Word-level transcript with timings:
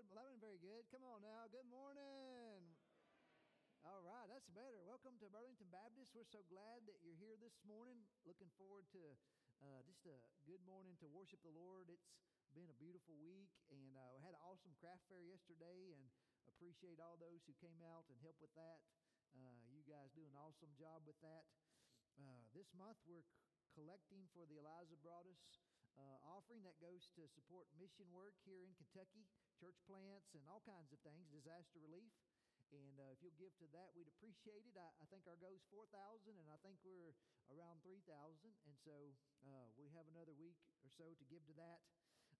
good. 0.00 0.08
Well, 0.08 0.16
that 0.16 0.32
wasn't 0.32 0.40
very 0.40 0.56
good. 0.64 0.88
Come 0.88 1.04
on 1.04 1.20
now. 1.20 1.44
Good 1.52 1.68
morning. 1.68 2.64
All 3.84 4.00
right, 4.00 4.24
that's 4.32 4.48
better. 4.48 4.80
Welcome 4.88 5.20
to 5.20 5.28
Burlington 5.28 5.68
Baptist. 5.68 6.16
We're 6.16 6.24
so 6.24 6.40
glad 6.48 6.88
that 6.88 6.96
you're 7.04 7.20
here 7.20 7.36
this 7.36 7.60
morning. 7.68 8.00
Looking 8.24 8.48
forward 8.56 8.88
to 8.96 9.02
uh, 9.60 9.84
just 9.84 10.00
a 10.08 10.16
good 10.48 10.64
morning 10.64 10.96
to 11.04 11.06
worship 11.12 11.44
the 11.44 11.52
Lord. 11.52 11.92
It's 11.92 12.08
been 12.56 12.72
a 12.72 12.80
beautiful 12.80 13.12
week, 13.20 13.52
and 13.68 13.92
uh, 13.92 14.16
we 14.16 14.24
had 14.24 14.32
an 14.32 14.40
awesome 14.40 14.72
craft 14.80 15.04
fair 15.12 15.20
yesterday, 15.20 15.92
and 15.92 16.08
appreciate 16.48 16.96
all 16.96 17.20
those 17.20 17.44
who 17.44 17.52
came 17.60 17.84
out 17.84 18.08
and 18.08 18.16
helped 18.24 18.40
with 18.40 18.56
that. 18.56 18.80
Uh, 19.36 19.68
you 19.68 19.84
guys 19.84 20.08
do 20.16 20.24
an 20.24 20.32
awesome 20.32 20.72
job 20.80 21.04
with 21.04 21.20
that. 21.20 21.44
Uh, 22.16 22.48
this 22.56 22.72
month, 22.72 22.96
we're 23.04 23.28
c- 23.28 23.36
collecting 23.76 24.24
for 24.32 24.48
the 24.48 24.56
Eliza 24.56 24.96
Broadus 25.04 25.44
uh, 26.00 26.16
offering 26.24 26.64
that 26.64 26.80
goes 26.80 27.12
to 27.20 27.28
support 27.28 27.68
mission 27.76 28.08
work 28.16 28.32
here 28.48 28.64
in 28.64 28.72
Kentucky, 28.80 29.28
church 29.60 29.76
plants, 29.84 30.32
and 30.32 30.40
all 30.48 30.64
kinds 30.64 30.88
of 30.88 30.98
things, 31.04 31.28
disaster 31.28 31.76
relief. 31.84 32.08
And 32.72 32.96
uh, 32.96 33.12
if 33.12 33.20
you'll 33.20 33.36
give 33.36 33.52
to 33.60 33.68
that, 33.76 33.92
we'd 33.92 34.08
appreciate 34.08 34.64
it. 34.64 34.72
I, 34.78 34.88
I 35.02 35.06
think 35.12 35.28
our 35.28 35.36
goal's 35.36 35.66
4,000, 35.68 35.90
and 36.32 36.48
I 36.48 36.56
think 36.64 36.80
we're 36.80 37.12
around 37.52 37.82
3,000. 37.84 38.00
And 38.64 38.76
so 38.80 39.12
uh, 39.44 39.68
we 39.76 39.92
have 39.92 40.06
another 40.08 40.32
week 40.32 40.56
or 40.80 40.88
so 40.88 41.12
to 41.12 41.24
give 41.28 41.44
to 41.50 41.54
that. 41.60 41.84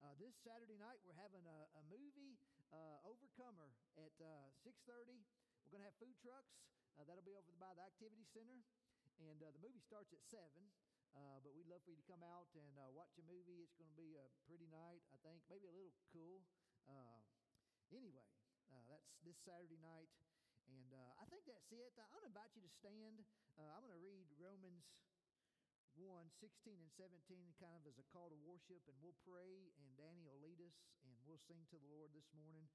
Uh, 0.00 0.16
this 0.16 0.32
Saturday 0.40 0.80
night, 0.80 1.02
we're 1.04 1.18
having 1.18 1.44
a, 1.44 1.60
a 1.76 1.82
movie, 1.90 2.40
uh, 2.72 3.04
Overcomer, 3.04 3.74
at 4.00 4.16
6.30. 4.16 4.64
Uh, 4.64 5.20
we're 5.66 5.76
going 5.76 5.84
to 5.84 5.90
have 5.90 5.98
food 6.00 6.16
trucks. 6.22 6.56
Uh, 6.96 7.04
that'll 7.04 7.26
be 7.26 7.36
over 7.36 7.52
by 7.60 7.74
the 7.76 7.84
Activity 7.84 8.24
Center. 8.24 8.64
And 9.20 9.36
the 9.42 9.52
movie 9.60 9.82
starts 9.82 10.14
at 10.16 10.24
7. 10.24 10.40
Uh, 11.10 11.42
but 11.42 11.52
we'd 11.58 11.66
love 11.66 11.82
for 11.82 11.90
you 11.90 11.98
to 11.98 12.06
come 12.06 12.22
out 12.22 12.46
and 12.54 12.70
watch 12.94 13.18
a 13.18 13.26
movie. 13.26 13.66
It's 13.66 13.74
going 13.74 13.90
to 13.90 13.98
be 13.98 14.14
a 14.14 14.30
pretty 14.46 14.70
night, 14.70 15.02
I 15.10 15.18
think, 15.26 15.42
maybe 15.50 15.66
a 15.66 15.74
little 15.74 15.92
cool. 16.14 16.38
Uh, 16.90 17.22
anyway, 17.94 18.26
uh, 18.74 18.82
that's 18.90 19.14
this 19.22 19.38
Saturday 19.46 19.78
night. 19.78 20.10
And 20.66 20.90
uh, 20.90 21.22
I 21.22 21.26
think 21.30 21.46
that's 21.46 21.70
it. 21.70 21.94
I 21.98 22.06
want 22.10 22.26
to 22.26 22.30
invite 22.30 22.50
you 22.58 22.62
to 22.62 22.72
stand. 22.82 23.22
Uh, 23.58 23.70
I'm 23.74 23.82
going 23.82 23.94
to 23.94 24.02
read 24.02 24.26
Romans 24.38 24.86
1 25.98 26.06
16 26.38 26.78
and 26.78 26.90
17 26.94 27.14
kind 27.58 27.74
of 27.74 27.82
as 27.86 27.98
a 27.98 28.06
call 28.14 28.30
to 28.30 28.38
worship, 28.46 28.82
and 28.86 28.94
we'll 29.02 29.18
pray, 29.26 29.74
and 29.82 29.86
Danny 29.98 30.22
will 30.22 30.38
lead 30.38 30.62
us, 30.62 30.78
and 31.02 31.14
we'll 31.26 31.42
sing 31.42 31.62
to 31.74 31.78
the 31.78 31.90
Lord 31.90 32.14
this 32.14 32.30
morning. 32.34 32.70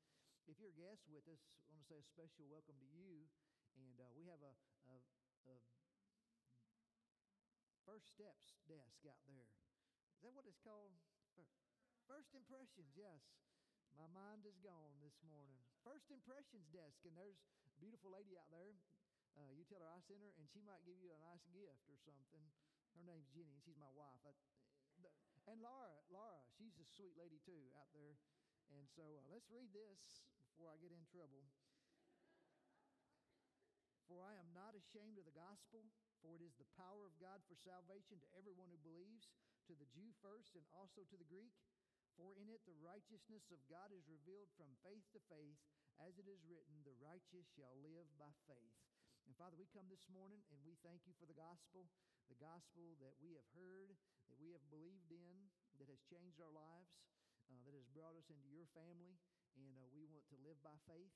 If 0.47 0.59
you're 0.59 0.75
a 0.75 0.79
guest 0.79 1.07
with 1.07 1.25
us, 1.31 1.41
I 1.67 1.75
want 1.75 1.83
to 1.83 1.89
say 1.91 1.99
a 1.99 2.07
special 2.07 2.45
welcome 2.51 2.77
to 2.79 2.89
you. 2.91 3.27
And 3.75 3.99
we 4.15 4.23
have 4.31 4.39
a, 4.39 4.53
a, 4.87 4.95
a 5.51 5.55
First 7.83 8.07
Steps 8.15 8.55
desk 8.71 9.03
out 9.03 9.19
there. 9.27 9.51
Is 10.15 10.21
that 10.23 10.31
what 10.31 10.47
it's 10.47 10.61
called? 10.63 10.95
First 12.05 12.37
Impressions, 12.37 12.93
yes. 12.93 13.44
My 13.95 14.11
mind 14.11 14.43
is 14.43 14.59
gone 14.59 14.99
this 14.99 15.15
morning. 15.23 15.55
First 15.87 16.11
Impressions 16.11 16.67
desk, 16.75 16.99
and 17.07 17.15
there's 17.15 17.39
a 17.63 17.71
beautiful 17.79 18.11
lady 18.11 18.35
out 18.35 18.51
there. 18.51 18.75
Uh, 19.39 19.51
you 19.55 19.63
tell 19.67 19.79
her 19.79 19.87
I 19.87 20.03
sent 20.03 20.19
her, 20.19 20.31
and 20.35 20.47
she 20.51 20.59
might 20.63 20.83
give 20.83 20.99
you 20.99 21.15
a 21.15 21.19
nice 21.23 21.43
gift 21.55 21.87
or 21.87 21.95
something. 22.03 22.43
Her 22.99 23.03
name's 23.07 23.31
Jenny, 23.31 23.55
and 23.55 23.63
she's 23.63 23.79
my 23.79 23.91
wife. 23.95 24.19
I, 24.27 24.35
the, 24.99 25.11
and 25.47 25.63
Laura, 25.63 25.95
Laura, 26.11 26.43
she's 26.59 26.75
a 26.79 26.87
sweet 26.95 27.15
lady 27.15 27.39
too 27.43 27.71
out 27.79 27.87
there. 27.95 28.19
And 28.75 28.83
so 28.91 29.03
uh, 29.03 29.27
let's 29.31 29.47
read 29.47 29.71
this 29.71 30.23
before 30.51 30.67
I 30.71 30.79
get 30.83 30.91
in 30.91 31.03
trouble. 31.07 31.47
For 34.11 34.19
I 34.23 34.35
am 34.35 34.51
not 34.51 34.75
ashamed 34.75 35.15
of 35.19 35.25
the 35.27 35.35
gospel 35.35 35.87
for 36.25 36.33
it 36.33 36.41
is 36.41 36.57
the 36.57 36.65
power 36.73 37.05
of 37.05 37.13
God 37.21 37.37
for 37.45 37.53
salvation 37.53 38.17
to 38.17 38.27
everyone 38.33 38.73
who 38.73 38.81
believes, 38.81 39.29
to 39.69 39.77
the 39.77 39.85
Jew 39.93 40.09
first 40.25 40.57
and 40.57 40.65
also 40.73 41.05
to 41.05 41.17
the 41.21 41.29
Greek. 41.29 41.53
For 42.15 42.31
in 42.39 42.47
it 42.47 42.63
the 42.63 42.79
righteousness 42.79 43.51
of 43.51 43.59
God 43.67 43.91
is 43.91 44.07
revealed 44.07 44.47
from 44.55 44.71
faith 44.87 45.03
to 45.11 45.19
faith, 45.27 45.59
as 45.99 46.15
it 46.15 46.27
is 46.31 46.47
written, 46.47 46.83
the 46.83 46.95
righteous 47.03 47.43
shall 47.55 47.75
live 47.83 48.07
by 48.15 48.31
faith. 48.47 48.75
And 49.27 49.35
Father, 49.35 49.59
we 49.59 49.67
come 49.75 49.87
this 49.91 50.07
morning 50.07 50.39
and 50.51 50.59
we 50.63 50.79
thank 50.79 51.03
you 51.03 51.15
for 51.19 51.27
the 51.27 51.35
gospel, 51.35 51.91
the 52.31 52.39
gospel 52.39 52.95
that 53.03 53.19
we 53.19 53.35
have 53.35 53.47
heard, 53.51 53.91
that 54.31 54.39
we 54.39 54.55
have 54.55 54.63
believed 54.71 55.11
in, 55.11 55.35
that 55.79 55.91
has 55.91 55.99
changed 56.07 56.39
our 56.39 56.51
lives, 56.55 56.95
uh, 57.51 57.59
that 57.67 57.75
has 57.75 57.87
brought 57.91 58.15
us 58.15 58.31
into 58.31 58.47
your 58.47 58.67
family. 58.71 59.19
And 59.59 59.75
uh, 59.75 59.87
we 59.91 60.07
want 60.07 60.23
to 60.31 60.37
live 60.39 60.59
by 60.63 60.75
faith. 60.87 61.11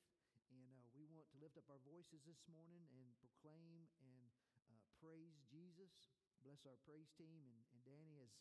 And 0.52 0.68
uh, 0.76 0.90
we 0.98 1.06
want 1.08 1.30
to 1.32 1.38
lift 1.40 1.56
up 1.56 1.70
our 1.72 1.80
voices 1.86 2.26
this 2.26 2.42
morning 2.50 2.82
and 2.92 3.08
proclaim 3.24 3.88
and 4.04 4.26
uh, 4.68 4.84
praise 5.00 5.38
Jesus. 5.48 6.12
Bless 6.44 6.66
our 6.68 6.80
praise 6.84 7.08
team 7.16 7.46
and, 7.46 7.60
and 7.72 7.80
Danny 7.88 8.20
as, 8.20 8.32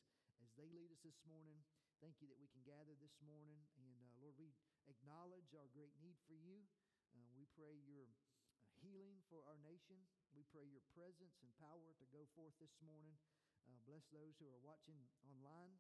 as 0.43 0.51
they 0.57 0.67
lead 0.73 0.91
us 0.91 1.03
this 1.05 1.19
morning. 1.29 1.61
Thank 1.99 2.23
you 2.23 2.31
that 2.31 2.39
we 2.39 2.47
can 2.55 2.63
gather 2.63 2.95
this 3.03 3.19
morning. 3.27 3.59
And 3.75 3.99
uh, 4.07 4.15
Lord, 4.23 4.39
we 4.39 4.55
acknowledge 4.87 5.51
our 5.59 5.67
great 5.75 5.91
need 5.99 6.15
for 6.31 6.39
you. 6.39 6.63
Uh, 7.11 7.27
we 7.35 7.51
pray 7.59 7.75
your 7.83 8.07
uh, 8.07 8.71
healing 8.79 9.19
for 9.27 9.43
our 9.51 9.59
nation. 9.67 9.99
We 10.31 10.47
pray 10.55 10.63
your 10.71 10.85
presence 10.95 11.43
and 11.43 11.51
power 11.59 11.91
to 11.99 12.07
go 12.15 12.23
forth 12.39 12.55
this 12.63 12.79
morning. 12.79 13.19
Uh, 13.67 13.83
bless 13.83 14.07
those 14.15 14.39
who 14.39 14.47
are 14.47 14.63
watching 14.63 15.11
online. 15.27 15.75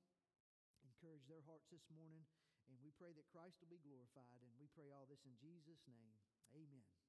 Encourage 0.82 1.22
their 1.30 1.46
hearts 1.46 1.70
this 1.70 1.86
morning. 1.94 2.26
And 2.66 2.82
we 2.82 2.90
pray 2.98 3.14
that 3.14 3.30
Christ 3.30 3.62
will 3.62 3.70
be 3.70 3.78
glorified. 3.78 4.42
And 4.42 4.50
we 4.58 4.66
pray 4.74 4.90
all 4.90 5.06
this 5.06 5.22
in 5.22 5.38
Jesus' 5.38 5.86
name. 5.86 6.10
Amen. 6.50 7.07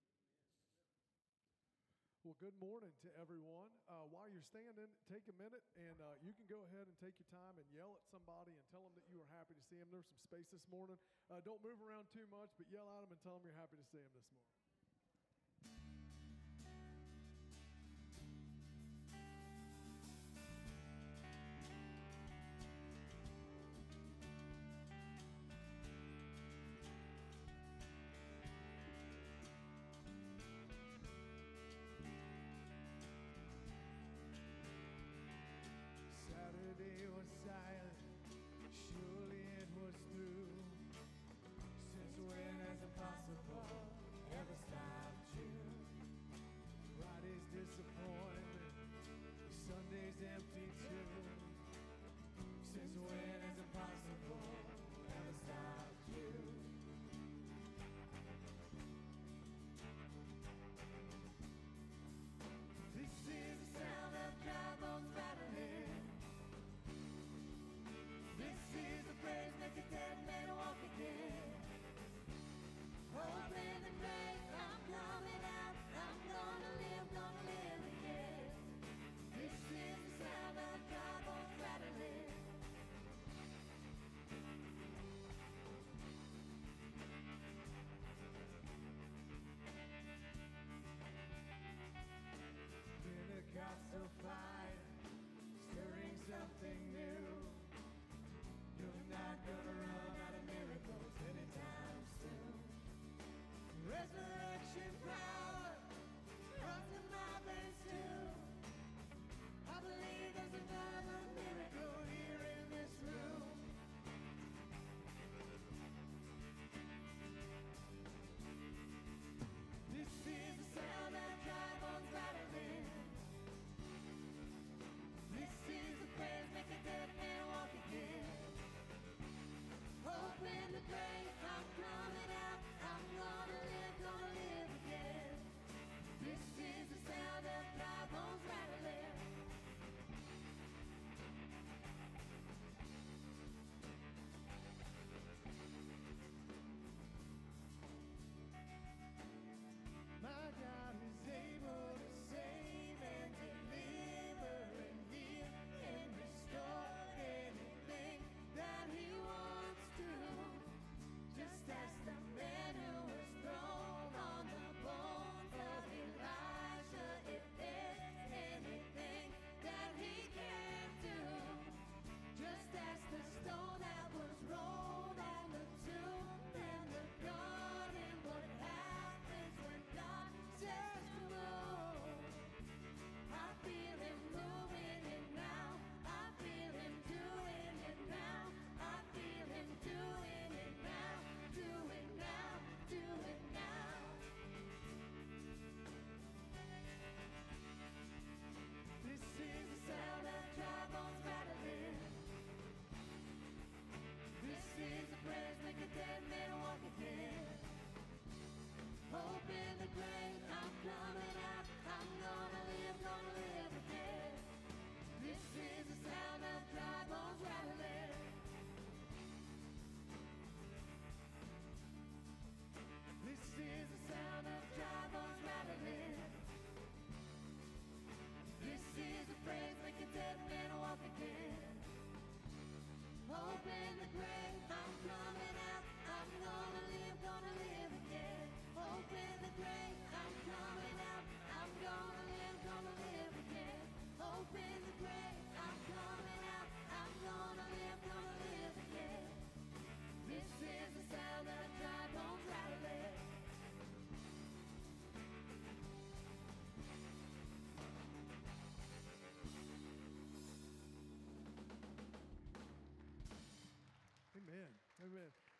Well, 2.29 2.45
good 2.45 2.61
morning 2.61 2.93
to 3.01 3.09
everyone. 3.17 3.73
Uh, 3.89 4.05
while 4.13 4.29
you're 4.29 4.45
standing, 4.45 4.85
take 5.09 5.25
a 5.25 5.33
minute 5.41 5.65
and 5.73 5.97
uh, 5.97 6.13
you 6.21 6.29
can 6.29 6.45
go 6.45 6.61
ahead 6.61 6.85
and 6.85 6.93
take 7.01 7.17
your 7.17 7.25
time 7.33 7.57
and 7.57 7.65
yell 7.73 7.97
at 7.97 8.05
somebody 8.13 8.53
and 8.53 8.61
tell 8.69 8.85
them 8.85 8.93
that 8.93 9.09
you 9.09 9.17
are 9.17 9.25
happy 9.33 9.57
to 9.57 9.63
see 9.65 9.81
them. 9.81 9.89
There's 9.89 10.05
some 10.05 10.21
space 10.21 10.45
this 10.53 10.61
morning. 10.69 11.01
Uh, 11.33 11.41
don't 11.41 11.57
move 11.65 11.81
around 11.81 12.05
too 12.13 12.29
much, 12.29 12.53
but 12.53 12.69
yell 12.69 12.85
at 12.85 13.01
them 13.01 13.17
and 13.17 13.21
tell 13.25 13.41
them 13.41 13.49
you're 13.49 13.57
happy 13.57 13.81
to 13.81 13.87
see 13.89 13.97
them 13.97 14.13
this 14.13 14.29
morning. 14.29 14.68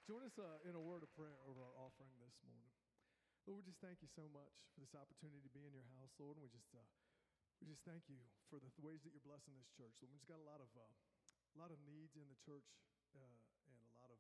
Join 0.10 0.26
us 0.26 0.42
uh, 0.42 0.58
in 0.66 0.74
a 0.74 0.82
word 0.82 1.06
of 1.06 1.14
prayer 1.14 1.38
over 1.46 1.62
our 1.62 1.78
offering 1.78 2.18
this 2.18 2.34
morning. 2.42 2.74
Lord, 3.46 3.62
we 3.62 3.70
just 3.70 3.78
thank 3.78 4.02
you 4.02 4.10
so 4.10 4.26
much 4.34 4.58
for 4.74 4.82
this 4.82 4.98
opportunity 4.98 5.38
to 5.46 5.54
be 5.54 5.62
in 5.62 5.70
your 5.70 5.86
house, 5.94 6.10
Lord. 6.18 6.34
And 6.34 6.42
we 6.42 6.50
just, 6.50 6.74
uh, 6.74 6.82
we 7.62 7.70
just 7.70 7.86
thank 7.86 8.10
you 8.10 8.18
for 8.50 8.58
the 8.58 8.74
th- 8.74 8.82
ways 8.82 9.06
that 9.06 9.14
you're 9.14 9.22
blessing 9.22 9.54
this 9.54 9.70
church. 9.78 9.94
Lord, 10.02 10.10
we 10.10 10.18
just 10.18 10.26
got 10.26 10.42
a 10.42 10.48
lot 10.50 10.66
of, 10.66 10.74
uh, 10.74 10.82
a 11.54 11.58
lot 11.62 11.70
of 11.70 11.78
needs 11.86 12.18
in 12.18 12.26
the 12.26 12.40
church 12.42 12.66
uh, 13.14 13.38
and 13.70 13.78
a 13.86 13.94
lot 14.02 14.10
of 14.10 14.18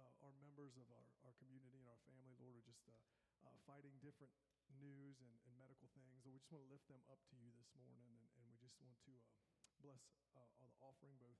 uh, 0.00 0.24
our 0.24 0.32
members 0.40 0.72
of 0.80 0.88
our, 0.88 1.04
our 1.28 1.36
community 1.36 1.84
and 1.84 1.92
our 1.92 2.00
family, 2.08 2.32
Lord, 2.40 2.56
are 2.56 2.64
just 2.64 2.88
uh, 2.88 2.96
fighting 3.68 3.92
different 4.00 4.32
news 4.80 5.20
and, 5.20 5.36
and 5.44 5.52
medical 5.60 5.92
things. 5.92 6.16
Lord, 6.24 6.32
we 6.32 6.40
just 6.40 6.48
want 6.48 6.64
to 6.64 6.72
lift 6.72 6.88
them 6.88 7.04
up 7.12 7.20
to 7.28 7.36
you 7.36 7.52
this 7.60 7.68
morning. 7.76 8.08
And, 8.08 8.24
and 8.40 8.48
we 8.48 8.56
just 8.56 8.80
want 8.80 8.96
to 9.04 9.12
bless 9.84 10.00
all 10.32 10.56
the 10.64 10.72
offering, 10.80 11.20
both 11.20 11.36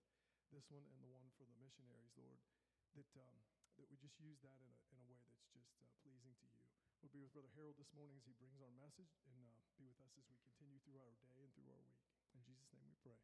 this 0.53 0.69
one 0.69 0.85
and 0.85 1.01
the 1.01 1.09
one 1.09 1.33
for 1.41 1.49
the 1.49 1.57
missionaries, 1.57 2.13
Lord, 2.21 2.45
that. 2.93 3.09
Um, 3.17 3.60
that 3.81 3.89
we 3.89 3.97
just 3.97 4.21
use 4.21 4.37
that 4.45 4.61
in 4.61 4.69
a, 4.69 4.77
in 4.93 5.01
a 5.01 5.07
way 5.09 5.17
that's 5.25 5.49
just 5.57 5.73
uh, 5.81 5.89
pleasing 6.05 6.37
to 6.37 6.45
you. 6.45 6.61
We'll 7.01 7.17
be 7.17 7.25
with 7.25 7.33
Brother 7.33 7.49
Harold 7.57 7.81
this 7.81 7.89
morning 7.97 8.13
as 8.13 8.29
he 8.29 8.37
brings 8.37 8.61
our 8.61 8.69
message 8.77 9.17
and 9.25 9.49
uh, 9.57 9.65
be 9.81 9.89
with 9.89 9.97
us 10.05 10.13
as 10.21 10.29
we 10.29 10.37
continue 10.45 10.77
through 10.85 11.01
our 11.01 11.17
day 11.25 11.41
and 11.41 11.49
through 11.57 11.73
our 11.73 11.81
week. 11.89 11.97
In 12.37 12.45
Jesus' 12.45 12.69
name 12.77 12.85
we 12.85 13.01
pray. 13.01 13.17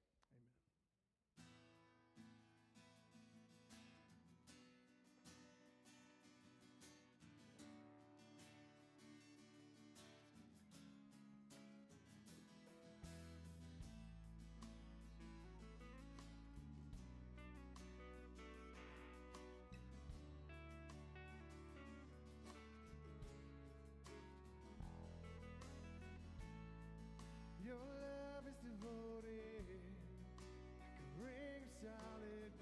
solid 31.82 32.55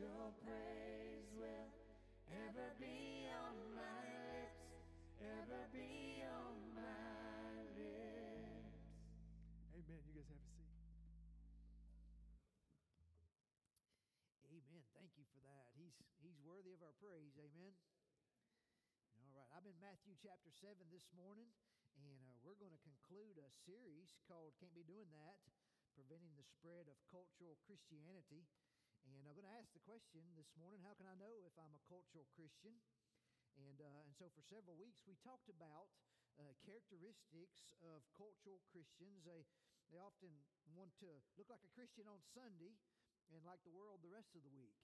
your 0.00 0.32
praise 0.40 1.28
will 1.36 1.68
ever 2.32 2.72
be 2.80 3.28
on 3.28 3.52
my 3.76 4.00
lips, 4.08 4.64
ever 5.20 5.68
be 5.76 6.24
on 6.24 6.56
my 6.72 7.52
lips. 7.76 8.80
Amen. 9.76 10.00
You 10.08 10.16
guys 10.16 10.24
have 10.24 10.40
a 10.40 10.48
seat. 10.56 10.72
Amen. 14.48 14.80
Thank 14.96 15.12
you 15.20 15.28
for 15.36 15.44
that. 15.44 15.68
He's 15.76 15.92
he's 16.24 16.40
worthy 16.48 16.72
of 16.72 16.80
our 16.80 16.96
praise. 16.96 17.36
Amen. 17.36 17.76
All 19.20 19.36
right, 19.36 19.52
I'm 19.52 19.68
in 19.68 19.76
Matthew 19.84 20.16
chapter 20.16 20.48
7 20.48 20.80
this 20.88 21.12
morning, 21.12 21.52
and 22.00 22.24
uh, 22.24 22.40
we're 22.40 22.56
going 22.56 22.72
to 22.72 22.80
conclude 22.88 23.36
a 23.36 23.52
series 23.68 24.16
called 24.24 24.56
Can't 24.56 24.72
Be 24.72 24.80
Doing 24.80 25.12
That 25.12 25.36
Preventing 25.92 26.32
the 26.40 26.48
Spread 26.48 26.88
of 26.88 26.96
Cultural 27.12 27.60
Christianity. 27.68 28.48
And 29.08 29.24
I'm 29.24 29.32
going 29.32 29.48
to 29.48 29.56
ask 29.56 29.72
the 29.72 29.84
question 29.88 30.20
this 30.36 30.52
morning 30.60 30.84
how 30.84 30.92
can 30.92 31.08
I 31.08 31.16
know 31.16 31.44
if 31.48 31.54
I'm 31.56 31.72
a 31.72 31.82
cultural 31.88 32.28
Christian? 32.36 32.76
And, 33.56 33.80
uh, 33.80 34.04
and 34.04 34.12
so 34.16 34.28
for 34.32 34.44
several 34.44 34.76
weeks, 34.76 35.00
we 35.08 35.16
talked 35.24 35.48
about 35.48 35.88
uh, 36.36 36.52
characteristics 36.64 37.72
of 37.80 38.04
cultural 38.16 38.60
Christians. 38.68 39.24
They, 39.24 39.44
they 39.92 40.00
often 40.00 40.32
want 40.72 40.92
to 41.00 41.10
look 41.36 41.48
like 41.48 41.64
a 41.64 41.72
Christian 41.72 42.06
on 42.08 42.20
Sunday 42.32 42.76
and 43.32 43.40
like 43.42 43.60
the 43.64 43.72
world 43.72 44.04
the 44.04 44.12
rest 44.12 44.36
of 44.36 44.44
the 44.44 44.52
week. 44.52 44.76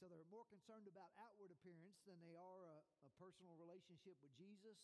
So 0.00 0.10
they're 0.10 0.26
more 0.26 0.44
concerned 0.50 0.90
about 0.90 1.14
outward 1.16 1.54
appearance 1.54 2.02
than 2.02 2.18
they 2.18 2.34
are 2.34 2.66
a, 2.66 2.78
a 3.06 3.10
personal 3.14 3.54
relationship 3.54 4.18
with 4.24 4.34
Jesus. 4.34 4.76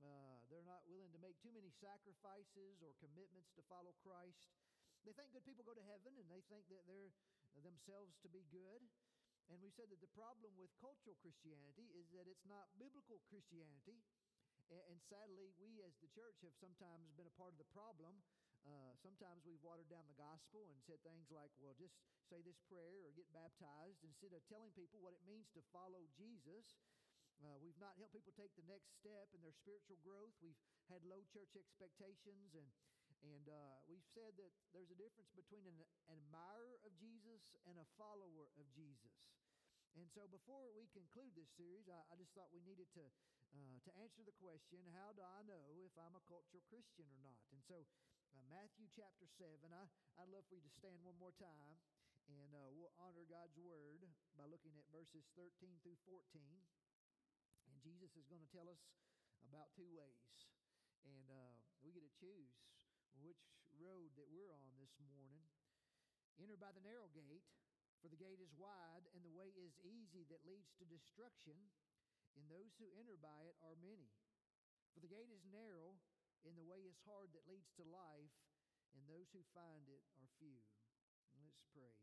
Uh, 0.00 0.40
they're 0.48 0.64
not 0.64 0.80
willing 0.88 1.12
to 1.12 1.20
make 1.20 1.36
too 1.44 1.52
many 1.52 1.68
sacrifices 1.76 2.80
or 2.80 2.96
commitments 3.04 3.52
to 3.52 3.62
follow 3.68 3.92
Christ. 4.00 4.48
They 5.04 5.12
think 5.12 5.36
good 5.36 5.44
people 5.44 5.64
go 5.64 5.76
to 5.76 5.84
heaven 5.84 6.16
and 6.16 6.28
they 6.32 6.40
think 6.48 6.64
that 6.72 6.88
they're 6.88 7.12
themselves 7.58 8.14
to 8.22 8.28
be 8.30 8.46
good. 8.54 8.82
And 9.50 9.58
we 9.58 9.74
said 9.74 9.90
that 9.90 9.98
the 9.98 10.14
problem 10.14 10.54
with 10.54 10.70
cultural 10.78 11.18
Christianity 11.18 11.90
is 11.98 12.06
that 12.14 12.30
it's 12.30 12.46
not 12.46 12.70
biblical 12.78 13.18
Christianity. 13.26 13.98
And, 14.70 15.02
sadly, 15.10 15.50
we 15.58 15.82
as 15.82 15.98
the 15.98 16.06
church 16.14 16.38
have 16.46 16.54
sometimes 16.54 17.10
been 17.18 17.26
a 17.26 17.34
part 17.34 17.50
of 17.50 17.58
the 17.58 17.66
problem 17.74 18.22
uh, 18.68 18.92
sometimes 19.00 19.40
we've 19.48 19.62
watered 19.64 19.88
down 19.88 20.04
the 20.04 20.20
gospel 20.20 20.68
and 20.68 20.76
said 20.84 21.00
things 21.00 21.32
like, 21.32 21.48
well, 21.56 21.72
just 21.80 21.96
say 22.28 22.44
this 22.44 22.60
prayer 22.68 23.00
or 23.00 23.10
get 23.16 23.24
baptized 23.32 24.04
instead 24.04 24.36
of 24.36 24.44
telling 24.52 24.70
people 24.76 25.00
what 25.00 25.16
it 25.16 25.24
means 25.24 25.48
to 25.56 25.64
follow 25.72 26.04
Jesus. 26.12 26.76
Uh, 27.40 27.56
we've 27.64 27.78
not 27.80 27.96
helped 27.96 28.12
people 28.12 28.36
take 28.36 28.52
the 28.60 28.68
next 28.68 28.92
step 29.00 29.32
in 29.32 29.40
their 29.40 29.56
spiritual 29.56 29.96
growth. 30.04 30.36
We've 30.44 30.60
had 30.92 31.00
low 31.08 31.24
church 31.32 31.56
expectations, 31.56 32.52
and, 32.52 32.68
and 33.20 33.44
uh, 33.52 33.76
we've 33.84 34.06
said 34.16 34.32
that 34.40 34.52
there's 34.72 34.88
a 34.88 34.96
difference 34.96 35.28
between 35.36 35.68
an, 35.68 35.76
admirer 36.08 36.80
of 36.88 36.92
Jesus 36.96 37.52
and 37.68 37.76
a 37.76 37.86
follower 38.00 38.48
of 38.56 38.64
Jesus. 38.72 39.28
And 39.98 40.06
so, 40.08 40.30
before 40.30 40.70
we 40.72 40.86
conclude 40.94 41.34
this 41.34 41.50
series, 41.58 41.90
I, 41.90 42.00
I 42.08 42.14
just 42.16 42.32
thought 42.32 42.54
we 42.54 42.62
needed 42.62 42.88
to, 42.94 43.04
uh, 43.52 43.76
to 43.84 43.90
answer 44.00 44.22
the 44.22 44.36
question 44.38 44.86
how 44.94 45.12
do 45.12 45.20
I 45.20 45.42
know 45.44 45.82
if 45.82 45.92
I'm 45.98 46.14
a 46.14 46.24
cultural 46.30 46.62
Christian 46.70 47.10
or 47.10 47.20
not? 47.20 47.42
And 47.50 47.60
so, 47.66 47.84
uh, 48.30 48.44
Matthew 48.46 48.86
chapter 48.94 49.26
7. 49.26 49.58
I, 49.74 49.84
I'd 50.22 50.30
love 50.30 50.46
for 50.46 50.54
you 50.54 50.62
to 50.62 50.78
stand 50.78 51.02
one 51.02 51.18
more 51.18 51.34
time, 51.34 51.74
and 52.30 52.50
uh, 52.54 52.70
we'll 52.70 52.94
honor 53.02 53.26
God's 53.26 53.58
word 53.58 54.06
by 54.38 54.46
looking 54.46 54.78
at 54.78 54.86
verses 54.94 55.26
13 55.34 55.50
through 55.82 55.98
14. 56.06 56.22
And 57.66 57.74
Jesus 57.82 58.14
is 58.14 58.30
going 58.30 58.42
to 58.42 58.52
tell 58.54 58.70
us 58.70 58.78
about 59.42 59.74
two 59.74 59.90
ways. 59.90 60.30
And 61.02 61.26
uh, 61.26 61.58
we 61.82 61.90
get 61.90 62.06
to 62.06 62.14
choose 62.14 62.54
which 63.18 63.50
road 63.74 64.14
that 64.14 64.30
we're 64.30 64.54
on 64.54 64.76
this 64.78 64.94
morning. 65.02 65.42
Enter 66.38 66.56
by 66.56 66.70
the 66.72 66.84
narrow 66.84 67.10
gate, 67.10 67.44
for 68.00 68.08
the 68.08 68.20
gate 68.20 68.40
is 68.40 68.56
wide, 68.56 69.04
and 69.12 69.20
the 69.20 69.34
way 69.34 69.52
is 69.56 69.76
easy 69.84 70.24
that 70.32 70.46
leads 70.46 70.72
to 70.80 70.88
destruction, 70.88 71.56
and 72.38 72.46
those 72.48 72.72
who 72.80 72.88
enter 72.96 73.18
by 73.20 73.44
it 73.44 73.56
are 73.60 73.76
many. 73.80 74.08
For 74.96 75.00
the 75.04 75.10
gate 75.10 75.28
is 75.28 75.44
narrow, 75.52 76.00
and 76.48 76.56
the 76.56 76.64
way 76.64 76.80
is 76.88 76.96
hard 77.04 77.36
that 77.36 77.44
leads 77.50 77.68
to 77.76 77.84
life, 77.84 78.32
and 78.96 79.04
those 79.04 79.28
who 79.30 79.44
find 79.52 79.84
it 79.92 80.02
are 80.16 80.28
few. 80.40 80.56
Let's 81.36 81.60
pray. 81.76 81.94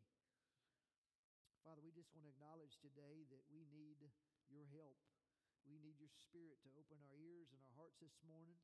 Father, 1.65 1.83
we 1.83 1.91
just 1.91 2.13
want 2.15 2.23
to 2.23 2.31
acknowledge 2.31 2.79
today 2.79 3.27
that 3.27 3.43
we 3.51 3.67
need 3.73 3.99
your 4.47 4.63
help. 4.71 4.95
We 5.67 5.81
need 5.83 5.99
your 5.99 6.13
spirit 6.13 6.63
to 6.63 6.71
open 6.79 6.95
our 7.03 7.17
ears 7.19 7.51
and 7.51 7.59
our 7.59 7.75
hearts 7.75 7.99
this 7.99 8.15
morning. 8.23 8.55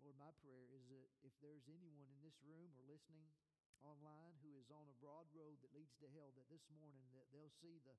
Lord, 0.00 0.16
my 0.16 0.32
prayer 0.40 0.64
is 0.72 0.88
that 0.88 1.08
if 1.20 1.36
there's 1.44 1.68
anyone 1.68 2.08
in 2.08 2.20
this 2.24 2.40
room 2.40 2.72
or 2.72 2.82
listening 2.88 3.28
online 3.84 4.32
who 4.40 4.56
is 4.56 4.72
on 4.72 4.88
a 4.88 4.96
broad 4.96 5.28
road 5.36 5.60
that 5.60 5.76
leads 5.76 5.92
to 6.00 6.08
hell, 6.16 6.32
that 6.36 6.48
this 6.48 6.64
morning 6.72 7.04
that 7.12 7.28
they'll 7.32 7.52
see 7.60 7.80
the, 7.84 7.92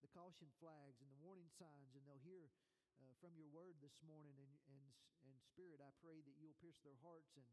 the 0.00 0.08
caution 0.08 0.48
flags 0.56 1.00
and 1.04 1.08
the 1.12 1.20
warning 1.20 1.48
signs 1.52 1.92
and 1.92 2.04
they'll 2.08 2.24
hear 2.24 2.48
uh, 3.00 3.12
from 3.20 3.36
your 3.36 3.48
word 3.52 3.76
this 3.84 4.00
morning. 4.04 4.36
And, 4.40 4.52
and, 4.72 4.84
and 5.28 5.36
Spirit, 5.44 5.84
I 5.84 5.92
pray 6.00 6.24
that 6.24 6.36
you'll 6.40 6.56
pierce 6.64 6.80
their 6.80 6.96
hearts 7.04 7.36
and, 7.36 7.48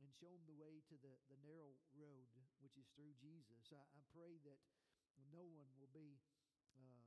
and 0.00 0.08
show 0.16 0.32
them 0.32 0.44
the 0.48 0.56
way 0.56 0.80
to 0.88 0.96
the, 1.00 1.12
the 1.28 1.38
narrow 1.44 1.76
road, 1.92 2.28
which 2.64 2.76
is 2.80 2.88
through 2.96 3.12
Jesus. 3.20 3.68
I, 3.72 3.84
I 3.96 4.02
pray 4.16 4.40
that 4.48 4.60
no 5.28 5.44
one 5.44 5.68
will 5.76 5.92
be, 5.92 6.20
uh, 6.76 7.04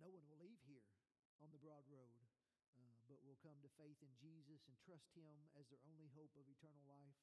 no 0.00 0.08
one 0.12 0.24
will 0.28 0.40
leave 0.40 0.60
here 0.68 0.84
on 1.40 1.52
the 1.52 1.60
broad 1.60 1.84
road, 1.92 2.16
uh, 2.80 2.96
but 3.08 3.20
will 3.24 3.35
come 3.46 3.62
to 3.62 3.70
faith 3.78 4.02
in 4.02 4.10
Jesus 4.18 4.66
and 4.66 4.74
trust 4.82 5.06
Him 5.14 5.38
as 5.54 5.70
their 5.70 5.78
only 5.86 6.10
hope 6.18 6.34
of 6.34 6.50
eternal 6.50 6.82
life. 6.90 7.14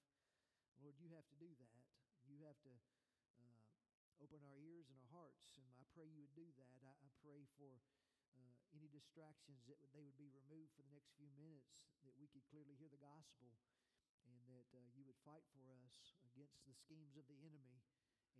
Lord, 0.79 0.95
you 0.95 1.11
have 1.11 1.27
to 1.27 1.35
do 1.35 1.51
that. 1.59 1.83
You 2.23 2.39
have 2.47 2.55
to 2.63 2.71
uh, 3.43 3.59
open 4.23 4.39
our 4.47 4.55
ears 4.55 4.87
and 4.87 4.95
our 5.03 5.11
hearts, 5.11 5.59
and 5.59 5.67
I 5.75 5.83
pray 5.91 6.07
you 6.07 6.23
would 6.23 6.31
do 6.31 6.47
that. 6.55 6.79
I, 6.79 6.95
I 6.95 7.11
pray 7.19 7.43
for 7.59 7.75
uh, 8.39 8.55
any 8.71 8.87
distractions 8.87 9.67
that 9.67 9.75
would, 9.83 9.91
they 9.91 9.99
would 9.99 10.15
be 10.15 10.31
removed 10.31 10.71
for 10.79 10.87
the 10.87 10.95
next 10.95 11.11
few 11.19 11.27
minutes, 11.35 11.75
that 12.07 12.15
we 12.15 12.31
could 12.31 12.47
clearly 12.47 12.79
hear 12.79 12.87
the 12.87 13.03
gospel, 13.03 13.59
and 14.23 14.39
that 14.47 14.71
uh, 14.71 14.79
you 14.95 15.03
would 15.03 15.19
fight 15.27 15.43
for 15.51 15.67
us 15.75 16.15
against 16.23 16.55
the 16.63 16.71
schemes 16.71 17.19
of 17.19 17.27
the 17.27 17.35
enemy, 17.43 17.83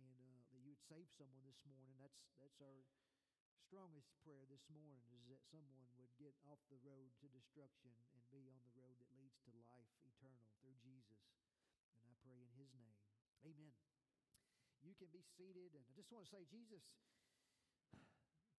and 0.00 0.16
uh, 0.24 0.40
that 0.48 0.56
you 0.64 0.72
would 0.72 0.80
save 0.88 1.04
someone 1.20 1.44
this 1.44 1.60
morning. 1.68 2.00
That's 2.00 2.16
that's 2.40 2.64
our 2.64 2.80
strongest 3.60 4.10
prayer 4.26 4.42
this 4.50 4.66
morning 4.70 5.02
is 5.14 5.22
that 5.30 5.42
someone 5.50 5.86
would 5.98 6.10
get 6.18 6.34
off 6.46 6.58
the 6.70 6.80
road 6.82 7.14
to 7.22 7.26
destruction 7.30 7.94
and 8.14 8.22
be 8.30 8.50
on 8.50 8.58
the 8.66 8.74
road 8.74 8.98
that 8.98 9.10
leads 9.14 9.38
to 9.46 9.52
life 9.62 9.90
eternal 10.02 10.50
through 10.58 10.74
Jesus. 10.82 11.22
And 12.02 12.10
I 12.10 12.14
pray 12.24 12.38
in 12.40 12.50
his 12.58 12.70
name. 12.74 12.98
Amen. 13.46 13.74
You 14.82 14.94
can 14.98 15.10
be 15.14 15.22
seated 15.38 15.72
and 15.76 15.84
I 15.86 15.92
just 15.94 16.10
want 16.10 16.26
to 16.26 16.30
say 16.30 16.42
Jesus 16.50 16.82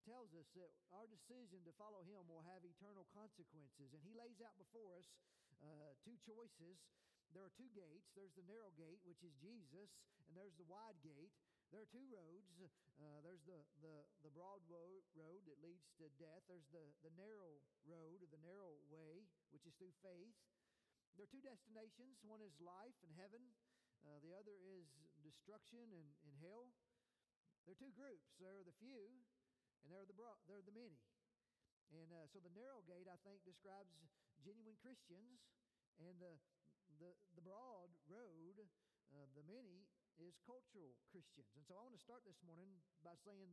tells 0.05 0.29
us 0.37 0.45
that 0.53 0.69
our 0.93 1.09
decision 1.09 1.65
to 1.65 1.73
follow 1.81 2.05
him 2.05 2.29
will 2.29 2.45
have 2.45 2.61
eternal 2.61 3.09
consequences. 3.09 3.89
And 3.89 4.01
he 4.05 4.13
lays 4.13 4.37
out 4.45 4.53
before 4.61 4.93
us 4.93 5.09
uh, 5.65 5.97
two 6.05 6.13
choices. 6.21 6.77
There 7.33 7.41
are 7.41 7.53
two 7.57 7.67
gates 7.73 8.13
there's 8.13 8.31
the 8.37 8.45
narrow 8.45 8.69
gate, 8.77 9.01
which 9.03 9.25
is 9.25 9.33
Jesus, 9.41 9.89
and 10.29 10.37
there's 10.37 10.53
the 10.61 10.69
wide 10.69 10.95
gate. 11.01 11.33
There 11.73 11.81
are 11.81 11.89
two 11.89 12.05
roads. 12.13 12.61
Uh, 12.95 13.19
there's 13.25 13.43
the, 13.43 13.59
the, 13.83 13.95
the 14.23 14.31
broad 14.31 14.63
road, 14.71 15.03
that 15.15 15.59
leads 15.59 15.83
to 15.99 16.07
death. 16.15 16.45
There's 16.47 16.67
the, 16.71 16.85
the 17.03 17.11
narrow 17.19 17.59
road, 17.83 18.23
or 18.23 18.29
the 18.31 18.41
narrow 18.45 18.79
way, 18.87 19.27
which 19.51 19.65
is 19.67 19.75
through 19.75 19.93
faith. 19.99 20.35
There 21.15 21.23
are 21.23 21.31
two 21.31 21.43
destinations 21.43 22.19
one 22.27 22.43
is 22.43 22.55
life 22.59 22.95
and 23.03 23.11
heaven, 23.15 23.39
uh, 24.03 24.19
the 24.19 24.35
other 24.35 24.55
is 24.67 24.91
destruction 25.23 25.81
and, 25.95 26.09
and 26.27 26.35
hell. 26.43 26.69
There 27.63 27.73
are 27.73 27.81
two 27.81 27.95
groups 27.95 28.35
there 28.37 28.51
are 28.51 28.67
the 28.67 28.75
few, 28.77 29.09
and 29.81 29.87
there 29.89 30.03
are 30.03 30.09
the, 30.09 30.13
broad, 30.13 30.37
there 30.45 30.59
are 30.59 30.67
the 30.67 30.75
many. 30.75 30.99
And 31.89 32.11
uh, 32.11 32.27
so 32.29 32.43
the 32.43 32.51
narrow 32.51 32.83
gate, 32.83 33.07
I 33.07 33.17
think, 33.23 33.41
describes 33.47 33.89
genuine 34.43 34.77
Christians, 34.83 35.39
and 35.97 36.19
the, 36.19 36.35
the, 36.99 37.15
the 37.33 37.43
broad 37.43 37.89
road, 38.11 38.59
uh, 39.15 39.25
the 39.33 39.45
many, 39.47 39.87
is 40.19 40.39
cultural 40.43 40.95
Christians. 41.11 41.51
And 41.55 41.63
so 41.67 41.75
I 41.75 41.83
want 41.83 41.95
to 41.95 42.01
start 42.01 42.23
this 42.23 42.39
morning 42.43 42.71
by 43.03 43.15
saying 43.23 43.51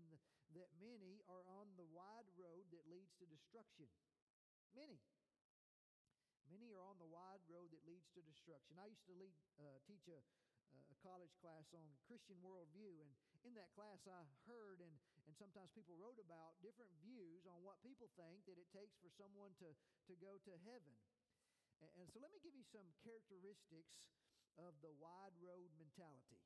that 0.54 0.68
many 0.78 1.22
are 1.26 1.42
on 1.48 1.72
the 1.74 1.86
wide 1.90 2.28
road 2.38 2.68
that 2.70 2.86
leads 2.86 3.12
to 3.18 3.24
destruction. 3.26 3.90
Many. 4.76 5.00
Many 6.50 6.74
are 6.76 6.84
on 6.84 7.00
the 7.00 7.08
wide 7.08 7.42
road 7.48 7.72
that 7.72 7.82
leads 7.88 8.06
to 8.14 8.20
destruction. 8.22 8.76
I 8.76 8.92
used 8.92 9.08
to 9.08 9.16
lead, 9.16 9.32
uh, 9.56 9.80
teach 9.88 10.04
a, 10.12 10.20
a 10.20 10.96
college 11.00 11.32
class 11.40 11.72
on 11.72 11.86
Christian 12.04 12.36
worldview, 12.44 13.00
and 13.00 13.10
in 13.42 13.56
that 13.56 13.72
class 13.72 14.04
I 14.04 14.22
heard 14.44 14.84
and 14.84 14.92
and 15.26 15.34
sometimes 15.38 15.70
people 15.70 15.94
wrote 15.96 16.18
about 16.18 16.58
different 16.58 16.90
views 16.98 17.46
on 17.46 17.62
what 17.62 17.78
people 17.80 18.10
think 18.18 18.42
that 18.50 18.58
it 18.58 18.66
takes 18.74 18.98
for 18.98 19.10
someone 19.14 19.54
to, 19.62 19.70
to 20.10 20.14
go 20.18 20.38
to 20.42 20.52
heaven. 20.66 20.94
And, 21.78 21.90
and 22.02 22.06
so 22.10 22.18
let 22.18 22.34
me 22.34 22.42
give 22.42 22.54
you 22.58 22.66
some 22.66 22.86
characteristics 23.06 24.10
of 24.58 24.74
the 24.82 24.92
wide 24.98 25.34
road 25.40 25.70
mentality. 25.78 26.42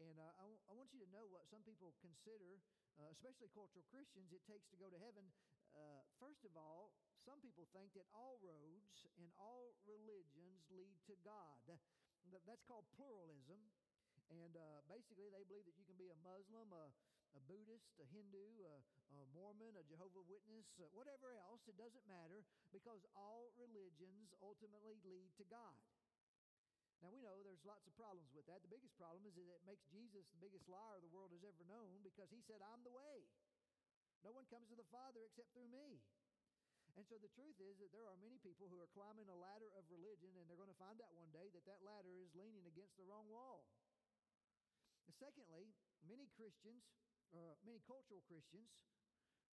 And 0.00 0.16
uh, 0.20 0.28
I, 0.36 0.44
w- 0.44 0.64
I 0.68 0.72
want 0.76 0.92
you 0.92 1.00
to 1.00 1.08
know 1.08 1.24
what 1.32 1.48
some 1.48 1.64
people 1.64 1.96
consider, 2.04 2.60
uh, 3.00 3.08
especially 3.16 3.48
cultural 3.56 3.84
Christians, 3.88 4.28
it 4.32 4.44
takes 4.44 4.68
to 4.72 4.76
go 4.76 4.92
to 4.92 4.98
heaven. 5.00 5.24
Uh, 5.72 6.04
first 6.20 6.44
of 6.44 6.52
all, 6.56 6.92
some 7.24 7.40
people 7.40 7.66
think 7.72 7.92
that 7.96 8.04
all 8.12 8.36
roads 8.44 9.08
and 9.18 9.28
all 9.40 9.74
religions 9.88 10.62
lead 10.70 10.96
to 11.08 11.16
God. 11.24 11.58
That's 12.44 12.64
called 12.68 12.84
pluralism. 12.94 13.58
And 14.30 14.58
uh, 14.58 14.82
basically, 14.90 15.30
they 15.30 15.46
believe 15.46 15.66
that 15.70 15.78
you 15.78 15.86
can 15.86 15.98
be 15.98 16.10
a 16.10 16.18
Muslim, 16.26 16.70
a, 16.74 16.90
a 17.38 17.40
Buddhist, 17.46 17.94
a 18.02 18.06
Hindu, 18.10 18.66
a, 18.66 18.74
a 19.14 19.20
Mormon, 19.30 19.78
a 19.78 19.84
Jehovah 19.86 20.22
Witness, 20.26 20.66
uh, 20.82 20.90
whatever 20.90 21.34
else, 21.38 21.62
it 21.70 21.78
doesn't 21.78 22.02
matter 22.10 22.42
because 22.74 23.06
all 23.14 23.54
religions 23.54 24.34
ultimately 24.42 24.98
lead 25.06 25.30
to 25.38 25.46
God. 25.46 25.78
Now 27.06 27.14
we 27.14 27.22
know 27.22 27.38
there's 27.46 27.62
lots 27.62 27.86
of 27.86 27.94
problems 27.94 28.34
with 28.34 28.50
that. 28.50 28.66
The 28.66 28.72
biggest 28.74 28.98
problem 28.98 29.22
is 29.30 29.38
that 29.38 29.46
it 29.46 29.62
makes 29.62 29.86
Jesus 29.94 30.26
the 30.34 30.42
biggest 30.42 30.66
liar 30.66 30.98
the 30.98 31.14
world 31.14 31.30
has 31.30 31.46
ever 31.46 31.62
known 31.70 32.02
because 32.02 32.26
he 32.34 32.42
said, 32.42 32.58
I'm 32.58 32.82
the 32.82 32.90
way. 32.90 33.30
No 34.26 34.34
one 34.34 34.42
comes 34.50 34.66
to 34.66 34.74
the 34.74 34.90
Father 34.90 35.22
except 35.22 35.54
through 35.54 35.70
me. 35.70 36.02
And 36.98 37.06
so 37.06 37.14
the 37.22 37.30
truth 37.30 37.62
is 37.62 37.78
that 37.78 37.94
there 37.94 38.10
are 38.10 38.18
many 38.18 38.42
people 38.42 38.66
who 38.66 38.82
are 38.82 38.90
climbing 38.90 39.30
a 39.30 39.38
ladder 39.38 39.70
of 39.78 39.86
religion 39.86 40.34
and 40.34 40.50
they're 40.50 40.58
going 40.58 40.72
to 40.72 40.82
find 40.82 40.98
out 40.98 41.14
one 41.14 41.30
day 41.30 41.46
that 41.54 41.62
that 41.70 41.78
ladder 41.86 42.10
is 42.18 42.34
leaning 42.34 42.66
against 42.66 42.98
the 42.98 43.06
wrong 43.06 43.30
wall. 43.30 43.70
Secondly, 45.14 45.70
many 46.02 46.26
Christians, 46.34 46.90
uh, 47.30 47.54
many 47.62 47.78
cultural 47.86 48.18
Christians, 48.26 48.66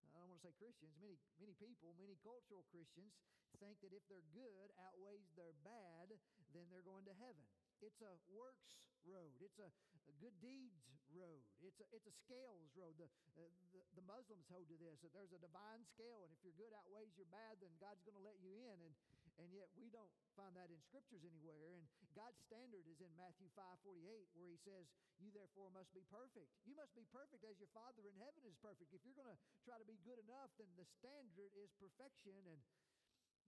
I 0.10 0.26
don't 0.26 0.34
want 0.34 0.42
to 0.42 0.46
say 0.50 0.58
Christians, 0.58 0.98
many, 0.98 1.22
many 1.38 1.54
people, 1.62 1.94
many 2.02 2.18
cultural 2.26 2.66
Christians 2.74 3.14
think 3.62 3.82
that 3.82 3.94
if 3.94 4.04
their 4.10 4.24
good 4.34 4.70
outweighs 4.80 5.30
their 5.38 5.54
bad, 5.66 6.14
then 6.54 6.66
they're 6.70 6.86
going 6.86 7.06
to 7.06 7.16
heaven. 7.18 7.46
It's 7.82 8.00
a 8.02 8.14
works 8.32 8.74
road. 9.04 9.36
It's 9.44 9.60
a, 9.60 9.70
a 10.08 10.14
good 10.20 10.36
deeds 10.40 10.88
road. 11.12 11.44
It's 11.62 11.78
a, 11.80 11.88
it's 11.94 12.08
a 12.10 12.16
scales 12.26 12.72
road. 12.74 12.96
The, 12.98 13.08
uh, 13.38 13.46
the, 13.76 13.82
the 14.00 14.06
Muslims 14.06 14.48
hold 14.50 14.68
to 14.72 14.78
this 14.80 15.00
that 15.06 15.14
there's 15.14 15.36
a 15.36 15.42
divine 15.42 15.86
scale, 15.94 16.26
and 16.26 16.32
if 16.34 16.42
your 16.42 16.56
good 16.58 16.74
outweighs 16.74 17.14
your 17.20 17.30
bad, 17.30 17.62
then 17.62 17.72
God's 17.78 18.02
going 18.02 18.18
to 18.18 18.26
let 18.26 18.40
you 18.42 18.56
in. 18.56 18.78
And, 18.82 18.94
and 19.42 19.50
yet 19.50 19.70
we 19.74 19.90
don't 19.90 20.14
find 20.38 20.54
that 20.58 20.70
in 20.70 20.78
scriptures 20.86 21.26
anywhere. 21.26 21.74
And 21.74 21.86
God's 22.14 22.38
standard 22.46 22.86
is 22.86 23.02
in 23.02 23.10
Matthew 23.18 23.50
5 23.58 23.66
48, 23.82 24.30
where 24.38 24.50
he 24.50 24.60
says, 24.62 24.86
You 25.18 25.34
therefore 25.34 25.74
must 25.74 25.90
be 25.94 26.06
perfect. 26.10 26.50
You 26.66 26.78
must 26.78 26.94
be 26.94 27.06
perfect 27.10 27.42
as 27.46 27.58
your 27.58 27.72
Father 27.74 28.06
in 28.06 28.14
heaven 28.22 28.46
is 28.46 28.58
perfect. 28.62 28.94
If 28.94 29.02
you're 29.06 29.18
going 29.18 29.34
to 29.34 29.42
try 29.66 29.82
to 29.82 29.88
be 29.90 29.98
good 30.06 30.22
enough, 30.22 30.54
then 30.62 30.70
the 30.78 30.86
standard 31.02 31.50
is 31.58 31.74
perfection. 31.82 32.38
And 32.46 32.62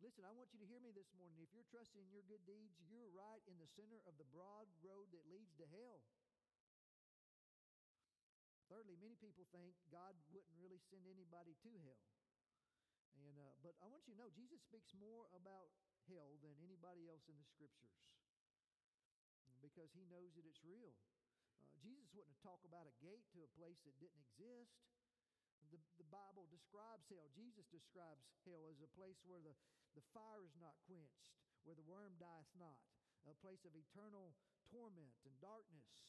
Listen, 0.06 0.22
I 0.22 0.38
want 0.38 0.54
you 0.54 0.62
to 0.62 0.70
hear 0.70 0.78
me 0.86 0.94
this 0.94 1.10
morning. 1.18 1.42
If 1.42 1.50
you're 1.50 1.66
trusting 1.74 1.98
in 1.98 2.14
your 2.14 2.22
good 2.30 2.46
deeds, 2.46 2.78
you're 2.86 3.10
right 3.18 3.42
in 3.50 3.58
the 3.58 3.66
center 3.74 3.98
of 4.06 4.14
the 4.22 4.30
broad 4.30 4.70
road 4.86 5.10
that 5.10 5.26
leads 5.26 5.50
to 5.58 5.66
hell. 5.66 6.06
Thirdly, 8.70 9.02
many 9.02 9.18
people 9.18 9.50
think 9.50 9.74
God 9.90 10.14
wouldn't 10.30 10.54
really 10.62 10.78
send 10.94 11.10
anybody 11.10 11.58
to 11.58 11.72
hell. 11.90 12.06
And, 13.18 13.34
uh, 13.34 13.58
but 13.66 13.74
I 13.82 13.90
want 13.90 14.06
you 14.06 14.14
to 14.14 14.22
know 14.22 14.30
Jesus 14.30 14.62
speaks 14.62 14.94
more 14.94 15.26
about 15.34 15.74
hell 16.06 16.38
than 16.38 16.54
anybody 16.62 17.10
else 17.10 17.26
in 17.26 17.42
the 17.42 17.50
scriptures 17.50 17.98
because 19.58 19.90
he 19.98 20.06
knows 20.06 20.38
that 20.38 20.46
it's 20.46 20.62
real. 20.62 20.94
Uh, 21.66 21.74
Jesus 21.82 22.14
wouldn't 22.14 22.38
talk 22.46 22.62
about 22.62 22.86
a 22.86 22.94
gate 23.02 23.26
to 23.34 23.42
a 23.42 23.50
place 23.58 23.82
that 23.90 23.98
didn't 23.98 24.22
exist. 24.22 24.70
The, 25.74 25.82
the 25.98 26.06
Bible 26.14 26.46
describes 26.54 27.10
hell. 27.10 27.26
Jesus 27.34 27.66
describes 27.74 28.22
hell 28.46 28.70
as 28.70 28.78
a 28.86 28.90
place 28.94 29.18
where 29.26 29.42
the, 29.42 29.58
the 29.96 30.06
fire 30.12 30.44
is 30.44 30.56
not 30.60 30.76
quenched, 30.86 31.26
where 31.64 31.76
the 31.76 31.88
worm 31.88 32.20
dieth 32.20 32.52
not, 32.60 32.78
a 33.26 33.34
place 33.42 33.64
of 33.66 33.74
eternal 33.74 34.36
torment 34.70 35.16
and 35.24 35.34
darkness. 35.42 36.06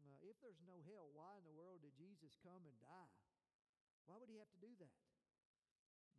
Uh, 0.00 0.16
if 0.22 0.38
there's 0.40 0.62
no 0.64 0.80
hell, 0.86 1.10
why 1.12 1.36
in 1.36 1.44
the 1.44 1.54
world 1.54 1.82
did 1.82 1.92
Jesus 1.98 2.38
come 2.40 2.64
and 2.64 2.76
die? 2.80 3.12
Why 4.06 4.20
would 4.20 4.28
he 4.28 4.40
have 4.40 4.52
to 4.52 4.60
do 4.60 4.72
that? 4.80 5.00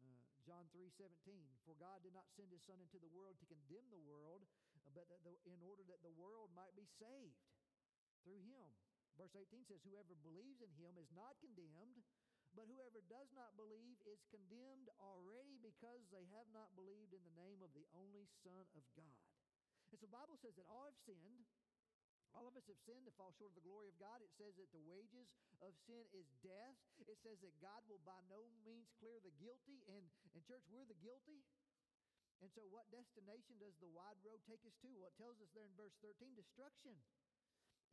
Uh, 0.02 0.22
John 0.46 0.66
3 0.74 0.90
17, 0.90 1.16
for 1.64 1.78
God 1.78 2.02
did 2.02 2.14
not 2.14 2.30
send 2.34 2.50
his 2.50 2.66
Son 2.66 2.82
into 2.82 2.98
the 2.98 3.10
world 3.14 3.38
to 3.42 3.50
condemn 3.50 3.88
the 3.94 4.02
world, 4.02 4.46
but 4.94 5.06
the, 5.24 5.34
in 5.46 5.62
order 5.62 5.86
that 5.86 6.02
the 6.02 6.14
world 6.14 6.50
might 6.58 6.74
be 6.74 6.90
saved 6.98 7.40
through 8.26 8.42
him. 8.42 8.70
Verse 9.16 9.32
18 9.38 9.64
says, 9.70 9.80
Whoever 9.88 10.18
believes 10.26 10.60
in 10.60 10.72
him 10.76 11.00
is 11.00 11.08
not 11.16 11.40
condemned, 11.40 12.04
but 12.56 12.72
whoever 12.72 13.04
does 13.12 13.28
not 13.36 13.52
believe 13.60 14.00
is 14.08 14.24
condemned 14.32 14.88
already 15.04 15.60
because 15.60 16.08
they 16.10 16.24
have 16.32 16.48
not 16.56 16.72
believed 16.80 17.12
in 17.12 17.22
the 17.28 17.36
name 17.36 17.60
of 17.60 17.76
the 17.76 17.84
only 17.92 18.24
Son 18.42 18.64
of 18.74 18.84
God. 18.96 19.20
And 19.92 20.00
so 20.00 20.08
the 20.08 20.16
Bible 20.16 20.40
says 20.40 20.56
that 20.56 20.66
all 20.72 20.88
have 20.88 20.98
sinned. 21.04 21.46
All 22.36 22.48
of 22.48 22.56
us 22.60 22.68
have 22.68 22.80
sinned 22.84 23.08
to 23.08 23.16
fall 23.16 23.32
short 23.36 23.56
of 23.56 23.60
the 23.60 23.64
glory 23.64 23.88
of 23.88 23.96
God. 23.96 24.20
It 24.20 24.32
says 24.36 24.56
that 24.60 24.68
the 24.76 24.84
wages 24.84 25.32
of 25.64 25.72
sin 25.88 26.04
is 26.12 26.28
death. 26.44 26.76
It 27.00 27.20
says 27.24 27.40
that 27.40 27.56
God 27.64 27.80
will 27.88 28.04
by 28.04 28.20
no 28.28 28.44
means 28.68 28.92
clear 29.00 29.16
the 29.24 29.32
guilty. 29.40 29.80
And, 29.88 30.04
and 30.36 30.44
church, 30.44 30.64
we're 30.68 30.88
the 30.88 31.00
guilty. 31.00 31.44
And 32.44 32.52
so, 32.52 32.68
what 32.68 32.92
destination 32.92 33.56
does 33.64 33.80
the 33.80 33.88
wide 33.96 34.20
road 34.20 34.44
take 34.44 34.60
us 34.68 34.76
to? 34.84 34.92
Well, 35.00 35.08
it 35.08 35.16
tells 35.16 35.40
us 35.40 35.48
there 35.56 35.64
in 35.64 35.72
verse 35.80 35.96
13 36.04 36.36
destruction. 36.36 37.00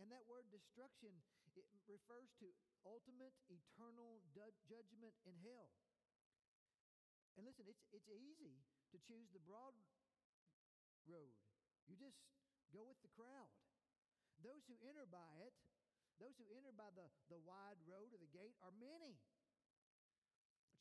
And 0.02 0.10
that 0.10 0.26
word 0.26 0.50
destruction, 0.50 1.14
it 1.56 1.66
refers 1.86 2.32
to 2.40 2.50
ultimate 2.84 3.34
eternal 3.48 4.22
du- 4.32 4.58
judgment 4.66 5.14
in 5.26 5.36
hell. 5.44 5.70
And 7.36 7.48
listen, 7.48 7.64
it's, 7.64 7.84
it's 7.92 8.08
easy 8.12 8.60
to 8.92 8.96
choose 9.00 9.32
the 9.32 9.40
broad 9.40 9.72
road. 11.08 11.32
You 11.88 11.96
just 11.96 12.20
go 12.70 12.84
with 12.84 13.00
the 13.00 13.12
crowd. 13.12 13.52
Those 14.40 14.66
who 14.68 14.76
enter 14.84 15.06
by 15.08 15.40
it, 15.44 15.54
those 16.20 16.36
who 16.36 16.46
enter 16.52 16.74
by 16.74 16.92
the, 16.92 17.08
the 17.32 17.40
wide 17.40 17.80
road 17.88 18.12
or 18.12 18.20
the 18.20 18.30
gate 18.30 18.54
are 18.60 18.74
many. 18.76 19.16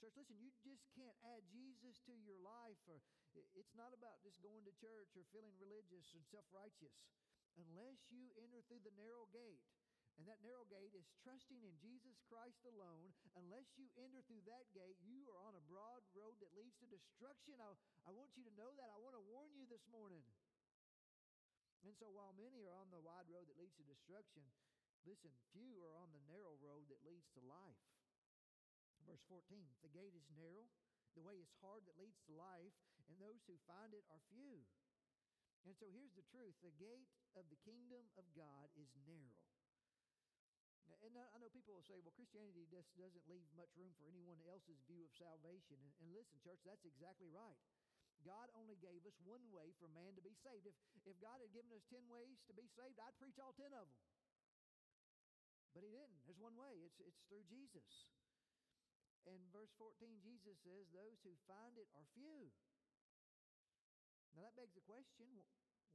Church, 0.02 0.18
listen, 0.18 0.42
you 0.42 0.50
just 0.66 0.82
can't 0.98 1.14
add 1.22 1.46
Jesus 1.54 2.02
to 2.10 2.14
your 2.26 2.42
life. 2.42 2.82
Or 2.90 2.98
it's 3.54 3.78
not 3.78 3.94
about 3.94 4.18
just 4.26 4.42
going 4.42 4.66
to 4.66 4.74
church 4.82 5.14
or 5.14 5.24
feeling 5.30 5.54
religious 5.62 6.10
and 6.18 6.26
self 6.26 6.50
righteous 6.50 7.06
unless 7.54 8.02
you 8.10 8.34
enter 8.42 8.66
through 8.66 8.82
the 8.82 8.96
narrow 8.98 9.30
gate. 9.30 9.62
And 10.20 10.28
that 10.28 10.44
narrow 10.44 10.68
gate 10.68 10.94
is 10.94 11.08
trusting 11.24 11.64
in 11.64 11.74
Jesus 11.82 12.20
Christ 12.28 12.62
alone. 12.68 13.16
Unless 13.38 13.74
you 13.80 13.88
enter 13.98 14.22
through 14.28 14.44
that 14.46 14.70
gate, 14.76 15.00
you 15.02 15.26
are 15.32 15.42
on 15.48 15.56
a 15.58 15.64
broad 15.66 16.04
road 16.14 16.38
that 16.44 16.54
leads 16.54 16.78
to 16.84 16.88
destruction. 16.92 17.58
I, 17.58 17.74
I 18.06 18.12
want 18.14 18.36
you 18.38 18.44
to 18.46 18.54
know 18.54 18.70
that. 18.78 18.92
I 18.92 19.00
want 19.02 19.18
to 19.18 19.24
warn 19.32 19.56
you 19.56 19.66
this 19.66 19.84
morning. 19.90 20.22
And 21.82 21.98
so, 21.98 22.14
while 22.14 22.38
many 22.38 22.62
are 22.70 22.78
on 22.78 22.94
the 22.94 23.02
wide 23.02 23.26
road 23.26 23.50
that 23.50 23.58
leads 23.58 23.74
to 23.82 23.86
destruction, 23.90 24.46
listen, 25.02 25.34
few 25.50 25.82
are 25.82 25.98
on 25.98 26.14
the 26.14 26.22
narrow 26.30 26.54
road 26.62 26.86
that 26.94 27.02
leads 27.02 27.26
to 27.34 27.42
life. 27.42 27.82
Verse 29.10 29.26
14 29.26 29.42
The 29.82 29.90
gate 29.90 30.14
is 30.14 30.30
narrow, 30.38 30.70
the 31.18 31.26
way 31.26 31.42
is 31.42 31.50
hard 31.58 31.82
that 31.90 31.98
leads 31.98 32.22
to 32.30 32.38
life, 32.38 32.76
and 33.10 33.18
those 33.18 33.42
who 33.50 33.58
find 33.66 33.98
it 33.98 34.06
are 34.14 34.22
few. 34.30 34.62
And 35.66 35.74
so 35.78 35.90
here's 35.90 36.14
the 36.14 36.26
truth 36.30 36.58
the 36.62 36.74
gate 36.78 37.10
of 37.34 37.50
the 37.50 37.60
kingdom 37.66 38.06
of 38.18 38.26
God 38.38 38.70
is 38.78 38.94
narrow. 39.06 39.38
And 41.00 41.16
I 41.16 41.38
know 41.40 41.48
people 41.52 41.74
will 41.74 41.88
say, 41.88 41.98
well, 42.04 42.14
Christianity 42.14 42.68
just 42.68 42.92
doesn't 43.00 43.26
leave 43.32 43.48
much 43.56 43.72
room 43.80 43.96
for 43.96 44.04
anyone 44.06 44.40
else's 44.44 44.80
view 44.86 45.02
of 45.08 45.12
salvation. 45.16 45.80
And, 46.04 46.12
listen, 46.12 46.38
church, 46.44 46.60
that's 46.68 46.84
exactly 46.84 47.32
right. 47.32 47.58
God 48.22 48.54
only 48.54 48.78
gave 48.78 49.02
us 49.08 49.18
one 49.26 49.42
way 49.50 49.74
for 49.82 49.90
man 49.90 50.14
to 50.14 50.22
be 50.22 50.38
saved. 50.38 50.70
If, 50.70 50.78
if 51.10 51.18
God 51.18 51.42
had 51.42 51.50
given 51.56 51.74
us 51.74 51.82
10 51.90 52.06
ways 52.06 52.38
to 52.46 52.54
be 52.54 52.70
saved, 52.70 53.02
I'd 53.02 53.18
preach 53.18 53.42
all 53.42 53.56
10 53.58 53.74
of 53.74 53.90
them. 53.90 54.02
But 55.74 55.88
He 55.88 55.90
didn't. 55.90 56.22
There's 56.28 56.38
one 56.38 56.54
way 56.60 56.86
it's, 56.86 57.02
it's 57.02 57.24
through 57.32 57.48
Jesus. 57.50 58.12
And 59.26 59.40
verse 59.54 59.74
14, 59.78 60.22
Jesus 60.22 60.58
says, 60.62 60.90
Those 60.94 61.22
who 61.26 61.34
find 61.50 61.78
it 61.78 61.90
are 61.98 62.06
few. 62.14 62.52
Now 64.34 64.46
that 64.46 64.56
begs 64.56 64.74
the 64.74 64.86
question 64.86 65.28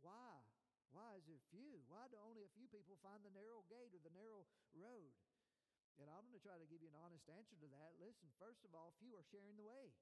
why? 0.05 0.45
Why 0.95 1.19
is 1.19 1.27
it 1.27 1.43
few? 1.51 1.83
Why 1.91 2.07
do 2.11 2.19
only 2.21 2.47
a 2.47 2.53
few 2.55 2.69
people 2.71 2.99
find 3.03 3.23
the 3.23 3.35
narrow 3.35 3.67
gate 3.67 3.95
or 3.95 4.03
the 4.03 4.15
narrow 4.15 4.47
road? 4.75 5.13
And 5.97 6.13
I'm 6.13 6.29
going 6.29 6.37
to 6.37 6.45
try 6.45 6.61
to 6.61 6.69
give 6.69 6.85
you 6.85 6.93
an 6.93 7.01
honest 7.01 7.25
answer 7.33 7.57
to 7.57 7.69
that. 7.73 7.97
Listen, 7.97 8.29
first 8.37 8.63
of 8.69 8.77
all, 8.77 8.93
few 9.01 9.17
are 9.17 9.25
sharing 9.33 9.57
the 9.57 9.65
way. 9.65 9.97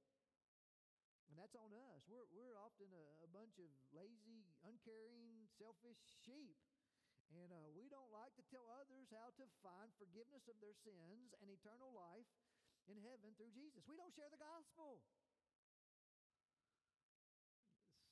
And 1.31 1.38
that's 1.38 1.55
on 1.55 1.70
us. 1.70 2.03
We're, 2.11 2.27
we're 2.35 2.59
often 2.59 2.90
a, 2.90 3.05
a 3.25 3.29
bunch 3.31 3.57
of 3.62 3.70
lazy, 3.94 4.51
uncaring, 4.66 5.47
selfish 5.55 5.99
sheep. 6.27 6.59
And 7.33 7.51
uh, 7.51 7.70
we 7.73 7.88
don't 7.88 8.11
like 8.11 8.35
to 8.37 8.44
tell 8.51 8.66
others 8.75 9.11
how 9.11 9.33
to 9.38 9.47
find 9.62 9.90
forgiveness 9.97 10.47
of 10.51 10.59
their 10.59 10.77
sins 10.85 11.33
and 11.40 11.49
eternal 11.49 11.90
life 11.94 12.29
in 12.90 13.01
heaven 13.01 13.33
through 13.38 13.55
Jesus. 13.55 13.87
We 13.88 13.97
don't 13.97 14.12
share 14.12 14.29
the 14.29 14.38
gospel 14.38 15.01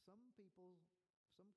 some 0.02 0.35
people, 0.35 0.82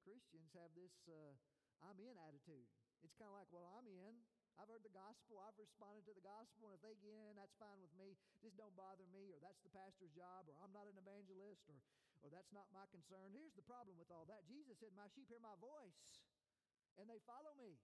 Christians 0.06 0.54
have 0.54 0.70
this 0.78 0.94
uh, 1.10 1.34
I'm 1.82 1.98
in 1.98 2.14
attitude. 2.30 2.70
It's 3.02 3.18
kind 3.18 3.30
of 3.30 3.38
like, 3.38 3.50
well, 3.50 3.66
I'm 3.74 3.90
in. 3.90 4.14
I've 4.62 4.70
heard 4.70 4.86
the 4.86 4.94
gospel. 4.94 5.42
I've 5.42 5.58
responded 5.58 6.06
to 6.08 6.14
the 6.14 6.24
gospel. 6.24 6.70
And 6.70 6.78
if 6.78 6.82
they 6.86 6.94
get 7.02 7.12
in, 7.12 7.36
that's 7.36 7.58
fine 7.58 7.82
with 7.82 7.92
me. 7.98 8.14
Just 8.40 8.56
don't 8.56 8.74
bother 8.78 9.04
me, 9.10 9.34
or 9.34 9.42
that's 9.42 9.60
the 9.66 9.74
pastor's 9.74 10.14
job, 10.14 10.46
or 10.46 10.56
I'm 10.62 10.72
not 10.72 10.86
an 10.88 10.96
evangelist, 10.96 11.66
or, 11.74 11.82
or 12.24 12.30
that's 12.30 12.54
not 12.56 12.70
my 12.72 12.86
concern. 12.94 13.34
Here's 13.34 13.58
the 13.58 13.66
problem 13.66 13.98
with 13.98 14.14
all 14.14 14.30
that 14.30 14.46
Jesus 14.48 14.78
said, 14.80 14.96
My 14.96 15.10
sheep 15.12 15.28
hear 15.28 15.42
my 15.44 15.58
voice, 15.60 16.22
and 16.96 17.10
they 17.10 17.20
follow 17.28 17.52
me. 17.58 17.76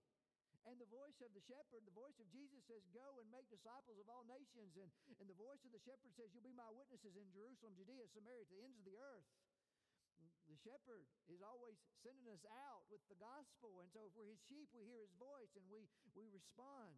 And 0.70 0.78
the 0.78 0.90
voice 0.94 1.18
of 1.26 1.34
the 1.34 1.42
shepherd, 1.42 1.90
the 1.90 1.98
voice 1.98 2.22
of 2.22 2.30
Jesus 2.30 2.62
says, 2.70 2.86
Go 2.94 3.18
and 3.18 3.26
make 3.34 3.50
disciples 3.50 3.98
of 3.98 4.06
all 4.08 4.22
nations. 4.30 4.78
And, 4.78 4.94
and 5.18 5.26
the 5.26 5.36
voice 5.36 5.66
of 5.66 5.74
the 5.74 5.82
shepherd 5.82 6.14
says, 6.14 6.30
You'll 6.32 6.46
be 6.46 6.54
my 6.54 6.70
witnesses 6.70 7.18
in 7.18 7.26
Jerusalem, 7.34 7.74
Judea, 7.74 8.06
Samaria, 8.14 8.46
to 8.46 8.54
the 8.54 8.62
ends 8.62 8.78
of 8.78 8.86
the 8.86 8.98
earth 9.02 9.26
the 10.52 10.60
shepherd 10.68 11.08
is 11.32 11.40
always 11.40 11.80
sending 12.04 12.28
us 12.28 12.44
out 12.68 12.84
with 12.92 13.00
the 13.08 13.16
gospel. 13.16 13.80
And 13.80 13.88
so 13.96 14.04
if 14.04 14.12
we're 14.12 14.28
his 14.28 14.44
sheep, 14.52 14.68
we 14.76 14.84
hear 14.84 15.00
his 15.00 15.16
voice 15.16 15.56
and 15.56 15.64
we, 15.72 15.88
we 16.12 16.28
respond. 16.28 16.92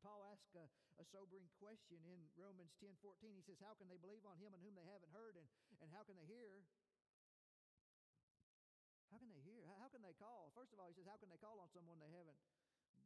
Paul 0.00 0.24
asks 0.32 0.56
a, 0.56 0.66
a, 0.98 1.04
sobering 1.12 1.46
question 1.60 2.00
in 2.08 2.18
Romans 2.34 2.74
10 2.82 2.96
14. 2.98 3.36
He 3.36 3.44
says, 3.44 3.60
How 3.62 3.76
can 3.78 3.86
they 3.86 4.00
believe 4.00 4.26
on 4.26 4.34
him 4.40 4.50
on 4.50 4.64
whom 4.64 4.74
they 4.74 4.88
haven't 4.88 5.12
heard? 5.14 5.38
And, 5.38 5.46
and 5.78 5.92
how 5.94 6.02
can 6.02 6.18
they 6.18 6.26
hear? 6.26 6.64
How 9.12 9.20
can 9.20 9.28
they 9.28 9.44
hear? 9.44 9.68
How 9.76 9.92
can 9.92 10.00
they 10.00 10.16
call? 10.16 10.50
First 10.56 10.72
of 10.72 10.80
all, 10.80 10.88
he 10.88 10.96
says, 10.96 11.04
how 11.04 11.20
can 11.20 11.28
they 11.28 11.36
call 11.36 11.60
on 11.60 11.68
someone 11.68 12.00
they 12.00 12.08
haven't 12.08 12.40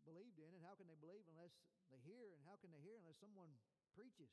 believed 0.06 0.38
in? 0.38 0.54
And 0.54 0.62
how 0.62 0.78
can 0.78 0.86
they 0.86 0.94
believe 1.02 1.26
unless 1.26 1.50
they 1.90 1.98
hear? 2.06 2.30
And 2.30 2.40
how 2.46 2.54
can 2.62 2.70
they 2.70 2.78
hear 2.78 2.94
unless 2.94 3.18
someone 3.18 3.50
preaches? 3.98 4.30